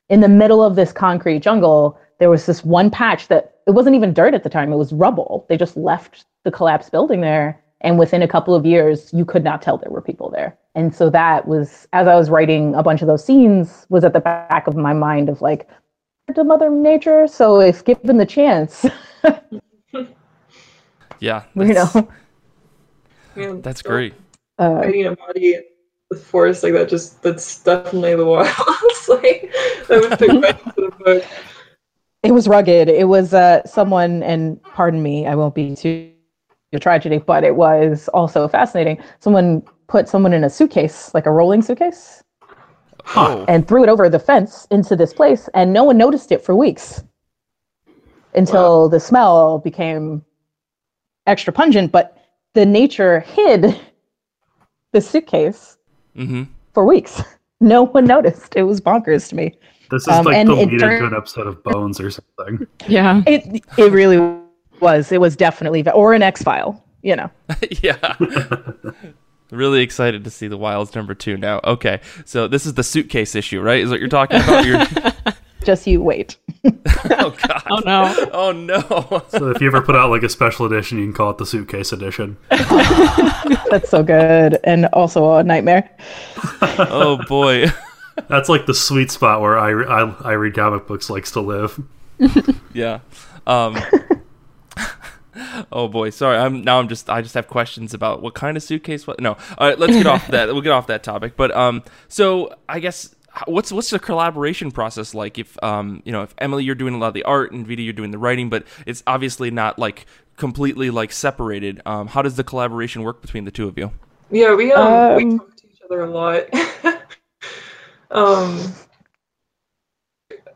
In 0.08 0.20
the 0.20 0.28
middle 0.28 0.62
of 0.62 0.76
this 0.76 0.92
concrete 0.92 1.40
jungle, 1.40 1.98
there 2.18 2.30
was 2.30 2.46
this 2.46 2.64
one 2.64 2.90
patch 2.90 3.28
that 3.28 3.56
it 3.66 3.72
wasn't 3.72 3.96
even 3.96 4.12
dirt 4.14 4.34
at 4.34 4.42
the 4.42 4.50
time; 4.50 4.72
it 4.72 4.76
was 4.76 4.92
rubble. 4.92 5.46
They 5.48 5.56
just 5.56 5.76
left 5.76 6.24
the 6.44 6.50
collapsed 6.50 6.90
building 6.90 7.20
there, 7.20 7.61
and 7.82 7.98
within 7.98 8.22
a 8.22 8.28
couple 8.28 8.54
of 8.54 8.64
years, 8.64 9.12
you 9.12 9.24
could 9.24 9.44
not 9.44 9.60
tell 9.60 9.76
there 9.76 9.90
were 9.90 10.00
people 10.00 10.30
there. 10.30 10.56
And 10.74 10.94
so 10.94 11.10
that 11.10 11.46
was, 11.46 11.86
as 11.92 12.06
I 12.06 12.14
was 12.14 12.30
writing 12.30 12.74
a 12.74 12.82
bunch 12.82 13.02
of 13.02 13.08
those 13.08 13.24
scenes, 13.24 13.86
was 13.88 14.04
at 14.04 14.12
the 14.12 14.20
back 14.20 14.66
of 14.66 14.76
my 14.76 14.92
mind 14.92 15.28
of 15.28 15.42
like, 15.42 15.68
to 16.34 16.44
Mother 16.44 16.70
Nature. 16.70 17.26
So 17.26 17.60
if 17.60 17.84
given 17.84 18.16
the 18.16 18.24
chance, 18.24 18.86
yeah, 21.18 21.42
you 21.54 21.74
know, 21.74 22.08
man, 23.36 23.60
that's 23.60 23.82
great. 23.92 24.14
uh, 24.58 24.76
Hiding 24.76 25.06
a 25.06 25.16
body 25.16 25.54
in 25.54 25.62
the 26.10 26.16
forest 26.16 26.62
like 26.62 26.72
that 26.74 26.88
just 26.88 27.22
that's 27.22 27.62
definitely 27.62 28.14
the 28.14 28.24
wild. 28.24 28.46
like 29.08 29.52
that 29.88 30.00
would 30.00 30.18
fit 30.18 30.30
right 30.30 30.66
into 30.66 30.90
the 30.90 30.96
book. 31.04 31.24
it 32.22 32.32
was 32.32 32.46
rugged. 32.48 32.88
It 32.88 33.08
was 33.08 33.34
uh, 33.34 33.64
someone, 33.66 34.22
and 34.22 34.62
pardon 34.62 35.02
me, 35.02 35.26
I 35.26 35.34
won't 35.34 35.54
be 35.54 35.74
too 35.74 36.11
a 36.72 36.78
tragedy, 36.80 37.18
but 37.18 37.44
it 37.44 37.56
was 37.56 38.08
also 38.08 38.48
fascinating. 38.48 38.98
Someone 39.20 39.62
put 39.88 40.08
someone 40.08 40.32
in 40.32 40.44
a 40.44 40.50
suitcase, 40.50 41.12
like 41.14 41.26
a 41.26 41.30
rolling 41.30 41.62
suitcase, 41.62 42.22
Oh, 43.16 43.44
and 43.48 43.66
threw 43.66 43.82
it 43.82 43.88
over 43.88 44.08
the 44.08 44.18
fence 44.20 44.66
into 44.70 44.94
this 44.94 45.12
place, 45.12 45.48
and 45.54 45.72
no 45.72 45.82
one 45.84 45.98
noticed 45.98 46.30
it 46.30 46.44
for 46.44 46.54
weeks 46.54 47.02
until 48.34 48.88
the 48.88 49.00
smell 49.00 49.58
became 49.58 50.24
extra 51.26 51.52
pungent. 51.52 51.90
But 51.92 52.16
the 52.54 52.64
nature 52.64 53.20
hid 53.20 53.78
the 54.92 55.00
suitcase 55.00 55.76
mm-hmm. 56.16 56.44
for 56.72 56.84
weeks. 56.86 57.22
No 57.60 57.84
one 57.84 58.06
noticed. 58.06 58.56
It 58.56 58.64
was 58.64 58.80
bonkers 58.80 59.28
to 59.28 59.36
me. 59.36 59.56
This 59.88 60.02
is 60.02 60.08
Um, 60.08 60.24
like 60.24 60.34
and 60.34 60.48
the 60.48 60.54
it 60.54 60.68
lead 60.68 60.80
turned- 60.80 60.94
into 60.94 61.06
an 61.06 61.14
episode 61.14 61.46
of 61.46 61.62
Bones 61.62 62.00
or 62.00 62.10
something. 62.10 62.66
Yeah. 62.88 63.22
It 63.24 63.62
it 63.78 63.92
really 63.92 64.18
was. 64.82 65.10
It 65.12 65.20
was 65.20 65.36
definitely 65.36 65.88
or 65.90 66.12
an 66.12 66.22
X 66.22 66.42
file. 66.42 66.84
You 67.02 67.16
know. 67.16 67.30
yeah. 67.82 68.16
Really 69.52 69.82
excited 69.82 70.24
to 70.24 70.30
see 70.30 70.48
the 70.48 70.56
Wilds 70.56 70.94
number 70.94 71.14
two 71.14 71.36
now. 71.36 71.60
Okay, 71.62 72.00
so 72.24 72.48
this 72.48 72.64
is 72.64 72.72
the 72.72 72.82
suitcase 72.82 73.34
issue, 73.34 73.60
right? 73.60 73.82
Is 73.82 73.90
what 73.90 74.00
you're 74.00 74.08
talking 74.08 74.40
about? 74.40 74.64
You're... 74.64 75.34
Just 75.62 75.86
you 75.86 76.00
wait. 76.00 76.38
oh 76.64 77.36
God. 77.46 77.62
Oh 77.68 77.82
no. 77.84 78.30
Oh 78.32 78.52
no. 78.52 79.22
So 79.28 79.50
if 79.50 79.60
you 79.60 79.66
ever 79.66 79.82
put 79.82 79.94
out 79.94 80.08
like 80.08 80.22
a 80.22 80.30
special 80.30 80.64
edition, 80.64 80.98
you 80.98 81.04
can 81.04 81.12
call 81.12 81.30
it 81.30 81.36
the 81.36 81.44
suitcase 81.44 81.92
edition. 81.92 82.38
That's 82.50 83.90
so 83.90 84.02
good, 84.02 84.58
and 84.64 84.86
also 84.86 85.34
a 85.34 85.44
nightmare. 85.44 85.88
oh 86.62 87.22
boy. 87.28 87.66
That's 88.28 88.48
like 88.48 88.64
the 88.64 88.74
sweet 88.74 89.10
spot 89.10 89.42
where 89.42 89.58
I, 89.58 89.70
I, 89.70 90.16
I 90.24 90.32
read 90.32 90.54
comic 90.54 90.86
books 90.86 91.10
likes 91.10 91.30
to 91.32 91.42
live. 91.42 91.78
Yeah. 92.72 93.00
Um. 93.46 93.78
oh 95.72 95.88
boy. 95.88 96.10
Sorry. 96.10 96.36
I'm 96.36 96.62
now. 96.62 96.78
I'm 96.78 96.88
just. 96.88 97.08
I 97.10 97.22
just 97.22 97.34
have 97.34 97.48
questions 97.48 97.94
about 97.94 98.22
what 98.22 98.34
kind 98.34 98.56
of 98.56 98.62
suitcase. 98.62 99.06
What? 99.06 99.20
No. 99.20 99.32
All 99.58 99.68
right. 99.68 99.78
Let's 99.78 99.92
get 99.94 100.06
off 100.06 100.28
that. 100.28 100.48
We'll 100.48 100.62
get 100.62 100.72
off 100.72 100.86
that 100.88 101.02
topic. 101.02 101.36
But 101.36 101.54
um. 101.56 101.82
So 102.08 102.54
I 102.68 102.80
guess. 102.80 103.14
What's 103.46 103.72
what's 103.72 103.88
the 103.88 103.98
collaboration 103.98 104.70
process 104.70 105.14
like? 105.14 105.38
If 105.38 105.56
um 105.64 106.02
you 106.04 106.12
know 106.12 106.22
if 106.22 106.34
Emily 106.36 106.64
you're 106.64 106.74
doing 106.74 106.92
a 106.92 106.98
lot 106.98 107.08
of 107.08 107.14
the 107.14 107.22
art 107.22 107.50
and 107.52 107.66
Vita 107.66 107.80
you're 107.80 107.94
doing 107.94 108.10
the 108.10 108.18
writing, 108.18 108.50
but 108.50 108.66
it's 108.84 109.02
obviously 109.06 109.50
not 109.50 109.78
like 109.78 110.04
completely 110.36 110.90
like 110.90 111.12
separated. 111.12 111.80
Um, 111.86 112.08
how 112.08 112.20
does 112.20 112.36
the 112.36 112.44
collaboration 112.44 113.02
work 113.02 113.22
between 113.22 113.44
the 113.46 113.50
two 113.50 113.68
of 113.68 113.78
you? 113.78 113.90
Yeah, 114.30 114.54
we 114.54 114.72
um, 114.72 115.14
we 115.14 115.24
Um, 115.24 115.38
talk 115.38 115.56
to 115.56 115.66
each 115.68 115.80
other 115.84 116.02
a 116.02 116.10
lot. 116.10 116.44
um, 118.10 118.74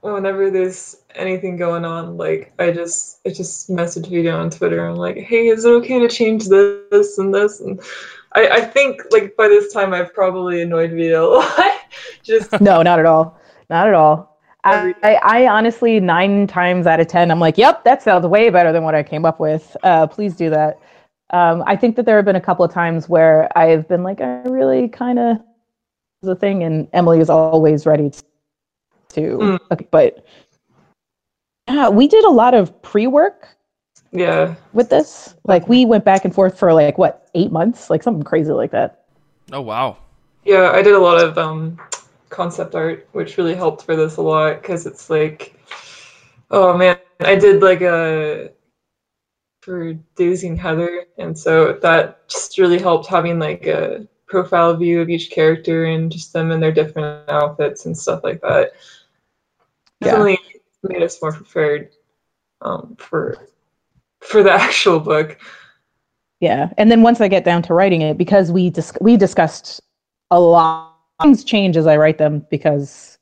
whenever 0.00 0.50
there's 0.50 0.96
anything 1.16 1.56
going 1.56 1.84
on, 1.84 2.16
like 2.16 2.52
I 2.58 2.70
just 2.70 3.20
I 3.26 3.30
just 3.30 3.70
message 3.70 4.08
Vita 4.08 4.30
on 4.30 4.50
Twitter. 4.50 4.86
I'm 4.86 4.96
like, 4.96 5.16
hey, 5.16 5.48
is 5.48 5.64
it 5.64 5.70
okay 5.70 5.98
to 5.98 6.08
change 6.08 6.48
this 6.48 7.18
and 7.18 7.34
this? 7.34 7.60
And 7.60 7.80
I 8.34 8.48
I 8.48 8.60
think 8.60 9.02
like 9.10 9.36
by 9.36 9.48
this 9.48 9.72
time 9.72 9.92
I've 9.92 10.14
probably 10.14 10.62
annoyed 10.62 10.90
Vita 10.90 11.20
a 11.20 11.24
lot. 11.26 11.72
just 12.22 12.60
No, 12.60 12.82
not 12.82 12.98
at 12.98 13.06
all. 13.06 13.40
Not 13.70 13.88
at 13.88 13.94
all. 13.94 14.36
I, 14.68 14.94
I, 15.22 15.46
honestly 15.46 16.00
nine 16.00 16.48
times 16.48 16.88
out 16.88 16.98
of 16.98 17.06
ten, 17.06 17.30
I'm 17.30 17.38
like, 17.38 17.56
yep, 17.56 17.84
that 17.84 18.02
sounds 18.02 18.26
way 18.26 18.50
better 18.50 18.72
than 18.72 18.82
what 18.82 18.96
I 18.96 19.04
came 19.04 19.24
up 19.24 19.38
with. 19.38 19.76
Uh, 19.84 20.08
please 20.08 20.34
do 20.34 20.50
that. 20.50 20.80
Um, 21.30 21.62
I 21.68 21.76
think 21.76 21.94
that 21.96 22.04
there 22.04 22.16
have 22.16 22.24
been 22.24 22.34
a 22.34 22.40
couple 22.40 22.64
of 22.64 22.72
times 22.72 23.08
where 23.08 23.48
I've 23.56 23.86
been 23.88 24.02
like, 24.02 24.20
I 24.20 24.42
really 24.42 24.88
kind 24.88 25.20
of 25.20 25.38
the 26.22 26.36
thing, 26.36 26.62
and 26.62 26.88
Emily 26.92 27.20
is 27.20 27.30
always 27.30 27.86
ready 27.86 28.10
to. 29.10 29.20
Mm. 29.20 29.58
Okay, 29.70 29.86
but 29.90 30.24
yeah, 31.68 31.88
we 31.88 32.08
did 32.08 32.24
a 32.24 32.30
lot 32.30 32.54
of 32.54 32.80
pre-work 32.82 33.56
yeah. 34.12 34.54
with 34.72 34.90
this. 34.90 35.34
Like 35.44 35.68
we 35.68 35.84
went 35.84 36.04
back 36.04 36.24
and 36.24 36.34
forth 36.34 36.58
for 36.58 36.72
like 36.72 36.98
what 36.98 37.28
eight 37.34 37.52
months, 37.52 37.90
like 37.90 38.02
something 38.02 38.22
crazy 38.22 38.52
like 38.52 38.70
that. 38.70 39.04
Oh 39.52 39.60
wow. 39.60 39.98
Yeah, 40.44 40.70
I 40.72 40.82
did 40.82 40.94
a 40.94 40.98
lot 40.98 41.22
of 41.22 41.38
um, 41.38 41.78
concept 42.30 42.74
art, 42.74 43.08
which 43.12 43.36
really 43.36 43.54
helped 43.54 43.82
for 43.82 43.96
this 43.96 44.16
a 44.16 44.22
lot 44.22 44.62
because 44.62 44.86
it's 44.86 45.10
like, 45.10 45.58
oh 46.50 46.76
man, 46.76 46.98
I 47.20 47.34
did 47.34 47.62
like 47.62 47.80
a 47.80 48.50
for 49.60 49.94
Daisy 50.14 50.46
and 50.46 50.58
Heather, 50.58 51.06
and 51.18 51.36
so 51.36 51.72
that 51.82 52.28
just 52.28 52.58
really 52.58 52.78
helped 52.78 53.08
having 53.08 53.40
like 53.40 53.66
a 53.66 54.06
profile 54.28 54.76
view 54.76 55.00
of 55.00 55.08
each 55.08 55.30
character 55.30 55.86
and 55.86 56.10
just 56.10 56.32
them 56.32 56.52
in 56.52 56.60
their 56.60 56.72
different 56.72 57.28
outfits 57.28 57.86
and 57.86 57.96
stuff 57.96 58.22
like 58.22 58.40
that. 58.42 58.72
Yeah. 60.00 60.10
Definitely 60.10 60.38
made 60.88 61.02
us 61.02 61.20
more 61.20 61.32
prepared 61.32 61.90
um, 62.62 62.96
for 62.98 63.48
for 64.20 64.42
the 64.42 64.52
actual 64.66 65.00
book. 65.00 65.38
Yeah, 66.40 66.70
and 66.76 66.90
then 66.90 67.02
once 67.02 67.20
I 67.20 67.28
get 67.28 67.44
down 67.44 67.62
to 67.62 67.74
writing 67.74 68.02
it, 68.02 68.18
because 68.18 68.52
we 68.52 68.70
dis- 68.70 68.98
we 69.00 69.16
discussed 69.16 69.80
a 70.30 70.40
lot 70.40 70.96
things 71.22 71.44
change 71.44 71.76
as 71.76 71.86
I 71.86 71.96
write 71.96 72.18
them 72.18 72.46
because 72.50 73.18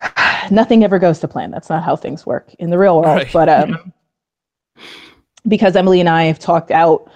nothing 0.50 0.84
ever 0.84 0.98
goes 0.98 1.20
to 1.20 1.28
plan. 1.28 1.50
That's 1.50 1.70
not 1.70 1.82
how 1.82 1.96
things 1.96 2.26
work 2.26 2.52
in 2.58 2.70
the 2.70 2.78
real 2.78 3.00
world. 3.00 3.16
Right. 3.16 3.32
But 3.32 3.48
um, 3.48 3.92
because 5.48 5.76
Emily 5.76 6.00
and 6.00 6.08
I 6.08 6.24
have 6.24 6.38
talked 6.38 6.70
out 6.70 7.10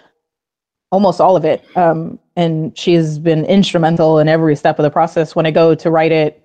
almost 0.90 1.20
all 1.20 1.36
of 1.36 1.44
it, 1.44 1.64
um, 1.76 2.18
and 2.36 2.76
she 2.76 2.94
has 2.94 3.18
been 3.18 3.44
instrumental 3.44 4.18
in 4.18 4.28
every 4.28 4.56
step 4.56 4.78
of 4.78 4.84
the 4.84 4.90
process. 4.90 5.34
When 5.34 5.46
I 5.46 5.50
go 5.50 5.74
to 5.74 5.90
write 5.90 6.12
it, 6.12 6.40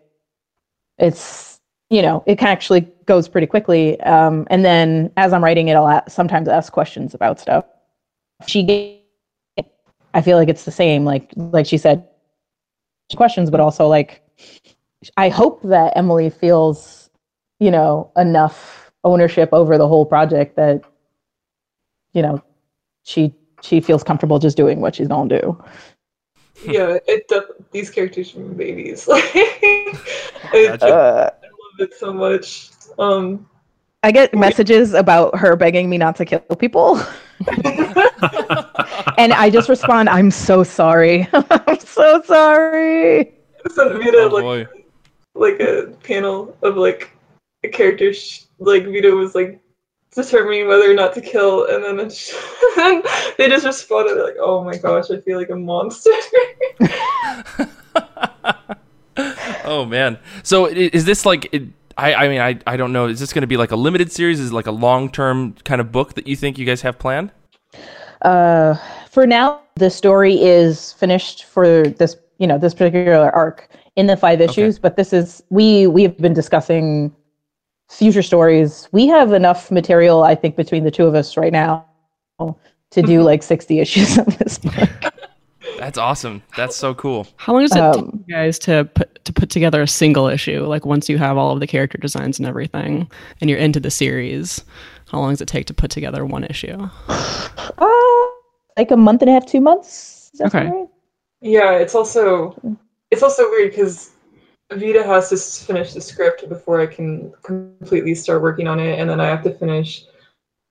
it's 0.98 1.49
you 1.90 2.02
know 2.02 2.24
it 2.26 2.42
actually 2.42 2.82
goes 3.06 3.28
pretty 3.28 3.48
quickly. 3.48 4.00
Um, 4.02 4.48
and 4.50 4.64
then 4.64 5.12
as 5.18 5.34
I'm 5.34 5.44
writing 5.44 5.68
it, 5.70 5.74
I'll 5.76 5.88
a- 5.88 6.04
sometimes 6.10 6.48
ask 6.48 6.72
questions 6.72 7.14
about 7.14 7.40
stuff. 7.40 7.66
She, 8.48 8.64
gave, 8.64 9.00
I 10.14 10.22
feel 10.22 10.38
like 10.38 10.50
it's 10.50 10.66
the 10.66 10.72
same. 10.72 11.06
Like 11.06 11.32
like 11.36 11.66
she 11.66 11.78
said, 11.78 12.08
questions, 13.16 13.50
but 13.50 13.60
also 13.60 13.88
like 13.88 14.22
I 15.18 15.30
hope 15.30 15.62
that 15.64 15.94
Emily 15.96 16.30
feels, 16.30 17.10
you 17.60 17.72
know, 17.72 18.12
enough 18.18 18.92
ownership 19.04 19.50
over 19.54 19.78
the 19.78 19.88
whole 19.88 20.06
project 20.06 20.56
that, 20.58 20.84
you 22.14 22.22
know, 22.22 22.44
she 23.04 23.34
she 23.62 23.82
feels 23.82 24.04
comfortable 24.04 24.40
just 24.40 24.56
doing 24.58 24.80
what 24.82 24.96
she's 24.96 25.08
gonna 25.08 25.40
do. 25.42 25.64
yeah, 26.66 26.98
it 27.08 27.28
def- 27.28 27.46
these 27.72 27.90
characters 27.90 28.32
from 28.32 28.54
babies. 28.56 29.08
Like, 30.52 30.54
I, 30.54 30.78
Gotcha. 30.78 30.86
Uh, 30.88 30.90
I 30.90 30.90
love 30.90 31.39
it 31.82 31.94
so 31.94 32.14
much. 32.14 32.70
Um, 32.98 33.48
I 34.04 34.12
get 34.12 34.34
messages 34.34 34.94
about 34.94 35.38
her 35.38 35.56
begging 35.56 35.90
me 35.90 35.98
not 35.98 36.16
to 36.18 36.26
kill 36.26 36.40
people, 36.58 36.98
and 39.18 39.34
I 39.34 39.50
just 39.52 39.70
respond, 39.70 40.10
"I'm 40.10 40.32
so 40.32 40.64
sorry. 40.64 41.28
I'm 41.34 41.80
so 41.80 42.22
sorry." 42.24 43.34
sent 43.70 43.92
Vita 43.94 44.18
Oh, 44.18 44.28
like 44.28 44.70
like 45.36 45.60
a 45.60 45.94
panel 46.04 46.58
of 46.62 46.78
like 46.78 47.12
a 47.64 47.68
character 47.68 48.14
sh- 48.14 48.44
like 48.60 48.86
Vito 48.86 49.16
was 49.16 49.36
like 49.36 49.60
determining 50.16 50.68
whether 50.68 50.90
or 50.90 50.94
not 50.94 51.14
to 51.14 51.22
kill, 51.22 51.66
and 51.68 51.84
then 51.84 52.00
it's 52.00 52.34
and 52.78 53.04
they 53.38 53.48
just 53.48 53.66
responded 53.66 54.22
like, 54.22 54.38
"Oh 54.40 54.64
my 54.64 54.78
gosh, 54.78 55.12
I 55.12 55.20
feel 55.22 55.38
like 55.38 55.50
a 55.50 55.56
monster." 55.56 56.12
oh 59.66 59.86
man. 59.86 60.20
So 60.44 60.66
is 60.66 61.06
this 61.06 61.26
like? 61.26 61.54
It, 61.54 61.64
I 61.98 62.14
I 62.14 62.30
mean 62.30 62.40
I 62.40 62.60
I 62.66 62.78
don't 62.78 62.94
know. 62.94 63.08
Is 63.08 63.20
this 63.20 63.34
going 63.34 63.42
to 63.42 63.48
be 63.48 63.58
like 63.58 63.72
a 63.72 63.76
limited 63.76 64.12
series? 64.12 64.40
Is 64.40 64.52
it 64.52 64.54
like 64.54 64.68
a 64.68 64.72
long 64.72 65.10
term 65.12 65.54
kind 65.66 65.82
of 65.82 65.92
book 65.92 66.14
that 66.16 66.28
you 66.28 66.36
think 66.36 66.58
you 66.58 66.66
guys 66.66 66.82
have 66.82 66.98
planned? 66.98 67.32
Uh, 68.22 68.76
for 69.10 69.26
now, 69.26 69.62
the 69.76 69.90
story 69.90 70.42
is 70.42 70.94
finished 70.94 71.46
for 71.46 71.88
this, 71.88 72.16
you 72.38 72.48
know, 72.48 72.58
this 72.58 72.74
particular 72.74 73.30
arc 73.32 73.70
in 73.96 74.08
the 74.08 74.18
five 74.18 74.42
issues. 74.42 74.80
But 74.80 74.96
this 74.96 75.14
is 75.14 75.44
we 75.50 75.88
we 75.88 76.04
have 76.04 76.18
been 76.18 76.34
discussing 76.34 77.14
future 77.90 78.24
stories. 78.24 78.88
We 78.92 79.08
have 79.08 79.34
enough 79.34 79.72
material, 79.72 80.24
I 80.24 80.36
think, 80.36 80.56
between 80.56 80.84
the 80.84 80.92
two 80.92 81.06
of 81.06 81.16
us 81.16 81.38
right 81.38 81.52
now 81.52 81.86
to 82.92 83.02
do 83.02 83.22
like 83.24 83.44
sixty 83.44 83.80
issues 83.80 84.18
of 84.18 84.38
this 84.38 84.58
book. 84.58 84.90
That's 85.80 85.98
awesome. 85.98 86.44
That's 86.58 86.76
so 86.76 86.94
cool. 86.94 87.26
How 87.38 87.54
long 87.54 87.62
does 87.64 87.72
it 87.72 87.76
take 87.94 88.04
Um, 88.04 88.24
you 88.28 88.36
guys 88.36 88.60
to 88.60 88.84
put 88.94 89.24
to 89.26 89.32
put 89.34 89.50
together 89.50 89.82
a 89.82 89.88
single 89.88 90.28
issue? 90.28 90.66
Like 90.66 90.86
once 90.86 91.08
you 91.10 91.18
have 91.18 91.38
all 91.38 91.54
of 91.54 91.60
the 91.62 91.68
character 91.68 91.98
designs 91.98 92.38
and 92.38 92.48
everything, 92.48 93.10
and 93.40 93.50
you're 93.50 93.60
into 93.60 93.80
the 93.80 93.90
series, 93.90 94.64
how 95.10 95.20
long 95.20 95.32
does 95.32 95.42
it 95.42 95.48
take 95.48 95.68
to 95.68 95.74
put 95.74 95.90
together 95.90 96.26
one 96.26 96.44
issue? 96.44 96.78
Uh, 97.08 98.26
like 98.78 98.92
a 98.92 98.98
month 98.98 99.22
and 99.22 99.30
a 99.30 99.34
half, 99.34 99.46
two 99.46 99.62
months. 99.62 100.30
Is 100.34 100.40
that 100.40 100.48
Okay. 100.54 100.68
right? 100.70 100.88
yeah, 101.42 101.74
it's 101.78 101.96
also 101.96 102.56
it's 103.12 103.24
also 103.24 103.50
weird 103.50 103.72
because 103.72 104.12
Vita 104.74 105.04
has 105.04 105.30
to 105.30 105.38
finish 105.66 105.94
the 105.94 106.02
script 106.02 106.48
before 106.50 106.82
I 106.82 106.88
can 106.88 107.32
completely 107.44 108.14
start 108.16 108.42
working 108.42 108.68
on 108.68 108.80
it, 108.80 109.00
and 109.00 109.10
then 109.10 109.20
I 109.22 109.28
have 109.28 109.44
to 109.44 109.52
finish 109.52 110.04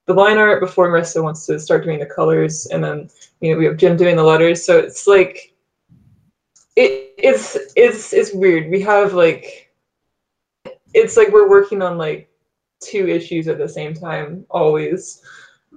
the 0.09 0.15
line 0.15 0.39
art 0.39 0.61
before 0.61 0.89
Marissa 0.89 1.23
wants 1.23 1.45
to 1.47 1.61
start 1.61 1.85
doing 1.85 2.01
the 2.01 2.07
colors, 2.07 2.67
and 2.67 2.83
then 2.83 3.11
you 3.41 3.53
know 3.53 3.59
we 3.59 3.67
have 3.67 3.77
Jim 3.77 3.97
doing 3.97 4.17
the 4.17 4.25
letters. 4.25 4.65
So 4.65 4.79
it's 4.79 5.07
like 5.07 5.55
it 6.77 7.15
it's 7.19 7.57
it's 7.77 8.15
it's 8.15 8.33
weird. 8.33 8.71
We 8.71 8.81
have 8.81 9.13
like 9.13 9.71
it's 10.95 11.19
like 11.19 11.29
we're 11.29 11.49
working 11.49 11.83
on 11.83 11.99
like 11.99 12.31
two 12.81 13.07
issues 13.07 13.49
at 13.49 13.59
the 13.59 13.69
same 13.69 13.93
time 13.93 14.47
always. 14.49 15.23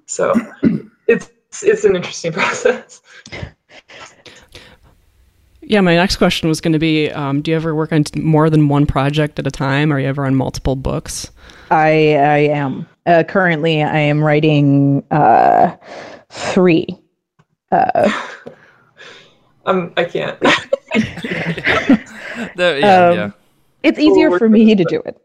So 0.05 0.33
it's 1.07 1.29
it's 1.61 1.83
an 1.83 1.97
interesting 1.97 2.31
process. 2.41 3.01
Yeah, 5.59 5.81
my 5.81 5.95
next 5.95 6.15
question 6.15 6.47
was 6.47 6.61
going 6.61 6.73
to 6.73 6.79
be: 6.79 7.11
um, 7.11 7.41
Do 7.41 7.51
you 7.51 7.57
ever 7.57 7.75
work 7.75 7.91
on 7.91 8.05
t- 8.05 8.19
more 8.19 8.49
than 8.49 8.69
one 8.69 8.85
project 8.85 9.39
at 9.39 9.45
a 9.45 9.51
time? 9.51 9.91
Are 9.91 9.99
you 9.99 10.07
ever 10.07 10.25
on 10.25 10.35
multiple 10.35 10.77
books? 10.77 11.31
I 11.71 12.15
I 12.15 12.37
am 12.49 12.87
uh, 13.05 13.23
currently 13.27 13.81
I 13.81 13.97
am 13.97 14.23
writing 14.23 15.03
uh, 15.11 15.75
three. 16.29 16.87
Uh, 17.71 18.11
Um, 19.67 19.93
I 19.95 20.05
can't. 20.05 20.39
The- 22.55 22.79
yeah, 22.81 23.05
Um, 23.05 23.15
yeah. 23.15 23.31
it's 23.83 23.99
easier 23.99 24.31
work 24.31 24.39
for 24.39 24.49
me 24.49 24.73
to 24.73 24.83
do 24.83 25.03
it. 25.05 25.21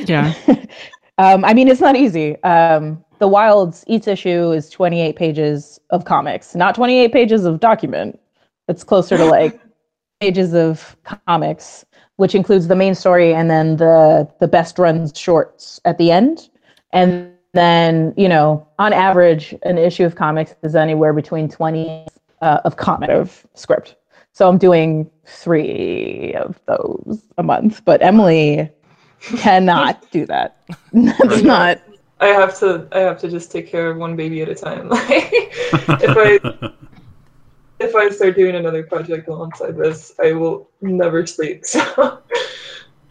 Yeah. 0.08 0.32
um, 1.18 1.44
I 1.44 1.52
mean, 1.52 1.68
it's 1.68 1.80
not 1.82 1.94
easy. 1.94 2.42
Um, 2.42 3.04
the 3.18 3.28
Wilds, 3.28 3.84
each 3.86 4.08
issue 4.08 4.52
is 4.52 4.70
28 4.70 5.14
pages 5.16 5.78
of 5.90 6.04
comics, 6.06 6.54
not 6.54 6.74
28 6.74 7.12
pages 7.12 7.44
of 7.44 7.60
document. 7.60 8.18
It's 8.68 8.82
closer 8.82 9.16
to 9.18 9.24
like 9.26 9.60
pages 10.20 10.54
of 10.54 10.96
comics, 11.26 11.84
which 12.18 12.34
includes 12.34 12.66
the 12.66 12.74
main 12.74 12.94
story 12.94 13.32
and 13.32 13.48
then 13.48 13.76
the 13.76 14.28
the 14.40 14.48
best 14.48 14.78
runs 14.78 15.16
shorts 15.16 15.80
at 15.84 15.98
the 15.98 16.10
end. 16.10 16.48
And 16.92 17.32
then, 17.52 18.12
you 18.16 18.28
know, 18.28 18.66
on 18.78 18.92
average, 18.92 19.54
an 19.62 19.78
issue 19.78 20.04
of 20.04 20.16
comics 20.16 20.54
is 20.62 20.74
anywhere 20.74 21.12
between 21.12 21.48
20 21.48 22.06
uh, 22.42 22.60
of 22.64 22.76
comic 22.76 23.10
of 23.10 23.46
script. 23.54 23.96
So 24.32 24.48
I'm 24.48 24.58
doing 24.58 25.08
three 25.26 26.34
of 26.34 26.60
those 26.66 27.22
a 27.38 27.42
month, 27.42 27.84
but 27.84 28.02
Emily 28.02 28.68
cannot 29.20 30.04
do 30.10 30.26
that. 30.26 30.60
That's 30.92 31.42
not. 31.42 31.80
I 32.20 32.26
have 32.28 32.58
to. 32.58 32.88
I 32.90 32.98
have 32.98 33.20
to 33.20 33.28
just 33.28 33.52
take 33.52 33.68
care 33.68 33.90
of 33.90 33.96
one 33.96 34.16
baby 34.16 34.42
at 34.42 34.48
a 34.48 34.54
time. 34.56 34.88
Like, 34.98 35.30
if 36.02 36.16
I 36.16 36.72
if 37.80 37.94
I 37.94 38.08
start 38.10 38.36
doing 38.36 38.56
another 38.56 38.82
project 38.82 39.28
alongside 39.28 39.76
this, 39.76 40.12
I 40.22 40.32
will 40.32 40.68
never 40.80 41.26
sleep. 41.26 41.64
So 41.74 42.22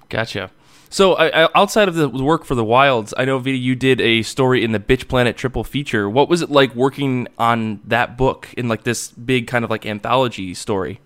Gotcha. 0.09 0.51
So, 0.89 1.15
I, 1.15 1.43
I, 1.43 1.49
outside 1.53 1.89
of 1.89 1.95
the 1.95 2.07
work 2.07 2.45
for 2.45 2.55
the 2.55 2.63
Wilds, 2.63 3.13
I 3.18 3.26
know 3.26 3.38
Vita, 3.39 3.57
you 3.57 3.76
did 3.76 3.99
a 3.99 4.24
story 4.24 4.63
in 4.63 4.72
the 4.72 4.80
Bitch 4.80 5.09
Planet 5.09 5.36
triple 5.36 5.65
feature. 5.65 6.09
What 6.09 6.30
was 6.30 6.41
it 6.41 6.49
like 6.49 6.74
working 6.76 7.28
on 7.38 7.82
that 7.84 8.18
book 8.18 8.47
in 8.55 8.70
like 8.70 8.84
this 8.84 9.09
big 9.11 9.47
kind 9.47 9.65
of 9.65 9.70
like 9.70 9.86
anthology 9.86 10.53
story? 10.53 11.01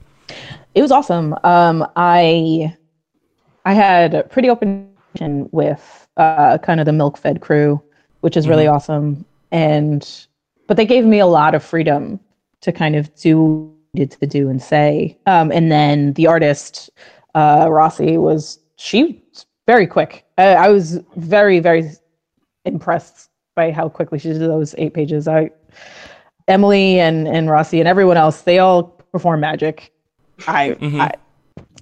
It 0.75 0.83
was 0.83 0.91
awesome. 0.91 1.35
Um, 1.43 1.85
I 1.95 2.75
I 3.65 3.73
had 3.73 4.13
a 4.13 4.23
pretty 4.23 4.49
open 4.49 4.91
conversation 5.13 5.49
with 5.51 6.07
uh, 6.17 6.57
kind 6.59 6.79
of 6.79 6.85
the 6.85 6.93
milk 6.93 7.17
fed 7.17 7.41
crew, 7.41 7.81
which 8.21 8.37
is 8.37 8.47
really 8.47 8.67
awesome. 8.67 9.25
And 9.51 10.07
but 10.67 10.77
they 10.77 10.85
gave 10.85 11.05
me 11.05 11.19
a 11.19 11.25
lot 11.25 11.55
of 11.55 11.63
freedom 11.63 12.19
to 12.61 12.71
kind 12.71 12.95
of 12.95 13.13
do 13.15 13.41
what 13.43 13.75
needed 13.93 14.11
to 14.19 14.27
do 14.27 14.49
and 14.49 14.61
say. 14.61 15.17
Um, 15.25 15.51
and 15.51 15.71
then 15.71 16.13
the 16.13 16.27
artist 16.27 16.89
uh, 17.35 17.67
Rossi 17.69 18.17
was 18.17 18.59
she 18.77 19.23
was 19.29 19.45
very 19.67 19.87
quick. 19.87 20.25
I, 20.37 20.53
I 20.53 20.69
was 20.69 20.99
very 21.15 21.59
very 21.59 21.89
impressed 22.65 23.29
by 23.55 23.71
how 23.71 23.89
quickly 23.89 24.19
she 24.19 24.29
did 24.29 24.41
those 24.41 24.75
eight 24.77 24.93
pages. 24.93 25.27
I 25.27 25.51
Emily 26.47 26.99
and 26.99 27.27
and 27.27 27.49
Rossi 27.49 27.79
and 27.79 27.87
everyone 27.87 28.17
else 28.17 28.41
they 28.41 28.59
all 28.59 28.83
perform 29.11 29.39
magic. 29.41 29.91
I, 30.47 30.69
Mhm. 30.79 30.99
I 30.99 31.11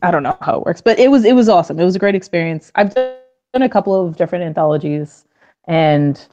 I 0.02 0.12
don't 0.12 0.24
know 0.24 0.38
how 0.42 0.60
it 0.60 0.66
works, 0.66 0.82
but 0.82 0.98
it 1.00 1.12
was 1.12 1.26
it 1.26 1.36
was 1.36 1.50
awesome. 1.50 1.80
It 1.80 1.86
was 1.86 1.96
a 1.96 2.00
great 2.00 2.16
experience. 2.16 2.72
I've 2.76 2.94
done 2.94 3.14
a 3.54 3.70
couple 3.70 3.94
of 3.96 4.16
different 4.18 4.46
anthologies, 4.46 5.26
and 5.68 6.26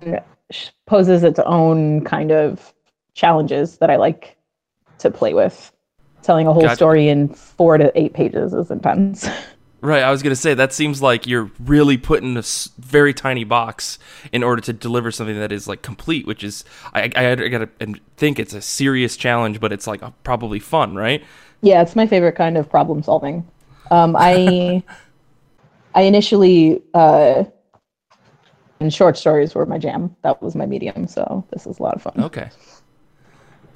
it 0.00 0.24
poses 0.86 1.22
its 1.22 1.38
own 1.40 2.04
kind 2.04 2.30
of 2.32 2.72
challenges 3.16 3.78
that 3.78 3.90
I 3.90 3.96
like 3.96 4.36
to 4.98 5.10
play 5.10 5.34
with. 5.34 5.72
Telling 6.22 6.46
a 6.46 6.52
whole 6.52 6.62
Gotcha. 6.62 6.76
story 6.76 7.08
in 7.08 7.28
four 7.28 7.78
to 7.78 7.90
eight 7.98 8.14
pages 8.14 8.54
is 8.54 8.70
intense. 8.70 9.28
Right, 9.82 10.02
I 10.02 10.10
was 10.10 10.22
gonna 10.22 10.34
say 10.34 10.54
that 10.54 10.72
seems 10.72 11.02
like 11.02 11.26
you're 11.26 11.50
really 11.60 11.96
put 11.96 12.22
in 12.22 12.36
a 12.36 12.42
very 12.78 13.12
tiny 13.14 13.44
box 13.44 13.98
in 14.32 14.42
order 14.42 14.60
to 14.62 14.72
deliver 14.72 15.12
something 15.12 15.38
that 15.38 15.52
is 15.52 15.68
like 15.68 15.82
complete, 15.82 16.26
which 16.26 16.42
is 16.42 16.64
I, 16.94 17.12
I, 17.14 17.30
I 17.32 17.48
gotta 17.48 17.68
think 18.16 18.40
it's 18.40 18.54
a 18.54 18.62
serious 18.62 19.16
challenge, 19.16 19.60
but 19.60 19.72
it's 19.72 19.86
like 19.86 20.02
uh, 20.02 20.10
probably 20.24 20.58
fun, 20.58 20.96
right? 20.96 21.22
Yeah, 21.60 21.82
it's 21.82 21.94
my 21.94 22.06
favorite 22.06 22.32
kind 22.32 22.56
of 22.56 22.68
problem 22.68 23.02
solving. 23.02 23.46
Um, 23.90 24.16
I 24.18 24.82
I 25.94 26.02
initially 26.02 26.82
uh, 26.94 27.44
and 28.80 28.92
short 28.92 29.16
stories 29.16 29.54
were 29.54 29.66
my 29.66 29.78
jam. 29.78 30.16
That 30.22 30.42
was 30.42 30.54
my 30.54 30.66
medium. 30.66 31.06
So 31.06 31.46
this 31.52 31.66
is 31.66 31.78
a 31.78 31.82
lot 31.82 31.94
of 31.94 32.02
fun. 32.02 32.14
Okay, 32.18 32.50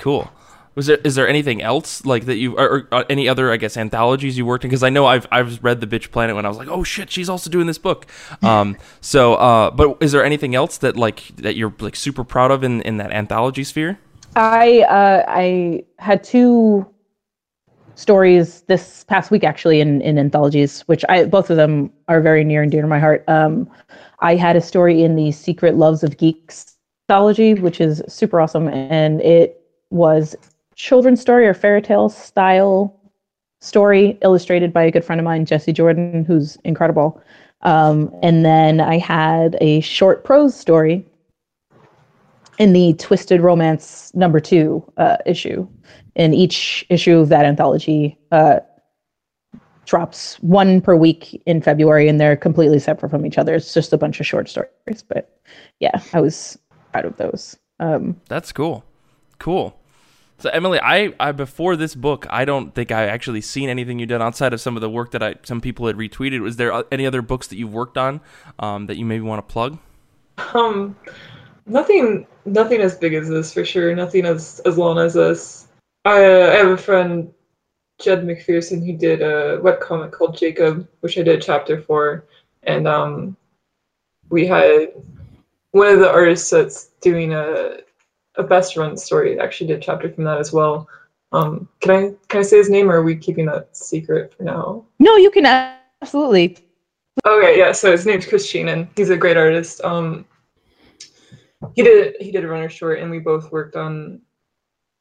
cool. 0.01 0.31
Was 0.77 0.87
there 0.87 0.99
is 1.05 1.15
there 1.15 1.29
anything 1.29 1.63
else 1.63 2.07
like 2.07 2.27
that 2.27 2.37
you 2.37 2.57
or, 2.57 2.69
or 2.69 2.89
uh, 2.93 3.05
any 3.11 3.29
other 3.29 3.53
I 3.53 3.57
guess 3.57 3.77
anthologies 3.77 4.39
you 4.39 4.47
worked 4.47 4.65
in? 4.65 4.71
Because 4.71 4.83
I 4.83 4.89
know 4.89 5.05
I've 5.05 5.27
I've 5.31 5.63
read 5.63 5.81
the 5.81 5.87
Bitch 5.87 6.11
Planet 6.11 6.37
when 6.37 6.47
I 6.47 6.49
was 6.49 6.59
like, 6.59 6.69
oh 6.69 6.85
shit, 6.85 7.11
she's 7.11 7.29
also 7.29 7.51
doing 7.51 7.67
this 7.67 7.79
book. 7.79 8.07
Um, 8.43 8.77
so, 9.01 9.35
uh, 9.35 9.71
but 9.71 9.99
is 10.01 10.13
there 10.13 10.25
anything 10.25 10.55
else 10.55 10.79
that 10.79 10.97
like 10.97 11.29
that 11.37 11.57
you're 11.57 11.75
like 11.81 11.97
super 11.97 12.25
proud 12.25 12.51
of 12.51 12.65
in 12.65 12.83
in 12.83 12.97
that 12.99 13.11
anthology 13.11 13.65
sphere? 13.65 13.99
I 14.37 14.83
uh, 14.83 15.25
I 15.29 15.85
had 15.99 16.23
two 16.23 16.87
stories 17.97 18.63
this 18.63 19.05
past 19.05 19.31
week 19.31 19.45
actually 19.45 19.81
in, 19.81 20.01
in 20.01 20.19
anthologies, 20.19 20.83
which 20.83 21.05
I 21.09 21.25
both 21.25 21.51
of 21.51 21.57
them 21.57 21.93
are 22.09 22.21
very 22.21 22.45
near 22.45 22.63
and 22.63 22.71
dear 22.71 22.83
to 22.83 22.89
my 22.89 23.01
heart. 23.01 23.25
Um, 23.29 23.69
I 24.21 24.37
had 24.37 24.57
a 24.57 24.61
story 24.61 25.03
in 25.03 25.17
the 25.17 25.33
Secret 25.33 25.77
Loves 25.77 26.03
of 26.03 26.17
Geeks 26.17 26.77
anthology, 27.09 27.55
which 27.55 27.81
is 27.81 28.03
super 28.07 28.41
awesome, 28.41 28.69
and 28.69 29.21
it 29.21 29.60
was 29.91 30.35
children's 30.75 31.21
story 31.21 31.47
or 31.47 31.55
fairy 31.55 31.83
tale 31.83 32.09
style 32.09 32.97
story 33.61 34.19
illustrated 34.23 34.73
by 34.73 34.83
a 34.83 34.91
good 34.91 35.05
friend 35.05 35.21
of 35.21 35.25
mine, 35.25 35.45
Jesse 35.45 35.73
Jordan, 35.73 36.25
who's 36.25 36.57
incredible. 36.65 37.21
Um, 37.63 38.11
and 38.23 38.45
then 38.45 38.81
I 38.81 38.97
had 38.97 39.59
a 39.61 39.81
short 39.81 40.25
prose 40.25 40.57
story 40.57 41.07
in 42.59 42.73
the 42.73 42.95
Twisted 42.95 43.41
Romance 43.41 44.15
number 44.15 44.41
two 44.41 44.85
uh, 44.97 45.17
issue. 45.27 45.69
And 46.17 46.35
each 46.35 46.87
issue 46.89 47.19
of 47.19 47.29
that 47.29 47.45
anthology 47.45 48.19
uh, 48.33 48.61
drops 49.87 50.37
one 50.37 50.81
per 50.81 50.95
week 50.95 51.43
in 51.47 51.63
February, 51.63 52.09
and 52.09 52.21
they're 52.21 52.37
completely 52.37 52.79
separate 52.79 53.11
from 53.11 53.25
each 53.27 53.39
other. 53.39 53.55
It's 53.55 53.75
just 53.75 53.93
a 53.93 53.99
bunch 53.99 54.21
of 54.21 54.27
short 54.27 54.49
stories. 54.49 55.03
But 55.09 55.41
yeah, 55.81 56.01
I 56.13 56.21
was 56.21 56.59
proud 56.93 57.05
of 57.05 57.17
those. 57.17 57.57
Um, 57.79 58.21
That's 58.29 58.53
cool. 58.53 58.85
Cool. 59.39 59.80
So 60.41 60.49
Emily, 60.49 60.81
I, 60.83 61.13
I 61.21 61.33
before 61.33 61.77
this 61.77 61.95
book, 61.95 62.27
I 62.31 62.47
don't 62.47 62.75
think 62.75 62.91
I 62.91 63.07
actually 63.07 63.43
seen 63.43 63.69
anything 63.69 63.99
you 63.99 64.07
did 64.07 64.23
outside 64.23 64.55
of 64.55 64.61
some 64.61 64.75
of 64.75 64.81
the 64.81 64.89
work 64.89 65.11
that 65.11 65.23
I 65.23 65.35
some 65.43 65.61
people 65.61 65.87
had 65.87 65.97
retweeted. 65.97 66.41
Was 66.41 66.57
there 66.57 66.73
uh, 66.73 66.83
any 66.91 67.07
other 67.07 67.21
books 67.21 67.49
that 67.49 67.57
you've 67.57 67.75
worked 67.75 67.99
on 67.99 68.23
um, 68.59 68.87
that 68.87 68.97
you 68.97 69.05
maybe 69.05 69.21
want 69.21 69.47
to 69.47 69.53
plug? 69.53 69.79
Um, 70.55 70.97
nothing, 71.67 72.27
nothing 72.47 72.81
as 72.81 72.97
big 72.97 73.13
as 73.13 73.29
this 73.29 73.53
for 73.53 73.67
sure. 73.67 73.95
Nothing 73.95 74.25
as 74.25 74.61
as 74.61 74.79
long 74.79 74.97
as 74.99 75.13
this. 75.13 75.69
I, 76.07 76.25
uh, 76.25 76.51
I 76.53 76.55
have 76.55 76.71
a 76.71 76.79
friend, 76.79 77.31
Jed 78.01 78.25
McPherson, 78.25 78.85
who 78.85 78.97
did 78.97 79.21
a 79.21 79.59
webcomic 79.59 80.13
called 80.13 80.39
Jacob, 80.39 80.89
which 81.01 81.19
I 81.19 81.23
did 81.23 81.43
chapter 81.43 81.83
for, 81.83 82.25
and 82.63 82.89
um, 82.89 83.37
we 84.31 84.47
had 84.47 84.95
one 85.73 85.89
of 85.89 85.99
the 85.99 86.11
artists 86.11 86.49
that's 86.49 86.87
doing 87.03 87.35
a 87.35 87.81
a 88.37 88.43
best 88.43 88.77
run 88.77 88.97
story 88.97 89.39
actually 89.39 89.69
did 89.69 89.79
a 89.79 89.83
chapter 89.83 90.13
from 90.13 90.25
that 90.25 90.39
as 90.39 90.53
well. 90.53 90.89
Um, 91.33 91.69
can 91.81 91.91
I 91.91 92.15
can 92.29 92.41
I 92.41 92.43
say 92.43 92.59
his 92.59 92.71
name, 92.71 92.91
or 92.91 92.97
are 92.97 93.03
we 93.03 93.17
keeping 93.17 93.47
that 93.47 93.77
secret 93.77 94.35
for 94.35 94.43
now? 94.43 94.85
no, 94.99 95.17
you 95.17 95.31
can 95.31 95.47
absolutely. 96.03 96.59
Okay, 97.27 97.59
yeah. 97.59 97.73
So 97.73 97.93
his 97.93 98.07
name's 98.07 98.27
Chris 98.27 98.51
Sheenan. 98.51 98.89
He's 98.97 99.11
a 99.11 99.17
great 99.17 99.37
artist. 99.37 99.81
Um, 99.85 100.25
he 101.75 101.83
did 101.83 102.17
he 102.21 102.31
did 102.31 102.45
a 102.45 102.49
runner 102.49 102.69
short, 102.69 102.99
and 103.01 103.11
we 103.11 103.19
both 103.19 103.53
worked 103.53 103.77
on 103.77 104.21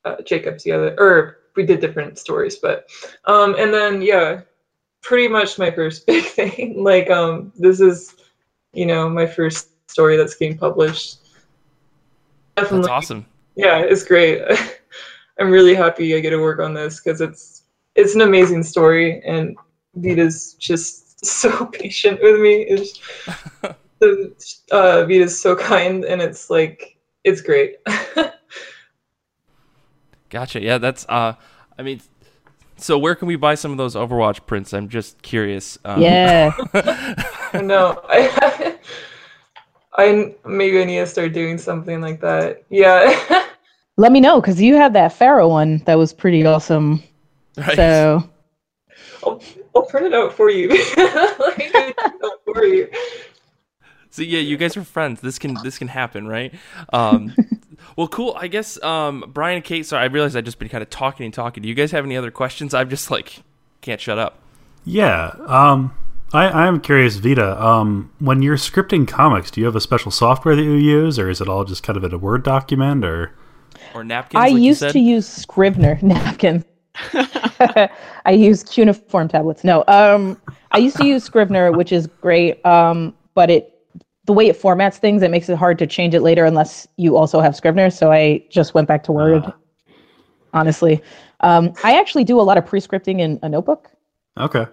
uh, 0.06 0.18
Jacob 0.26 0.58
together, 0.58 0.96
or 0.98 1.38
we 1.56 1.66
did 1.66 1.80
different 1.80 2.20
stories. 2.20 2.58
But 2.58 2.88
um, 3.26 3.56
and 3.58 3.74
then 3.74 4.02
yeah, 4.02 4.42
pretty 5.02 5.28
much 5.28 5.58
my 5.58 5.72
first 5.72 6.06
big 6.08 6.26
thing. 6.26 6.84
like 6.84 7.10
um, 7.10 7.54
this 7.56 7.80
is 7.80 8.16
you 8.74 8.86
know 8.86 9.10
my 9.10 9.26
first 9.26 9.70
story 9.90 10.18
that's 10.18 10.36
getting 10.36 10.58
published. 10.58 11.29
Definitely, 12.62 12.82
That's 12.82 12.90
awesome. 12.90 13.26
yeah, 13.56 13.80
it's 13.80 14.04
great. 14.04 14.42
I'm 15.40 15.50
really 15.50 15.74
happy 15.74 16.16
I 16.16 16.20
get 16.20 16.32
to 16.32 16.38
work 16.42 16.60
on 16.60 16.74
this 16.74 17.00
because 17.00 17.22
it's 17.22 17.64
it's 17.96 18.16
an 18.16 18.22
amazing 18.22 18.64
story, 18.64 19.22
and 19.26 19.56
Vita's 19.96 20.56
just 20.56 21.26
so 21.26 21.66
patient 21.68 22.22
with 22.22 22.40
me. 22.40 22.64
It's, 22.64 23.00
the 24.00 24.34
uh, 24.72 25.06
Vita's 25.06 25.40
so 25.40 25.56
kind, 25.56 26.04
and 26.06 26.22
it's 26.22 26.50
like 26.50 26.98
it's 27.24 27.42
great. 27.42 27.78
Gotcha. 30.30 30.62
Yeah, 30.62 30.78
that's 30.78 31.06
uh, 31.10 31.34
I 31.78 31.82
mean, 31.82 32.02
so 32.78 32.98
where 32.98 33.16
can 33.16 33.28
we 33.28 33.36
buy 33.36 33.56
some 33.56 33.72
of 33.72 33.78
those 33.78 33.96
Overwatch 33.96 34.46
prints? 34.46 34.74
I'm 34.74 34.90
just 34.90 35.22
curious. 35.22 35.78
Um, 35.86 36.02
Yeah. 36.02 36.52
no, 37.56 38.02
I, 38.08 38.78
I 40.00 40.34
maybe 40.46 40.82
I 40.82 40.86
need 40.86 41.00
to 41.00 41.08
start 41.08 41.34
doing 41.34 41.58
something 41.58 42.00
like 42.00 42.22
that. 42.22 42.64
Yeah. 42.70 43.46
Let 43.98 44.14
me 44.14 44.22
know 44.22 44.40
because 44.40 44.62
you 44.62 44.76
had 44.76 44.94
that 44.94 45.12
Pharaoh 45.12 45.50
one 45.50 45.80
that 45.80 45.96
was 45.96 46.14
pretty 46.14 46.46
awesome. 46.46 47.04
Right. 47.58 47.76
So 47.76 48.30
I'll, 49.26 49.42
I'll 49.76 49.82
print 49.84 50.08
it 50.08 50.14
out 50.14 50.32
for 50.32 50.50
you. 50.50 50.70
Let 50.70 51.58
me 51.58 51.70
do 51.70 51.80
it 51.80 51.98
out 52.24 52.40
for 52.46 52.64
you. 52.64 52.90
So 54.10 54.22
yeah, 54.22 54.40
you 54.40 54.56
guys 54.56 54.78
are 54.78 54.86
friends. 54.86 55.20
This 55.20 55.38
can 55.38 55.58
this 55.64 55.78
can 55.78 55.90
happen, 55.90 56.28
right? 56.28 56.54
Um, 56.94 57.36
well, 57.98 58.08
cool. 58.08 58.36
I 58.40 58.48
guess 58.48 58.82
um, 58.82 59.26
Brian 59.28 59.58
and 59.58 59.66
Kate. 59.66 59.86
Sorry, 59.86 60.04
I 60.04 60.06
realized 60.06 60.38
I've 60.38 60.46
just 60.46 60.60
been 60.60 60.70
kind 60.70 60.82
of 60.82 60.90
talking 60.90 61.26
and 61.26 61.34
talking. 61.34 61.62
Do 61.62 61.68
you 61.70 61.76
guys 61.76 61.92
have 61.92 62.06
any 62.06 62.16
other 62.16 62.32
questions? 62.32 62.74
I'm 62.74 62.90
just 62.90 63.12
like 63.12 63.44
can't 63.82 64.00
shut 64.00 64.18
up. 64.18 64.40
Yeah. 64.86 65.34
Um, 65.46 65.94
I, 66.34 66.48
I 66.48 66.68
am 66.68 66.80
curious, 66.80 67.16
Vita. 67.16 67.62
Um, 67.64 68.12
when 68.20 68.42
you're 68.42 68.58
scripting 68.58 69.08
comics, 69.08 69.50
do 69.50 69.62
you 69.62 69.66
have 69.66 69.76
a 69.76 69.82
special 69.82 70.12
software 70.12 70.56
that 70.56 70.62
you 70.62 70.74
use, 70.74 71.18
or 71.18 71.30
is 71.30 71.42
it 71.42 71.50
all 71.50 71.64
just 71.64 71.82
kind 71.82 71.98
of 71.98 72.04
in 72.04 72.14
a 72.14 72.18
Word 72.18 72.44
document, 72.44 73.04
or? 73.04 73.34
Or 73.96 74.04
napkins. 74.04 74.40
I 74.40 74.50
like 74.50 74.54
you 74.54 74.60
used 74.60 74.80
said? 74.80 74.92
to 74.92 75.00
use 75.00 75.28
Scrivener 75.28 75.98
napkins. 76.04 76.66
I 77.14 78.32
use 78.32 78.64
cuneiform 78.64 79.28
tablets. 79.28 79.64
No, 79.64 79.84
um, 79.88 80.40
I 80.72 80.78
used 80.78 80.98
to 80.98 81.06
use 81.06 81.24
Scrivener, 81.24 81.72
which 81.72 81.92
is 81.92 82.08
great. 82.22 82.64
Um, 82.66 83.16
but 83.34 83.50
it, 83.50 83.74
the 84.26 84.34
way 84.34 84.48
it 84.48 84.60
formats 84.60 84.98
things, 84.98 85.24
it 85.24 85.32
makes 85.32 85.50
it 85.50 85.58
hard 85.58 85.80
to 85.80 85.88
change 85.88 86.14
it 86.14 86.22
later 86.22 86.46
unless 86.46 86.88
you 86.98 87.18
also 87.18 87.40
have 87.40 87.56
Scrivener. 87.56 87.90
So 87.90 88.12
I 88.12 88.46
just 88.50 88.76
went 88.76 88.88
back 88.88 89.04
to 89.06 89.12
Word. 89.12 89.44
Ah. 89.46 89.56
Honestly, 90.54 91.02
um, 91.42 91.74
I 91.84 92.00
actually 92.00 92.24
do 92.24 92.40
a 92.40 92.42
lot 92.42 92.58
of 92.58 92.66
pre-scripting 92.66 93.20
in 93.20 93.40
a 93.44 93.50
notebook. 93.50 93.90
Okay. 94.38 94.66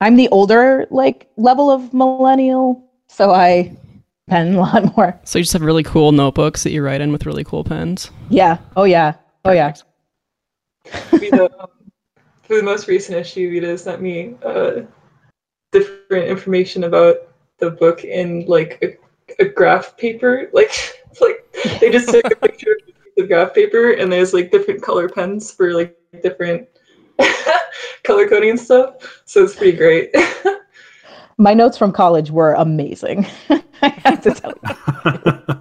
I'm 0.00 0.16
the 0.16 0.28
older 0.28 0.86
like 0.90 1.28
level 1.36 1.70
of 1.70 1.92
millennial, 1.92 2.88
so 3.08 3.32
I 3.32 3.76
pen 4.28 4.54
a 4.54 4.60
lot 4.60 4.96
more. 4.96 5.18
So 5.24 5.38
you 5.38 5.42
just 5.42 5.52
have 5.54 5.62
really 5.62 5.82
cool 5.82 6.12
notebooks 6.12 6.62
that 6.62 6.70
you 6.70 6.82
write 6.84 7.00
in 7.00 7.12
with 7.12 7.26
really 7.26 7.44
cool 7.44 7.64
pens. 7.64 8.10
Yeah. 8.28 8.58
Oh 8.76 8.84
yeah. 8.84 9.14
Oh 9.44 9.52
yeah. 9.52 9.74
Vita, 11.10 11.50
um, 11.60 11.68
for 12.42 12.56
the 12.56 12.62
most 12.62 12.88
recent 12.88 13.18
issue, 13.18 13.52
Vita 13.52 13.76
sent 13.76 14.00
me 14.00 14.36
uh, 14.44 14.82
different 15.72 16.28
information 16.28 16.84
about 16.84 17.16
the 17.58 17.70
book 17.70 18.04
in 18.04 18.44
like 18.46 18.78
a, 18.82 19.42
a 19.42 19.48
graph 19.48 19.96
paper. 19.96 20.50
Like, 20.52 20.70
like 21.20 21.80
they 21.80 21.90
just 21.90 22.08
took 22.10 22.24
a 22.26 22.36
picture 22.36 22.76
of 22.86 22.94
the 23.16 23.26
graph 23.26 23.52
paper, 23.52 23.92
and 23.92 24.12
there's 24.12 24.32
like 24.32 24.52
different 24.52 24.82
color 24.82 25.08
pens 25.08 25.50
for 25.50 25.72
like 25.72 25.98
different 26.22 26.68
color 28.08 28.28
coding 28.28 28.50
and 28.50 28.58
stuff. 28.60 29.22
So 29.26 29.44
it's 29.44 29.54
pretty 29.54 29.76
great. 29.76 30.12
My 31.38 31.54
notes 31.54 31.78
from 31.78 31.92
college 31.92 32.30
were 32.32 32.54
amazing. 32.54 33.26
I 33.82 33.88
have 34.04 34.22
to 34.22 34.34
tell 34.34 34.54
you. 34.64 35.54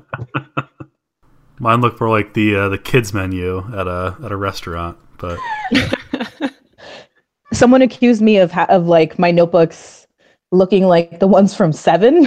Mine 1.59 1.81
look 1.81 1.97
for 1.97 2.09
like 2.09 2.33
the 2.33 2.55
uh, 2.55 2.69
the 2.69 2.77
kids 2.79 3.13
menu 3.13 3.59
at 3.75 3.87
a 3.87 4.15
at 4.23 4.31
a 4.31 4.37
restaurant, 4.37 4.97
but 5.17 5.37
Someone 7.53 7.81
accused 7.81 8.21
me 8.21 8.37
of 8.37 8.51
ha- 8.51 8.65
of 8.69 8.87
like 8.87 9.17
my 9.19 9.31
notebooks 9.31 10.05
looking 10.51 10.83
like 10.85 11.19
the 11.19 11.27
ones 11.27 11.55
from 11.55 11.71
Seven. 11.73 12.23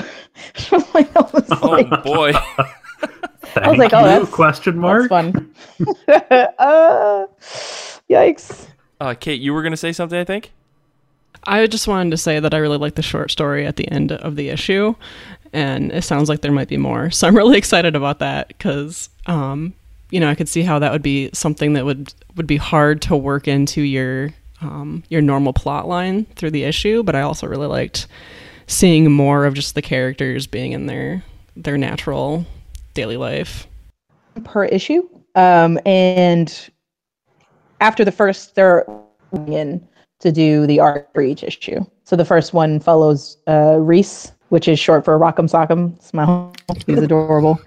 like, 0.94 1.14
I 1.16 1.20
was 1.32 1.44
Oh 1.62 1.68
like, 1.68 2.02
boy. 2.02 2.32
thank 3.42 3.78
like, 3.78 3.92
oh, 3.94 4.00
you? 4.00 4.06
that's- 4.06 4.30
question 4.30 4.80
that's 4.80 5.08
mark. 5.08 5.08
fun. 5.08 5.54
uh, 6.58 7.26
yikes. 8.10 8.66
Uh, 9.00 9.14
Kate, 9.14 9.40
you 9.40 9.52
were 9.54 9.62
gonna 9.62 9.76
say 9.76 9.92
something, 9.92 10.18
I 10.18 10.24
think. 10.24 10.52
I 11.44 11.66
just 11.66 11.88
wanted 11.88 12.10
to 12.10 12.16
say 12.16 12.38
that 12.38 12.52
I 12.52 12.58
really 12.58 12.78
like 12.78 12.96
the 12.96 13.02
short 13.02 13.30
story 13.30 13.66
at 13.66 13.76
the 13.76 13.88
end 13.90 14.12
of 14.12 14.36
the 14.36 14.50
issue, 14.50 14.94
and 15.52 15.90
it 15.90 16.02
sounds 16.02 16.28
like 16.28 16.42
there 16.42 16.52
might 16.52 16.68
be 16.68 16.76
more. 16.76 17.10
So 17.10 17.26
I'm 17.26 17.36
really 17.36 17.56
excited 17.58 17.96
about 17.96 18.18
that 18.18 18.48
because, 18.48 19.08
um, 19.26 19.72
you 20.10 20.20
know, 20.20 20.28
I 20.28 20.34
could 20.34 20.48
see 20.48 20.62
how 20.62 20.78
that 20.78 20.92
would 20.92 21.02
be 21.02 21.30
something 21.32 21.72
that 21.74 21.84
would 21.84 22.12
would 22.36 22.46
be 22.46 22.56
hard 22.56 23.00
to 23.02 23.16
work 23.16 23.48
into 23.48 23.80
your 23.82 24.30
um, 24.60 25.02
your 25.08 25.22
normal 25.22 25.52
plot 25.52 25.88
line 25.88 26.26
through 26.36 26.50
the 26.50 26.64
issue, 26.64 27.02
but 27.02 27.14
I 27.14 27.22
also 27.22 27.46
really 27.46 27.66
liked 27.66 28.06
seeing 28.66 29.10
more 29.10 29.46
of 29.46 29.54
just 29.54 29.74
the 29.74 29.82
characters 29.82 30.46
being 30.46 30.72
in 30.72 30.86
their 30.86 31.24
their 31.56 31.78
natural 31.78 32.44
daily 32.94 33.16
life 33.16 33.66
per 34.44 34.64
issue. 34.66 35.08
Um, 35.34 35.78
and 35.86 36.70
after 37.80 38.04
the 38.04 38.12
first, 38.12 38.54
they're 38.54 38.86
in 39.46 39.86
to 40.20 40.30
do 40.30 40.66
the 40.66 40.78
art 40.80 41.08
for 41.14 41.22
each 41.22 41.42
issue. 41.42 41.84
So 42.04 42.14
the 42.14 42.24
first 42.24 42.52
one 42.52 42.78
follows 42.78 43.38
uh, 43.48 43.76
Reese, 43.78 44.32
which 44.50 44.68
is 44.68 44.78
short 44.78 45.04
for 45.04 45.18
Rock'em 45.18 45.50
Sock'em. 45.50 46.00
Smile. 46.02 46.52
He's 46.86 46.98
adorable. 47.02 47.60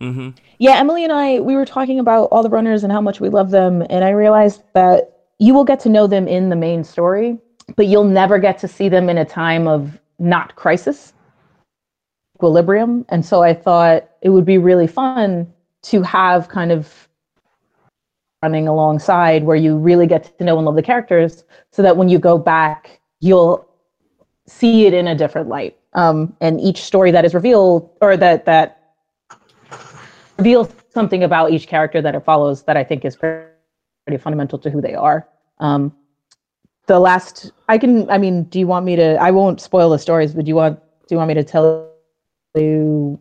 Mm-hmm. 0.00 0.30
Yeah, 0.58 0.76
Emily 0.76 1.02
and 1.02 1.12
I, 1.12 1.40
we 1.40 1.56
were 1.56 1.64
talking 1.64 1.98
about 1.98 2.24
all 2.26 2.42
the 2.42 2.50
runners 2.50 2.84
and 2.84 2.92
how 2.92 3.00
much 3.00 3.20
we 3.20 3.28
love 3.28 3.50
them. 3.50 3.82
And 3.90 4.04
I 4.04 4.10
realized 4.10 4.62
that 4.74 5.14
you 5.38 5.54
will 5.54 5.64
get 5.64 5.80
to 5.80 5.88
know 5.88 6.06
them 6.06 6.28
in 6.28 6.48
the 6.48 6.56
main 6.56 6.84
story, 6.84 7.38
but 7.76 7.86
you'll 7.86 8.04
never 8.04 8.38
get 8.38 8.58
to 8.58 8.68
see 8.68 8.88
them 8.88 9.08
in 9.08 9.18
a 9.18 9.24
time 9.24 9.66
of 9.66 9.98
not 10.18 10.54
crisis, 10.56 11.12
equilibrium. 12.36 13.04
And 13.08 13.24
so 13.24 13.42
I 13.42 13.54
thought 13.54 14.08
it 14.22 14.30
would 14.30 14.44
be 14.44 14.58
really 14.58 14.86
fun 14.86 15.52
to 15.82 16.02
have 16.02 16.48
kind 16.48 16.70
of 16.70 17.08
running 18.44 18.68
alongside 18.68 19.42
where 19.48 19.56
you 19.56 19.74
really 19.78 20.06
get 20.06 20.22
to 20.36 20.44
know 20.44 20.54
and 20.58 20.66
love 20.66 20.74
the 20.74 20.82
characters 20.82 21.44
so 21.70 21.80
that 21.80 21.96
when 21.96 22.10
you 22.10 22.18
go 22.18 22.36
back, 22.36 23.00
you'll 23.20 23.66
see 24.46 24.84
it 24.86 24.92
in 24.92 25.08
a 25.08 25.14
different 25.14 25.48
light. 25.48 25.74
Um, 25.94 26.36
and 26.42 26.60
each 26.60 26.80
story 26.82 27.10
that 27.10 27.24
is 27.24 27.32
revealed 27.32 27.88
or 28.02 28.18
that, 28.18 28.44
that 28.44 28.66
reveals 30.36 30.68
something 30.92 31.24
about 31.24 31.52
each 31.52 31.66
character 31.66 32.02
that 32.02 32.14
it 32.14 32.20
follows 32.20 32.64
that 32.64 32.76
I 32.76 32.84
think 32.84 33.06
is 33.06 33.16
pretty, 33.16 33.46
pretty 34.06 34.20
fundamental 34.22 34.58
to 34.58 34.68
who 34.68 34.82
they 34.82 34.94
are. 34.94 35.26
Um, 35.58 35.96
the 36.86 37.00
last, 37.00 37.50
I 37.70 37.78
can, 37.78 38.10
I 38.10 38.18
mean, 38.18 38.44
do 38.52 38.58
you 38.58 38.66
want 38.66 38.84
me 38.84 38.94
to? 38.96 39.16
I 39.16 39.30
won't 39.30 39.58
spoil 39.58 39.88
the 39.88 39.98
stories, 39.98 40.34
but 40.34 40.44
do 40.44 40.50
you 40.50 40.56
want, 40.56 40.78
do 41.06 41.14
you 41.14 41.16
want 41.16 41.28
me 41.28 41.34
to 41.34 41.44
tell 41.44 41.90
you 42.54 43.18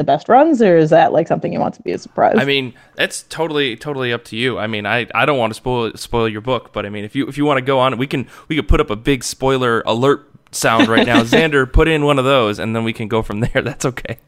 the 0.00 0.04
best 0.04 0.28
runs, 0.28 0.62
or 0.62 0.76
is 0.76 0.88
that 0.90 1.12
like 1.12 1.28
something 1.28 1.52
you 1.52 1.60
want 1.60 1.74
to 1.74 1.82
be 1.82 1.92
a 1.92 1.98
surprise? 1.98 2.36
I 2.38 2.46
mean, 2.46 2.74
that's 2.96 3.22
totally 3.24 3.76
totally 3.76 4.12
up 4.12 4.24
to 4.26 4.36
you. 4.36 4.58
I 4.58 4.66
mean, 4.66 4.86
I, 4.86 5.06
I 5.14 5.26
don't 5.26 5.38
want 5.38 5.50
to 5.50 5.54
spoil 5.54 5.92
spoil 5.94 6.26
your 6.28 6.40
book, 6.40 6.72
but 6.72 6.86
I 6.86 6.88
mean, 6.88 7.04
if 7.04 7.14
you 7.14 7.26
if 7.28 7.36
you 7.36 7.44
want 7.44 7.58
to 7.58 7.62
go 7.62 7.78
on, 7.78 7.98
we 7.98 8.06
can 8.06 8.26
we 8.48 8.56
could 8.56 8.66
put 8.66 8.80
up 8.80 8.88
a 8.88 8.96
big 8.96 9.22
spoiler 9.22 9.82
alert 9.84 10.26
sound 10.52 10.88
right 10.88 11.06
now. 11.06 11.22
Xander, 11.24 11.70
put 11.70 11.86
in 11.86 12.04
one 12.04 12.18
of 12.18 12.24
those, 12.24 12.58
and 12.58 12.74
then 12.74 12.82
we 12.82 12.92
can 12.92 13.08
go 13.08 13.22
from 13.22 13.40
there. 13.40 13.62
That's 13.62 13.84
okay. 13.84 14.18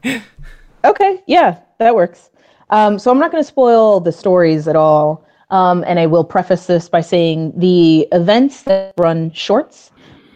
okay, 0.85 1.23
yeah, 1.25 1.59
that 1.79 1.95
works. 1.95 2.29
Um, 2.69 2.99
so 2.99 3.11
I'm 3.11 3.19
not 3.19 3.31
going 3.31 3.43
to 3.43 3.47
spoil 3.47 3.99
the 3.99 4.11
stories 4.11 4.67
at 4.67 4.75
all. 4.75 5.25
Um, 5.49 5.83
and 5.85 5.99
I 5.99 6.07
will 6.07 6.23
preface 6.23 6.65
this 6.65 6.89
by 6.89 7.01
saying 7.01 7.53
the 7.55 8.07
events 8.11 8.63
that 8.63 8.93
run 8.97 9.31
shorts 9.33 9.91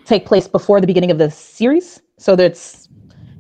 take 0.06 0.26
place 0.26 0.48
before 0.48 0.80
the 0.80 0.86
beginning 0.86 1.10
of 1.10 1.18
the 1.18 1.32
series. 1.32 2.02
So 2.18 2.36
that's, 2.36 2.87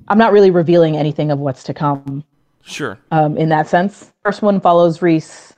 I'm 0.08 0.18
not 0.18 0.32
really 0.32 0.52
revealing 0.52 0.98
anything 0.98 1.32
of 1.32 1.40
what's 1.40 1.64
to 1.64 1.74
come. 1.74 2.24
Sure. 2.64 3.00
Um, 3.12 3.38
in 3.38 3.50
that 3.50 3.68
sense. 3.68 4.12
First 4.24 4.42
one 4.42 4.60
follows 4.60 5.02
Reese, 5.02 5.54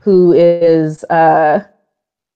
who 0.00 0.32
is, 0.32 1.04
uh, 1.04 1.64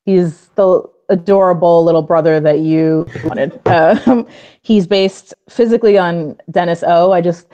he's 0.05 0.49
the 0.57 0.83
adorable 1.09 1.85
little 1.85 2.03
brother 2.03 2.41
that 2.41 2.61
you 2.61 3.07
wanted. 3.25 3.61
Uh, 3.67 4.25
he's 4.63 4.87
based 4.87 5.35
physically 5.49 5.97
on 5.97 6.37
Dennis 6.51 6.83
O. 6.87 7.13
I 7.13 7.21
just, 7.21 7.47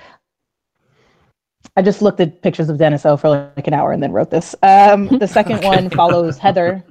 I 1.77 1.83
just 1.83 2.03
looked 2.03 2.21
at 2.21 2.43
pictures 2.43 2.69
of 2.69 2.79
Dennis 2.79 3.05
O 3.07 3.17
for 3.17 3.53
like 3.57 3.67
an 3.67 3.75
hour 3.75 3.93
and 3.93 4.03
then 4.03 4.13
wrote 4.13 4.31
this. 4.31 4.55
Um, 4.63 5.09
the 5.19 5.29
second 5.29 5.57
okay. 5.59 5.69
one 5.69 5.91
follows 5.91 6.39
Heather. 6.39 6.85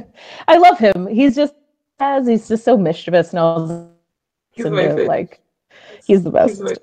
I 0.48 0.58
love 0.58 0.78
him. 0.78 1.06
He's 1.06 1.34
just 1.34 1.54
as 1.98 2.26
he's 2.26 2.48
just 2.48 2.64
so 2.64 2.76
mischievous 2.76 3.30
and 3.30 3.38
all. 3.38 3.90
He's 4.50 4.66
my 4.66 4.88
favorite. 4.88 5.06
Like 5.06 5.40
he's 6.04 6.22
the 6.22 6.30
best. 6.30 6.60
He's 6.60 6.78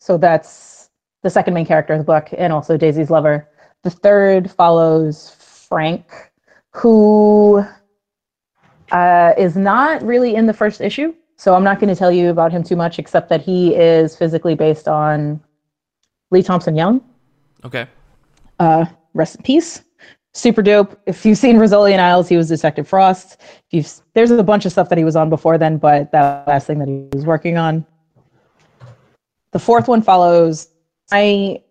so 0.00 0.16
that's 0.16 0.90
the 1.22 1.30
second 1.30 1.54
main 1.54 1.66
character 1.66 1.92
of 1.92 1.98
the 1.98 2.04
book, 2.04 2.28
and 2.36 2.52
also 2.52 2.76
Daisy's 2.76 3.10
lover. 3.10 3.48
The 3.82 3.90
third 3.90 4.50
follows 4.50 5.34
Frank, 5.38 6.04
who 6.72 7.64
uh, 8.92 9.32
is 9.36 9.56
not 9.56 10.02
really 10.02 10.34
in 10.34 10.46
the 10.46 10.54
first 10.54 10.80
issue. 10.80 11.14
So 11.36 11.54
I'm 11.54 11.62
not 11.62 11.78
going 11.78 11.88
to 11.88 11.94
tell 11.94 12.10
you 12.10 12.30
about 12.30 12.50
him 12.50 12.64
too 12.64 12.74
much, 12.74 12.98
except 12.98 13.28
that 13.28 13.40
he 13.40 13.74
is 13.74 14.16
physically 14.16 14.56
based 14.56 14.88
on 14.88 15.40
Lee 16.30 16.42
Thompson 16.42 16.74
Young. 16.74 17.00
Okay. 17.64 17.86
Uh, 18.58 18.86
rest 19.14 19.36
in 19.36 19.42
peace. 19.42 19.82
Super 20.34 20.62
dope. 20.62 21.00
If 21.06 21.24
you've 21.24 21.38
seen 21.38 21.56
Rizzoli 21.56 21.98
Isles, 21.98 22.28
he 22.28 22.36
was 22.36 22.48
Detective 22.48 22.88
Frost. 22.88 23.40
If 23.40 23.64
you've, 23.70 23.92
there's 24.14 24.30
a 24.30 24.42
bunch 24.42 24.66
of 24.66 24.72
stuff 24.72 24.88
that 24.88 24.98
he 24.98 25.04
was 25.04 25.16
on 25.16 25.30
before 25.30 25.58
then, 25.58 25.78
but 25.78 26.10
that 26.12 26.46
last 26.46 26.66
thing 26.66 26.80
that 26.80 26.88
he 26.88 27.08
was 27.12 27.24
working 27.24 27.56
on. 27.56 27.86
The 29.52 29.58
fourth 29.58 29.88
one 29.88 30.02
follows. 30.02 30.68
I 31.10 31.62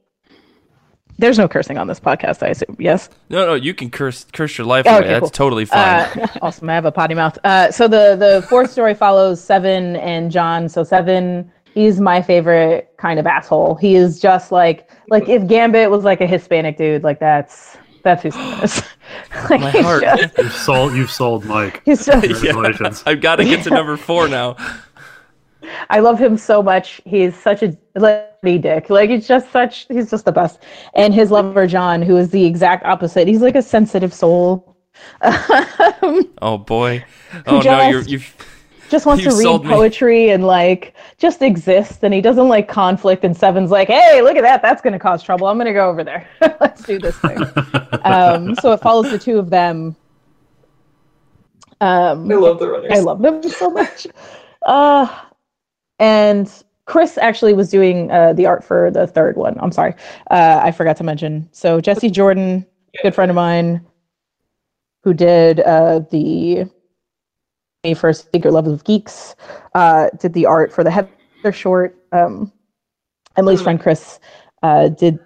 there's 1.19 1.37
no 1.37 1.47
cursing 1.47 1.77
on 1.77 1.87
this 1.87 1.99
podcast, 1.99 2.43
I 2.43 2.49
assume. 2.49 2.75
Yes. 2.79 3.09
No, 3.29 3.45
no, 3.45 3.53
you 3.55 3.73
can 3.73 3.89
curse 3.89 4.25
curse 4.33 4.57
your 4.57 4.67
life 4.67 4.85
away. 4.85 4.97
Okay, 4.99 5.07
That's 5.07 5.21
cool. 5.21 5.29
totally 5.29 5.65
fine. 5.65 5.79
Uh, 5.79 6.27
awesome. 6.41 6.69
I 6.69 6.75
have 6.75 6.85
a 6.85 6.91
potty 6.91 7.15
mouth. 7.15 7.37
Uh, 7.43 7.71
so 7.71 7.87
the 7.87 8.15
the 8.15 8.45
fourth 8.47 8.71
story 8.71 8.93
follows 8.93 9.43
Seven 9.43 9.95
and 9.97 10.31
John. 10.31 10.69
So 10.69 10.83
Seven 10.83 11.51
is 11.75 11.99
my 11.99 12.21
favorite 12.21 12.93
kind 12.97 13.19
of 13.19 13.27
asshole. 13.27 13.75
He 13.75 13.95
is 13.95 14.19
just 14.19 14.51
like 14.51 14.89
like 15.09 15.27
if 15.27 15.47
Gambit 15.47 15.89
was 15.89 16.03
like 16.03 16.21
a 16.21 16.27
Hispanic 16.27 16.77
dude, 16.77 17.03
like 17.03 17.19
that's 17.19 17.77
that's 18.03 18.23
who 18.23 18.29
is. 18.63 18.83
like, 19.49 19.61
my 19.61 19.71
heart. 19.71 20.03
Just, 20.03 20.37
you've 20.37 20.53
sold 20.53 20.93
you've 20.93 21.11
sold 21.11 21.45
Mike. 21.45 21.81
He's 21.83 22.05
just, 22.05 22.23
Congratulations. 22.27 23.03
Yeah, 23.05 23.11
I've 23.11 23.21
got 23.21 23.37
to 23.37 23.43
get 23.43 23.63
to 23.63 23.69
number 23.71 23.97
four 23.97 24.27
now. 24.27 24.55
I 25.89 25.99
love 25.99 26.19
him 26.19 26.37
so 26.37 26.61
much. 26.61 27.01
He's 27.05 27.35
such 27.35 27.63
a 27.63 27.77
lady 27.95 28.57
dick. 28.59 28.89
Like 28.89 29.09
he's 29.09 29.27
just 29.27 29.51
such 29.51 29.87
he's 29.87 30.09
just 30.09 30.25
the 30.25 30.31
best. 30.31 30.63
And 30.93 31.13
his 31.13 31.31
lover 31.31 31.67
John, 31.67 32.01
who 32.01 32.17
is 32.17 32.29
the 32.29 32.45
exact 32.45 32.85
opposite. 32.85 33.27
He's 33.27 33.41
like 33.41 33.55
a 33.55 33.61
sensitive 33.61 34.13
soul. 34.13 34.75
oh 35.21 36.57
boy. 36.57 37.03
Oh 37.45 37.59
no, 37.59 37.89
you're 37.89 38.01
you've 38.01 38.35
just 38.89 39.05
wants 39.05 39.23
you 39.23 39.31
to 39.31 39.35
read 39.35 39.63
poetry 39.63 40.25
me. 40.25 40.29
and 40.31 40.45
like 40.45 40.95
just 41.17 41.41
exist 41.41 42.03
and 42.03 42.13
he 42.13 42.21
doesn't 42.21 42.47
like 42.47 42.67
conflict 42.67 43.23
and 43.23 43.35
seven's 43.35 43.71
like 43.71 43.87
hey 43.87 44.21
look 44.21 44.37
at 44.37 44.43
that 44.43 44.61
that's 44.61 44.81
going 44.81 44.93
to 44.93 44.99
cause 44.99 45.21
trouble 45.21 45.47
i'm 45.47 45.57
going 45.57 45.67
to 45.67 45.73
go 45.73 45.89
over 45.89 46.03
there 46.03 46.27
let's 46.61 46.83
do 46.83 46.97
this 46.99 47.17
thing 47.19 47.37
um, 48.03 48.55
so 48.55 48.71
it 48.71 48.79
follows 48.79 49.11
the 49.11 49.19
two 49.19 49.37
of 49.37 49.49
them 49.49 49.95
um, 51.81 52.31
i 52.31 52.35
love 52.35 52.59
the 52.59 52.67
runners 52.67 52.91
i 52.93 52.99
love 52.99 53.21
them 53.21 53.43
so 53.43 53.69
much 53.69 54.07
uh, 54.65 55.21
and 55.99 56.63
chris 56.85 57.17
actually 57.17 57.53
was 57.53 57.69
doing 57.69 58.09
uh, 58.11 58.33
the 58.33 58.45
art 58.45 58.63
for 58.63 58.89
the 58.91 59.07
third 59.07 59.35
one 59.37 59.57
i'm 59.59 59.71
sorry 59.71 59.93
uh, 60.31 60.59
i 60.63 60.71
forgot 60.71 60.95
to 60.95 61.03
mention 61.03 61.47
so 61.51 61.81
jesse 61.81 62.09
jordan 62.09 62.65
good 63.03 63.13
friend 63.13 63.29
of 63.29 63.35
mine 63.35 63.85
who 65.03 65.13
did 65.13 65.61
uh, 65.61 65.99
the 66.11 66.69
first 67.95 68.29
Secret 68.33 68.51
Love 68.51 68.67
of 68.67 68.83
Geeks, 68.83 69.35
uh, 69.73 70.09
did 70.19 70.33
the 70.33 70.45
art 70.45 70.73
for 70.73 70.83
the 70.83 70.91
Heather 70.91 71.51
short. 71.51 71.97
Um, 72.11 72.51
Emily's 73.37 73.61
friend 73.61 73.79
Chris 73.79 74.19
uh, 74.63 74.89
did 74.89 75.19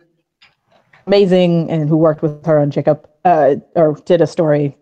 amazing, 1.08 1.72
and 1.72 1.90
who 1.90 1.98
worked 1.98 2.22
with 2.22 2.46
her 2.46 2.60
on 2.60 2.70
Jacob, 2.70 3.08
uh, 3.26 3.56
or 3.76 3.96
did 4.06 4.22
a 4.22 4.28
story 4.28 4.78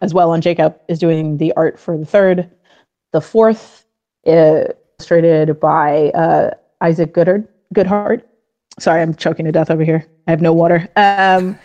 as 0.00 0.14
well 0.14 0.30
on 0.30 0.40
Jacob, 0.40 0.76
is 0.88 0.98
doing 0.98 1.36
the 1.36 1.52
art 1.52 1.78
for 1.78 1.96
the 1.96 2.06
third. 2.06 2.50
The 3.12 3.20
fourth, 3.20 3.84
illustrated 4.98 5.60
by 5.60 6.10
uh, 6.10 6.50
Isaac 6.80 7.14
Goodhart. 7.14 7.46
Goodhart. 7.74 8.22
Sorry, 8.78 9.02
I'm 9.02 9.14
choking 9.14 9.44
to 9.46 9.52
death 9.52 9.70
over 9.70 9.84
here. 9.84 10.06
I 10.26 10.30
have 10.30 10.40
no 10.40 10.52
water. 10.52 10.88
Um, 10.96 11.58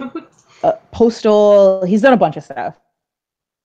uh, 0.62 0.72
Postal. 0.92 1.84
He's 1.84 2.02
done 2.02 2.12
a 2.12 2.16
bunch 2.16 2.36
of 2.36 2.44
stuff. 2.44 2.78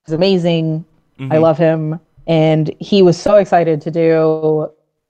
He's 0.06 0.14
amazing. 0.14 0.84
Mm-hmm. 1.18 1.32
I 1.32 1.38
love 1.38 1.58
him. 1.58 2.00
And 2.26 2.74
he 2.78 3.02
was 3.02 3.20
so 3.20 3.36
excited 3.36 3.80
to 3.82 3.90
do 3.90 4.68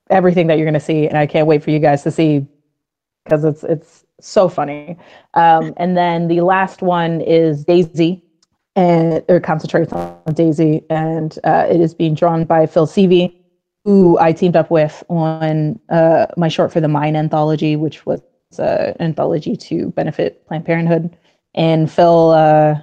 everything 0.09 0.47
that 0.47 0.57
you're 0.57 0.65
going 0.65 0.73
to 0.73 0.79
see. 0.79 1.07
And 1.07 1.17
I 1.17 1.27
can't 1.27 1.47
wait 1.47 1.63
for 1.63 1.71
you 1.71 1.79
guys 1.79 2.03
to 2.03 2.11
see 2.11 2.45
because 3.23 3.43
it's, 3.43 3.63
it's 3.63 4.05
so 4.19 4.49
funny. 4.49 4.97
Um, 5.35 5.73
and 5.77 5.95
then 5.95 6.27
the 6.27 6.41
last 6.41 6.81
one 6.81 7.21
is 7.21 7.63
Daisy 7.63 8.23
and 8.75 9.23
it 9.29 9.43
concentrates 9.43 9.93
on 9.93 10.17
Daisy. 10.33 10.83
And 10.89 11.37
uh, 11.43 11.67
it 11.69 11.79
is 11.79 11.93
being 11.93 12.15
drawn 12.15 12.45
by 12.45 12.65
Phil 12.65 12.87
Sevy, 12.87 13.42
who 13.85 14.17
I 14.19 14.31
teamed 14.31 14.55
up 14.55 14.71
with 14.71 15.03
on 15.09 15.79
uh, 15.89 16.27
my 16.37 16.47
short 16.47 16.71
for 16.71 16.79
the 16.79 16.87
Mine 16.87 17.15
anthology, 17.15 17.75
which 17.75 18.05
was 18.05 18.21
uh, 18.57 18.93
an 18.99 19.07
anthology 19.07 19.55
to 19.55 19.89
benefit 19.91 20.45
Planned 20.47 20.65
Parenthood. 20.65 21.15
And 21.53 21.91
Phil, 21.91 22.31
uh, 22.31 22.75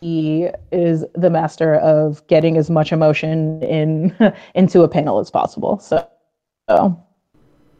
he 0.00 0.48
is 0.72 1.04
the 1.14 1.30
master 1.30 1.76
of 1.76 2.26
getting 2.26 2.56
as 2.56 2.70
much 2.70 2.92
emotion 2.92 3.62
in 3.62 4.14
into 4.54 4.82
a 4.82 4.88
panel 4.88 5.18
as 5.18 5.30
possible. 5.30 5.78
So, 5.78 6.08
so 6.68 7.02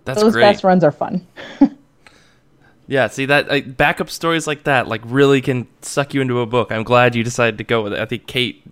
That's 0.04 0.20
those 0.20 0.32
great. 0.32 0.42
best 0.42 0.64
runs 0.64 0.84
are 0.84 0.92
fun. 0.92 1.26
Yeah, 2.88 3.08
see 3.08 3.26
that 3.26 3.48
like, 3.48 3.76
backup 3.76 4.10
stories 4.10 4.46
like 4.46 4.64
that 4.64 4.86
like 4.86 5.02
really 5.04 5.40
can 5.40 5.66
suck 5.82 6.14
you 6.14 6.20
into 6.20 6.40
a 6.40 6.46
book. 6.46 6.70
I'm 6.70 6.84
glad 6.84 7.14
you 7.14 7.24
decided 7.24 7.58
to 7.58 7.64
go 7.64 7.82
with 7.82 7.92
it. 7.92 7.98
I 7.98 8.04
think 8.04 8.26
Kate 8.26 8.62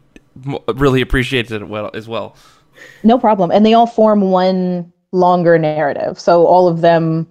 really 0.74 1.00
appreciated 1.00 1.62
it 1.62 1.68
well 1.68 1.90
as 1.94 2.08
well. 2.08 2.36
No 3.02 3.18
problem. 3.18 3.50
And 3.50 3.64
they 3.64 3.74
all 3.74 3.86
form 3.86 4.20
one 4.30 4.92
longer 5.12 5.58
narrative. 5.58 6.18
So 6.18 6.46
all 6.46 6.66
of 6.68 6.80
them, 6.80 7.30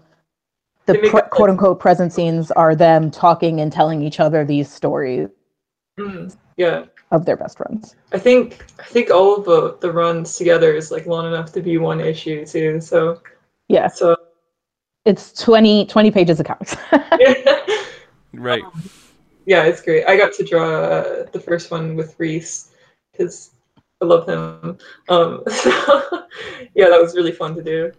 the 0.85 0.93
They 0.93 1.01
make 1.01 1.11
pr- 1.11 1.19
quote 1.31 1.49
unquote 1.49 1.79
present 1.79 2.13
scenes 2.13 2.51
are 2.51 2.75
them 2.75 3.09
talking 3.11 3.59
and 3.61 3.71
telling 3.71 4.01
each 4.01 4.19
other 4.19 4.45
these 4.45 4.71
stories 4.71 5.29
Mm, 5.99 6.35
yeah. 6.57 6.85
of 7.11 7.25
their 7.25 7.37
best 7.37 7.59
runs. 7.59 7.95
I 8.11 8.17
think 8.17 8.65
I 8.79 8.83
think 8.85 9.11
all 9.11 9.35
of 9.37 9.45
the, 9.45 9.77
the 9.79 9.91
runs 9.91 10.37
together 10.37 10.73
is 10.73 10.89
like 10.91 11.05
long 11.05 11.27
enough 11.27 11.51
to 11.53 11.61
be 11.61 11.77
one 11.77 12.01
issue 12.01 12.45
too. 12.45 12.81
So 12.81 13.21
Yeah, 13.67 13.87
so 13.87 14.15
it's 15.05 15.33
20, 15.33 15.85
20 15.85 16.11
pages 16.11 16.39
of 16.39 16.45
comics. 16.47 16.75
Right. 18.33 18.63
yeah, 19.45 19.63
it's 19.65 19.81
great. 19.81 20.05
I 20.05 20.17
got 20.17 20.33
to 20.33 20.43
draw 20.43 20.83
uh, 20.83 21.25
the 21.31 21.39
first 21.39 21.69
one 21.69 21.95
with 21.95 22.15
Reese 22.17 22.71
because 23.11 23.51
I 24.03 24.05
love 24.05 24.27
him. 24.27 24.77
Um, 25.09 25.43
so 25.49 25.71
yeah, 26.75 26.89
that 26.89 27.01
was 27.01 27.15
really 27.15 27.31
fun 27.31 27.55
to 27.55 27.63
do. 27.63 27.91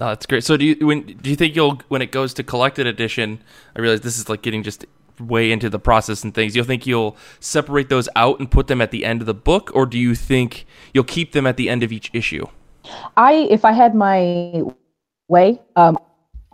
Oh, 0.00 0.06
that's 0.06 0.26
great. 0.26 0.44
So 0.44 0.56
do 0.56 0.64
you 0.64 0.86
when 0.86 1.02
do 1.02 1.30
you 1.30 1.36
think 1.36 1.56
you'll 1.56 1.80
when 1.88 2.02
it 2.02 2.12
goes 2.12 2.32
to 2.34 2.42
collected 2.42 2.86
edition? 2.86 3.42
I 3.76 3.80
realize 3.80 4.00
this 4.00 4.18
is 4.18 4.28
like 4.28 4.42
getting 4.42 4.62
just 4.62 4.86
way 5.18 5.50
into 5.50 5.68
the 5.68 5.80
process 5.80 6.22
and 6.22 6.32
things. 6.32 6.54
You'll 6.54 6.64
think 6.64 6.86
you'll 6.86 7.16
separate 7.40 7.88
those 7.88 8.08
out 8.14 8.38
and 8.38 8.48
put 8.48 8.68
them 8.68 8.80
at 8.80 8.92
the 8.92 9.04
end 9.04 9.20
of 9.20 9.26
the 9.26 9.34
book, 9.34 9.70
or 9.74 9.86
do 9.86 9.98
you 9.98 10.14
think 10.14 10.64
you'll 10.94 11.04
keep 11.04 11.32
them 11.32 11.46
at 11.46 11.56
the 11.56 11.68
end 11.68 11.82
of 11.82 11.90
each 11.90 12.10
issue? 12.12 12.46
I, 13.16 13.48
if 13.50 13.64
I 13.64 13.72
had 13.72 13.96
my 13.96 14.62
way, 15.26 15.60
um, 15.74 15.98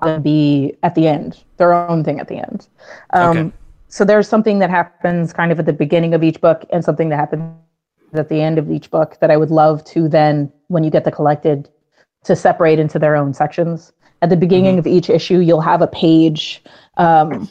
would 0.03 0.23
be 0.23 0.75
at 0.83 0.95
the 0.95 1.07
end, 1.07 1.45
their 1.59 1.75
own 1.75 2.03
thing 2.03 2.21
at 2.21 2.29
the 2.29 2.37
end. 2.37 2.69
Um, 3.11 3.37
Okay. 3.37 3.53
So 3.89 4.05
there's 4.05 4.27
something 4.27 4.59
that 4.59 4.71
happens 4.71 5.33
kind 5.33 5.53
of 5.53 5.61
at 5.61 5.67
the 5.67 5.73
beginning 5.73 6.15
of 6.15 6.25
each 6.25 6.41
book 6.41 6.65
and 6.73 6.85
something 6.85 7.11
that 7.11 7.17
happens 7.17 7.55
at 8.15 8.29
the 8.29 8.41
end 8.41 8.59
of 8.59 8.71
each 8.71 8.91
book 8.91 9.19
that 9.21 9.31
I 9.31 9.37
would 9.37 9.51
love 9.51 9.85
to 9.87 10.09
then, 10.09 10.53
when 10.69 10.85
you 10.85 10.91
get 10.91 11.05
the 11.05 11.13
collected, 11.13 11.69
to 12.25 12.35
separate 12.35 12.79
into 12.79 12.99
their 12.99 13.17
own 13.17 13.35
sections. 13.35 13.93
At 14.23 14.31
the 14.31 14.37
beginning 14.37 14.79
of 14.79 14.87
each 14.87 15.11
issue, 15.11 15.41
you'll 15.41 15.61
have 15.61 15.83
a 15.83 15.87
page 15.87 16.63
um, 16.97 17.49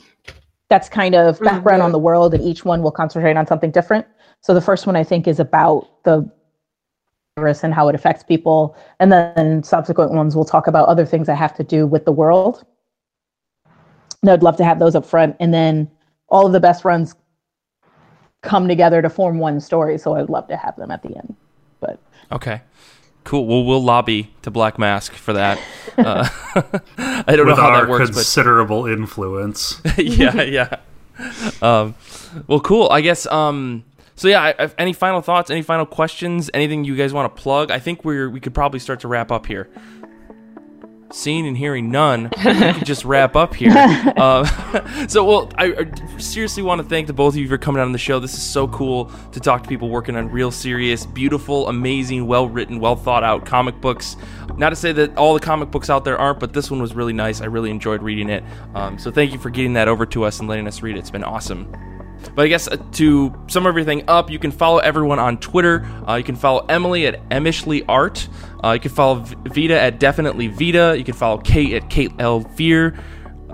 that's 0.70 0.89
kind 0.89 1.14
of 1.14 1.39
background 1.39 1.80
yeah. 1.80 1.86
on 1.86 1.91
the 1.91 1.99
world, 1.99 2.34
and 2.34 2.43
each 2.43 2.66
one 2.66 2.82
will 2.82 2.91
concentrate 2.91 3.38
on 3.38 3.45
something 3.45 3.70
different. 3.70 4.07
So 4.41 4.53
the 4.53 4.61
first 4.61 4.88
one 4.88 4.95
I 4.95 5.03
think 5.03 5.28
is 5.28 5.39
about 5.39 6.03
the 6.03 6.30
virus 7.38 7.64
and 7.64 7.74
how 7.74 7.88
it 7.89 7.95
affects 7.95 8.24
people, 8.24 8.76
and 8.99 9.11
then 9.11 9.64
subsequent 9.64 10.11
ones 10.11 10.36
will 10.36 10.45
talk 10.45 10.68
about 10.68 10.88
other 10.88 11.05
things 11.05 11.28
that 11.28 11.36
have 11.36 11.55
to 11.55 11.64
do 11.64 11.86
with 11.86 12.05
the 12.05 12.11
world. 12.11 12.66
And 14.22 14.32
I'd 14.32 14.43
love 14.43 14.57
to 14.57 14.64
have 14.64 14.80
those 14.80 14.95
up 14.95 15.05
front, 15.05 15.36
and 15.39 15.53
then 15.53 15.91
all 16.30 16.47
of 16.47 16.53
the 16.53 16.59
best 16.59 16.84
runs 16.84 17.14
come 18.43 18.67
together 18.67 19.01
to 19.01 19.09
form 19.09 19.39
one 19.39 19.59
story. 19.59 19.97
So 19.97 20.15
I'd 20.15 20.29
love 20.29 20.47
to 20.49 20.55
have 20.57 20.75
them 20.75 20.91
at 20.91 21.01
the 21.01 21.15
end. 21.17 21.35
But 21.79 21.99
Okay. 22.31 22.61
Cool. 23.23 23.45
Well, 23.47 23.63
we'll 23.63 23.81
lobby 23.83 24.31
to 24.41 24.51
Black 24.51 24.77
Mask 24.77 25.13
for 25.13 25.31
that. 25.33 25.57
Uh, 25.97 26.27
I 26.97 27.23
don't 27.35 27.47
With 27.47 27.55
know 27.55 27.61
how 27.61 27.69
our 27.69 27.81
that 27.81 27.89
works, 27.89 28.09
but 28.09 28.15
considerable 28.15 28.85
influence. 28.85 29.81
yeah, 29.97 30.41
yeah. 30.41 30.75
Um, 31.61 31.95
well, 32.47 32.59
cool. 32.59 32.89
I 32.89 32.99
guess. 33.01 33.25
Um, 33.27 33.85
so 34.15 34.27
yeah. 34.27 34.41
I, 34.41 34.55
I- 34.65 34.71
any 34.77 34.91
final 34.93 35.21
thoughts? 35.21 35.49
Any 35.49 35.61
final 35.61 35.85
questions? 35.85 36.49
Anything 36.53 36.83
you 36.83 36.95
guys 36.97 37.13
want 37.13 37.33
to 37.33 37.41
plug? 37.41 37.71
I 37.71 37.79
think 37.79 38.03
we're 38.03 38.29
we 38.29 38.39
could 38.41 38.53
probably 38.53 38.79
start 38.79 38.99
to 39.01 39.07
wrap 39.07 39.31
up 39.31 39.45
here. 39.45 39.69
Seeing 41.16 41.45
and 41.45 41.55
hearing 41.55 41.91
none, 41.91 42.32
we 42.43 42.74
could 42.74 42.86
just 42.88 43.05
wrap 43.05 43.36
up 43.36 43.53
here. 43.53 43.70
Um, 44.18 44.47
so, 45.07 45.24
well, 45.24 45.51
I, 45.59 45.66
I 45.66 46.18
seriously 46.18 46.64
want 46.64 46.82
to 46.82 46.88
thank 46.88 47.05
the 47.05 47.14
both 47.14 47.36
of 47.36 47.38
you 47.38 47.47
for 47.47 47.59
coming 47.59 47.80
out 47.80 47.86
on 47.86 47.91
the 47.91 47.99
show. 47.99 48.20
This 48.20 48.34
is 48.34 48.41
so 48.41 48.68
cool 48.68 49.11
to 49.32 49.39
talk 49.39 49.61
to 49.61 49.70
people 49.70 49.89
working 49.89 50.16
on 50.16 50.32
real 50.32 50.49
serious, 50.49 51.05
beautiful, 51.05 51.70
amazing, 51.70 52.26
well 52.26 52.49
written, 52.49 52.80
well 52.80 52.95
thought 52.95 53.24
out 53.24 53.45
comic 53.45 53.80
books. 53.80 54.18
Not 54.57 54.72
to 54.72 54.76
say 54.76 54.91
that 54.91 55.16
all 55.16 55.36
the 55.36 55.39
comic 55.39 55.70
books 55.70 55.91
out 55.91 56.03
there 56.03 56.18
aren't, 56.18 56.39
but 56.39 56.51
this 56.51 56.72
one 56.72 56.82
was 56.82 56.95
really 56.95 57.14
nice. 57.14 57.41
I 57.41 57.45
really 57.45 57.70
enjoyed 57.70 58.01
reading 58.01 58.32
it. 58.32 58.43
Um, 58.74 58.97
so, 58.97 59.11
thank 59.11 59.34
you 59.34 59.38
for 59.38 59.51
getting 59.51 59.74
that 59.74 59.88
over 59.88 60.07
to 60.07 60.24
us 60.24 60.39
and 60.39 60.49
letting 60.49 60.68
us 60.68 60.82
read 60.82 60.95
it. 60.95 60.99
It's 60.99 61.11
been 61.11 61.24
awesome. 61.24 61.72
But 62.36 62.43
I 62.43 62.47
guess 62.47 62.67
uh, 62.67 62.78
to 62.93 63.34
sum 63.47 63.67
everything 63.67 64.03
up, 64.07 64.30
you 64.30 64.39
can 64.39 64.51
follow 64.51 64.80
everyone 64.80 65.19
on 65.19 65.38
Twitter. 65.38 65.86
Uh, 66.07 66.15
you 66.15 66.24
can 66.24 66.36
follow 66.36 66.65
Emily 66.67 67.07
at 67.07 67.28
Emishly 67.30 67.84
Art. 67.88 68.28
Uh, 68.63 68.71
you 68.71 68.80
can 68.80 68.91
follow 68.91 69.15
Vita 69.15 69.80
at 69.80 69.99
Definitely 69.99 70.47
Vita. 70.47 70.95
You 70.97 71.03
can 71.03 71.13
follow 71.15 71.38
Kate 71.39 71.74
at 71.74 71.89
Kate 71.89 72.11
L 72.19 72.41
Fear. 72.41 72.97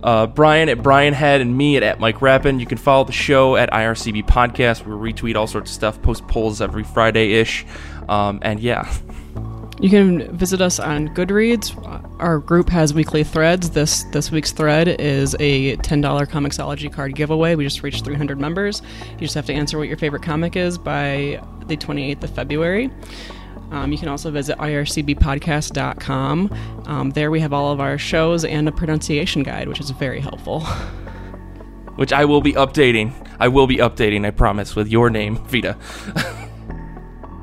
Uh, 0.04 0.28
Brian 0.28 0.70
at 0.70 0.82
Brian 0.82 1.14
Head 1.14 1.42
and 1.42 1.58
me 1.58 1.76
at, 1.76 1.84
at 1.84 2.00
Mike 2.00 2.22
Rappin. 2.22 2.60
You 2.60 2.66
can 2.66 2.78
follow 2.78 3.04
the 3.04 3.12
show 3.12 3.56
at 3.56 3.70
IRCB 3.72 4.26
Podcast. 4.28 4.86
We 4.86 5.12
retweet 5.12 5.36
all 5.36 5.48
sorts 5.48 5.72
of 5.72 5.76
stuff, 5.76 6.02
post 6.02 6.28
polls 6.28 6.62
every 6.62 6.84
Friday 6.84 7.34
ish. 7.34 7.66
Um, 8.08 8.40
and 8.42 8.60
yeah, 8.60 8.92
You 9.82 9.90
can 9.90 10.36
visit 10.36 10.60
us 10.60 10.78
on 10.80 11.08
Goodreads. 11.10 11.74
Our 12.20 12.40
group 12.40 12.68
has 12.70 12.94
weekly 12.94 13.24
threads. 13.24 13.70
This 13.70 14.04
this 14.12 14.30
week's 14.30 14.52
thread 14.52 14.90
is 14.90 15.38
a 15.40 15.78
ten 15.78 16.02
dollar 16.02 16.26
Comixology 16.26 16.92
card 16.92 17.16
giveaway. 17.16 17.56
We 17.56 17.64
just 17.64 17.82
reached 17.82 18.04
300 18.04 18.38
members. 18.40 18.82
You 19.12 19.20
just 19.20 19.36
have 19.36 19.46
to 19.46 19.54
answer 19.54 19.78
what 19.78 19.88
your 19.88 19.96
favorite 19.96 20.24
comic 20.24 20.58
is 20.58 20.78
by 20.78 21.42
the 21.68 21.78
28th 21.78 22.24
of 22.24 22.30
February. 22.32 22.92
Um, 23.72 23.92
you 23.94 23.98
can 23.98 24.10
also 24.10 24.32
visit 24.32 24.58
ircbpodcast.com. 24.58 26.84
Um, 26.86 27.12
there 27.12 27.32
we 27.32 27.40
have 27.40 27.54
all 27.54 27.72
of 27.72 27.80
our 27.80 27.98
shows 27.98 28.44
and 28.44 28.68
a 28.68 28.72
pronunciation 28.72 29.44
guide, 29.44 29.70
which 29.70 29.80
is 29.80 29.92
very 29.92 30.20
helpful. 30.20 30.62
which 31.96 32.12
I 32.12 32.26
will 32.26 32.42
be 32.42 32.54
updating. 32.54 33.14
I 33.40 33.48
will 33.48 33.68
be 33.68 33.78
updating, 33.78 34.26
I 34.26 34.32
promise, 34.32 34.76
with 34.76 34.90
your 34.90 35.10
name, 35.10 35.38
Vita. 35.46 35.78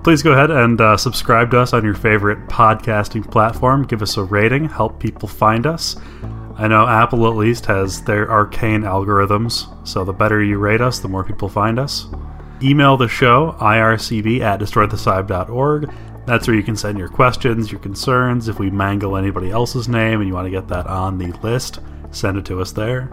Please 0.07 0.23
go 0.23 0.31
ahead 0.31 0.53
and 0.53 0.81
uh, 0.81 0.97
subscribe 0.97 1.51
to 1.51 1.59
us 1.59 1.73
on 1.73 1.85
your 1.85 1.97
favorite 1.97 2.39
podcasting 2.47 3.29
platform. 3.29 3.85
Give 3.85 4.03
us 4.03 4.17
a 4.17 4.23
rating, 4.23 4.69
help 4.69 5.01
people 5.01 5.27
find 5.27 5.67
us. 5.67 5.97
I 6.55 6.69
know 6.69 6.87
Apple 6.87 7.27
at 7.27 7.35
least 7.35 7.67
has 7.67 8.05
their 8.05 8.31
arcane 8.31 8.83
algorithms, 8.83 9.67
so 9.85 10.05
the 10.05 10.13
better 10.13 10.41
you 10.41 10.59
rate 10.59 10.81
us, 10.81 11.01
the 11.01 11.09
more 11.09 11.25
people 11.25 11.49
find 11.49 11.81
us. 11.81 12.07
Email 12.63 12.97
the 12.97 13.09
show, 13.09 13.57
ircb 13.59 14.41
at 14.43 14.61
destroythecybe.org. 14.61 15.93
That's 16.25 16.47
where 16.47 16.57
you 16.57 16.63
can 16.63 16.77
send 16.77 16.99
your 16.99 17.09
questions, 17.09 17.73
your 17.73 17.81
concerns. 17.81 18.47
If 18.47 18.61
we 18.61 18.71
mangle 18.71 19.17
anybody 19.17 19.51
else's 19.51 19.89
name 19.89 20.21
and 20.21 20.29
you 20.29 20.35
want 20.35 20.47
to 20.47 20.53
get 20.53 20.69
that 20.69 20.87
on 20.87 21.19
the 21.19 21.33
list, 21.43 21.81
send 22.13 22.39
it 22.39 22.45
to 22.45 22.61
us 22.61 22.71
there. 22.71 23.11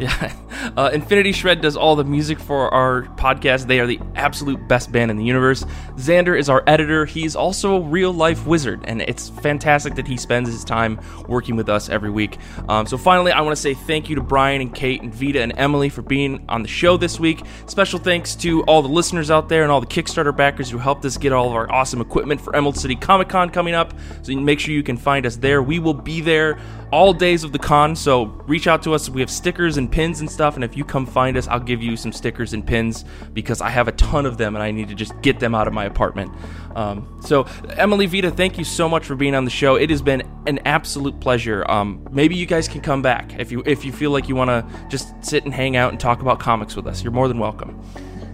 Yeah. 0.10 0.32
Uh, 0.76 0.90
Infinity 0.92 1.32
Shred 1.32 1.60
does 1.60 1.76
all 1.76 1.96
the 1.96 2.04
music 2.04 2.38
for 2.38 2.72
our 2.72 3.02
podcast. 3.16 3.66
They 3.66 3.80
are 3.80 3.86
the 3.86 4.00
absolute 4.14 4.68
best 4.68 4.92
band 4.92 5.10
in 5.10 5.16
the 5.16 5.24
universe. 5.24 5.64
Xander 5.96 6.38
is 6.38 6.48
our 6.48 6.62
editor. 6.66 7.04
He's 7.06 7.34
also 7.34 7.76
a 7.76 7.80
real 7.80 8.12
life 8.12 8.46
wizard, 8.46 8.80
and 8.84 9.02
it's 9.02 9.28
fantastic 9.28 9.94
that 9.96 10.06
he 10.06 10.16
spends 10.16 10.50
his 10.50 10.64
time 10.64 11.00
working 11.28 11.56
with 11.56 11.68
us 11.68 11.88
every 11.88 12.10
week. 12.10 12.38
Um, 12.68 12.86
so, 12.86 12.96
finally, 12.96 13.32
I 13.32 13.40
want 13.40 13.54
to 13.56 13.60
say 13.60 13.74
thank 13.74 14.08
you 14.08 14.16
to 14.16 14.22
Brian 14.22 14.60
and 14.60 14.74
Kate 14.74 15.02
and 15.02 15.14
Vita 15.14 15.42
and 15.42 15.52
Emily 15.56 15.88
for 15.88 16.02
being 16.02 16.44
on 16.48 16.62
the 16.62 16.68
show 16.68 16.96
this 16.96 17.20
week. 17.20 17.42
Special 17.66 17.98
thanks 17.98 18.34
to 18.36 18.62
all 18.64 18.82
the 18.82 18.88
listeners 18.88 19.30
out 19.30 19.48
there 19.48 19.62
and 19.62 19.72
all 19.72 19.80
the 19.80 19.86
Kickstarter 19.86 20.34
backers 20.34 20.70
who 20.70 20.78
helped 20.78 21.04
us 21.04 21.16
get 21.16 21.32
all 21.32 21.48
of 21.48 21.54
our 21.54 21.70
awesome 21.70 22.00
equipment 22.00 22.40
for 22.40 22.54
Emerald 22.56 22.76
City 22.76 22.96
Comic 22.96 23.28
Con 23.28 23.50
coming 23.50 23.74
up. 23.74 23.94
So, 24.22 24.34
make 24.34 24.60
sure 24.60 24.74
you 24.74 24.82
can 24.82 24.96
find 24.96 25.26
us 25.26 25.36
there. 25.36 25.62
We 25.62 25.78
will 25.78 25.94
be 25.94 26.20
there 26.20 26.58
all 26.92 27.12
days 27.12 27.44
of 27.44 27.52
the 27.52 27.58
con. 27.58 27.94
So 27.94 28.24
reach 28.46 28.66
out 28.66 28.82
to 28.84 28.94
us. 28.94 29.08
We 29.08 29.20
have 29.20 29.30
stickers 29.30 29.76
and 29.76 29.89
pins 29.90 30.20
and 30.20 30.30
stuff. 30.30 30.54
And 30.54 30.64
if 30.64 30.76
you 30.76 30.84
come 30.84 31.06
find 31.06 31.36
us, 31.36 31.48
I'll 31.48 31.60
give 31.60 31.82
you 31.82 31.96
some 31.96 32.12
stickers 32.12 32.52
and 32.52 32.66
pins 32.66 33.04
because 33.32 33.60
I 33.60 33.68
have 33.70 33.88
a 33.88 33.92
ton 33.92 34.26
of 34.26 34.38
them 34.38 34.54
and 34.56 34.62
I 34.62 34.70
need 34.70 34.88
to 34.88 34.94
just 34.94 35.20
get 35.22 35.40
them 35.40 35.54
out 35.54 35.66
of 35.66 35.72
my 35.72 35.84
apartment. 35.84 36.32
Um, 36.74 37.20
so 37.22 37.46
Emily 37.70 38.06
Vita, 38.06 38.30
thank 38.30 38.58
you 38.58 38.64
so 38.64 38.88
much 38.88 39.04
for 39.04 39.16
being 39.16 39.34
on 39.34 39.44
the 39.44 39.50
show. 39.50 39.76
It 39.76 39.90
has 39.90 40.02
been 40.02 40.22
an 40.46 40.60
absolute 40.64 41.18
pleasure. 41.20 41.68
Um, 41.70 42.06
maybe 42.10 42.36
you 42.36 42.46
guys 42.46 42.68
can 42.68 42.80
come 42.80 43.02
back 43.02 43.38
if 43.38 43.50
you 43.50 43.62
if 43.66 43.84
you 43.84 43.92
feel 43.92 44.10
like 44.10 44.28
you 44.28 44.36
want 44.36 44.50
to 44.50 44.88
just 44.88 45.12
sit 45.24 45.44
and 45.44 45.52
hang 45.52 45.76
out 45.76 45.90
and 45.90 46.00
talk 46.00 46.20
about 46.20 46.38
comics 46.38 46.76
with 46.76 46.86
us. 46.86 47.02
You're 47.02 47.12
more 47.12 47.28
than 47.28 47.38
welcome. 47.38 47.80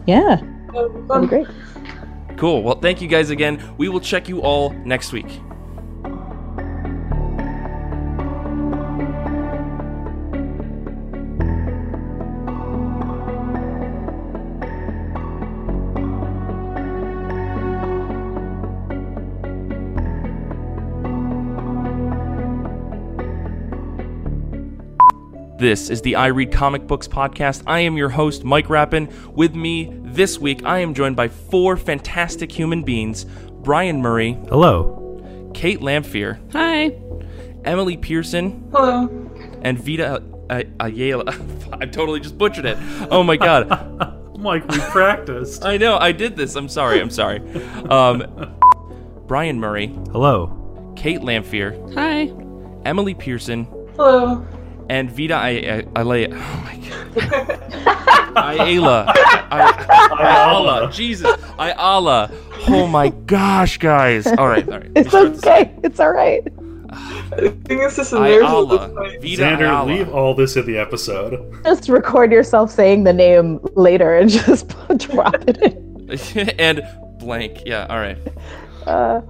yeah, 0.06 0.40
that'd 0.72 1.22
be 1.22 1.26
great. 1.26 1.46
Cool. 2.36 2.62
Well, 2.62 2.78
thank 2.78 3.00
you 3.00 3.08
guys 3.08 3.30
again. 3.30 3.62
We 3.78 3.88
will 3.88 4.00
check 4.00 4.28
you 4.28 4.42
all 4.42 4.70
next 4.84 5.12
week. 5.12 5.40
This 25.66 25.90
is 25.90 26.00
the 26.00 26.14
I 26.14 26.28
Read 26.28 26.52
Comic 26.52 26.86
Books 26.86 27.08
podcast. 27.08 27.64
I 27.66 27.80
am 27.80 27.96
your 27.96 28.08
host, 28.08 28.44
Mike 28.44 28.70
Rappin. 28.70 29.12
With 29.34 29.56
me 29.56 29.90
this 30.04 30.38
week, 30.38 30.64
I 30.64 30.78
am 30.78 30.94
joined 30.94 31.16
by 31.16 31.26
four 31.26 31.76
fantastic 31.76 32.52
human 32.52 32.84
beings 32.84 33.24
Brian 33.64 34.00
Murray, 34.00 34.34
Hello. 34.48 35.50
Kate 35.54 35.80
Lamphere, 35.80 36.38
Hi. 36.52 36.96
Emily 37.64 37.96
Pearson, 37.96 38.68
Hello. 38.70 39.08
and 39.62 39.76
Vita 39.76 40.22
Ayala. 40.78 41.34
I 41.72 41.86
totally 41.86 42.20
just 42.20 42.38
butchered 42.38 42.64
it. 42.66 42.78
Oh 43.10 43.24
my 43.24 43.36
god. 43.36 43.68
Mike, 44.38 44.68
we 44.68 44.78
practiced. 44.78 45.64
I 45.64 45.78
know. 45.78 45.98
I 45.98 46.12
did 46.12 46.36
this. 46.36 46.54
I'm 46.54 46.68
sorry. 46.68 47.00
I'm 47.00 47.10
sorry. 47.10 47.40
Um, 47.90 48.54
Brian 49.26 49.58
Murray, 49.58 49.88
Hello. 50.12 50.92
Kate 50.94 51.22
Lamphere, 51.22 51.92
Hi. 51.94 52.30
Emily 52.88 53.14
Pearson, 53.14 53.64
Hello. 53.96 54.46
And 54.88 55.10
Vita 55.10 55.34
I- 55.34 55.84
I- 55.94 56.02
Ilea. 56.02 56.28
Oh 56.32 56.60
my 56.64 56.76
god. 56.88 57.62
Ayala. 58.36 59.12
I- 59.50 60.16
Ayala. 60.20 60.92
Jesus. 60.92 61.34
Ayala. 61.58 62.30
Oh 62.68 62.86
my 62.86 63.08
gosh, 63.08 63.78
guys. 63.78 64.26
All 64.26 64.48
right. 64.48 64.66
All 64.68 64.78
right. 64.78 64.90
It's 64.96 65.12
Let 65.12 65.32
me 65.32 65.38
start 65.38 65.42
this 65.42 65.44
okay. 65.44 65.74
It's 65.84 66.00
all 66.00 66.12
right. 66.12 66.46
I 66.90 67.48
think 67.48 67.82
it's 67.82 67.96
just 67.96 68.12
a 68.12 68.22
Ayala. 68.22 68.88
Vita 69.20 69.42
Xander, 69.42 69.60
Ayala. 69.60 69.86
leave 69.92 70.08
all 70.08 70.34
this 70.34 70.56
in 70.56 70.66
the 70.66 70.78
episode. 70.78 71.62
Just 71.64 71.88
record 71.88 72.30
yourself 72.32 72.70
saying 72.70 73.04
the 73.04 73.12
name 73.12 73.60
later 73.74 74.16
and 74.16 74.30
just 74.46 74.68
drop 74.98 75.34
it 75.46 75.58
in. 75.58 76.50
and 76.58 76.82
blank. 77.18 77.62
Yeah, 77.66 77.86
all 77.90 77.98
right. 77.98 78.18
Uh, 78.86 79.20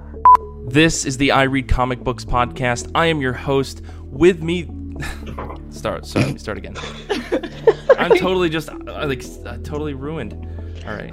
This 0.68 1.04
is 1.07 1.16
the 1.16 1.30
I 1.32 1.44
Read 1.44 1.68
Comic 1.68 2.00
Books 2.00 2.24
podcast. 2.24 2.90
I 2.94 3.07
am 3.07 3.20
your 3.20 3.32
host. 3.32 3.82
With 4.04 4.42
me, 4.42 4.66
start. 5.70 6.07
Sorry, 6.07 6.24
let 6.24 6.34
me 6.34 6.38
start 6.38 6.59
again. 6.59 6.76
I'm 7.99 8.16
totally 8.16 8.49
just 8.49 8.68
uh, 8.68 9.07
like 9.07 9.24
uh, 9.44 9.59
totally 9.59 9.94
ruined. 9.94 10.34
All 10.86 10.94
right, 10.94 11.12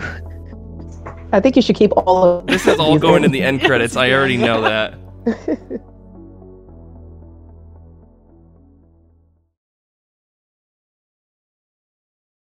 I 1.32 1.40
think 1.40 1.56
you 1.56 1.62
should 1.62 1.76
keep 1.76 1.92
all 1.96 2.24
of 2.24 2.48
this 2.48 2.68
is 2.68 2.80
all 2.80 2.98
going 3.00 3.24
in 3.24 3.26
in. 3.26 3.32
the 3.32 3.42
end 3.42 3.62
credits. 3.66 3.96
I 3.96 4.12
already 4.12 4.38
know 4.38 4.62
that. 4.62 4.94